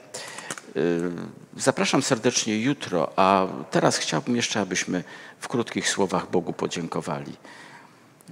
Y, 0.76 1.12
zapraszam 1.58 2.04
serdecznie 2.04 2.62
jutro, 2.62 3.12
a 3.16 3.48
teraz 3.72 3.98
chciałbym 3.98 4.36
jeszcze, 4.36 4.60
abyśmy 4.60 5.04
w 5.40 5.48
krótkich 5.48 5.90
słowach 5.90 6.32
Bogu 6.32 6.54
podziękowali. 6.54 7.36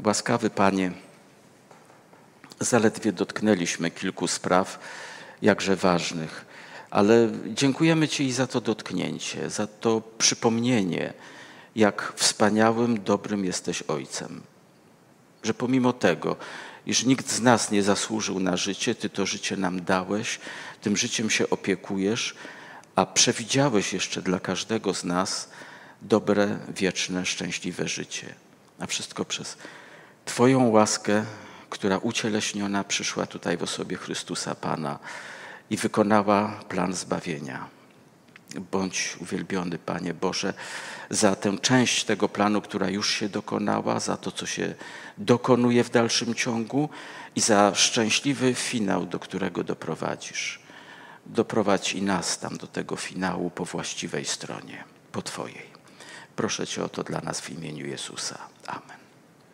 Łaskawy 0.05 0.49
Panie, 0.49 0.91
zaledwie 2.59 3.11
dotknęliśmy 3.11 3.91
kilku 3.91 4.27
spraw, 4.27 4.79
jakże 5.41 5.75
ważnych, 5.75 6.45
ale 6.89 7.29
dziękujemy 7.47 8.07
Ci 8.07 8.23
i 8.23 8.31
za 8.31 8.47
to 8.47 8.61
dotknięcie, 8.61 9.49
za 9.49 9.67
to 9.67 10.01
przypomnienie, 10.17 11.13
jak 11.75 12.13
wspaniałym, 12.15 13.03
dobrym 13.03 13.45
jesteś 13.45 13.81
Ojcem. 13.81 14.50
Że 15.43 15.53
pomimo 15.53 15.93
tego, 15.93 16.35
iż 16.85 17.03
nikt 17.03 17.31
z 17.31 17.41
nas 17.41 17.71
nie 17.71 17.83
zasłużył 17.83 18.39
na 18.39 18.57
życie, 18.57 18.95
Ty 18.95 19.09
to 19.09 19.25
życie 19.25 19.57
nam 19.57 19.83
dałeś, 19.83 20.39
tym 20.81 20.97
życiem 20.97 21.29
się 21.29 21.49
opiekujesz, 21.49 22.35
a 22.95 23.05
przewidziałeś 23.05 23.93
jeszcze 23.93 24.21
dla 24.21 24.39
każdego 24.39 24.93
z 24.93 25.03
nas 25.03 25.49
dobre, 26.01 26.59
wieczne, 26.75 27.25
szczęśliwe 27.25 27.87
życie. 27.87 28.35
A 28.79 28.87
wszystko 28.87 29.25
przez 29.25 29.57
Twoją 30.25 30.69
łaskę, 30.69 31.25
która 31.69 31.97
ucieleśniona 31.97 32.83
przyszła 32.83 33.25
tutaj 33.25 33.57
w 33.57 33.63
osobie 33.63 33.97
Chrystusa 33.97 34.55
Pana 34.55 34.99
i 35.69 35.77
wykonała 35.77 36.59
plan 36.69 36.93
zbawienia. 36.93 37.80
Bądź 38.71 39.17
uwielbiony, 39.19 39.77
Panie 39.77 40.13
Boże, 40.13 40.53
za 41.09 41.35
tę 41.35 41.57
część 41.57 42.03
tego 42.03 42.29
planu, 42.29 42.61
która 42.61 42.89
już 42.89 43.13
się 43.13 43.29
dokonała, 43.29 43.99
za 43.99 44.17
to, 44.17 44.31
co 44.31 44.45
się 44.45 44.75
dokonuje 45.17 45.83
w 45.83 45.89
dalszym 45.89 46.35
ciągu 46.35 46.89
i 47.35 47.41
za 47.41 47.75
szczęśliwy 47.75 48.53
finał, 48.53 49.05
do 49.05 49.19
którego 49.19 49.63
doprowadzisz. 49.63 50.59
Doprowadź 51.25 51.93
i 51.93 52.01
nas 52.01 52.39
tam 52.39 52.57
do 52.57 52.67
tego 52.67 52.95
finału 52.95 53.49
po 53.49 53.65
właściwej 53.65 54.25
stronie, 54.25 54.83
po 55.11 55.21
Twojej. 55.21 55.71
Proszę 56.35 56.67
Cię 56.67 56.83
o 56.83 56.89
to 56.89 57.03
dla 57.03 57.21
nas 57.21 57.41
w 57.41 57.49
imieniu 57.49 57.87
Jezusa. 57.87 58.37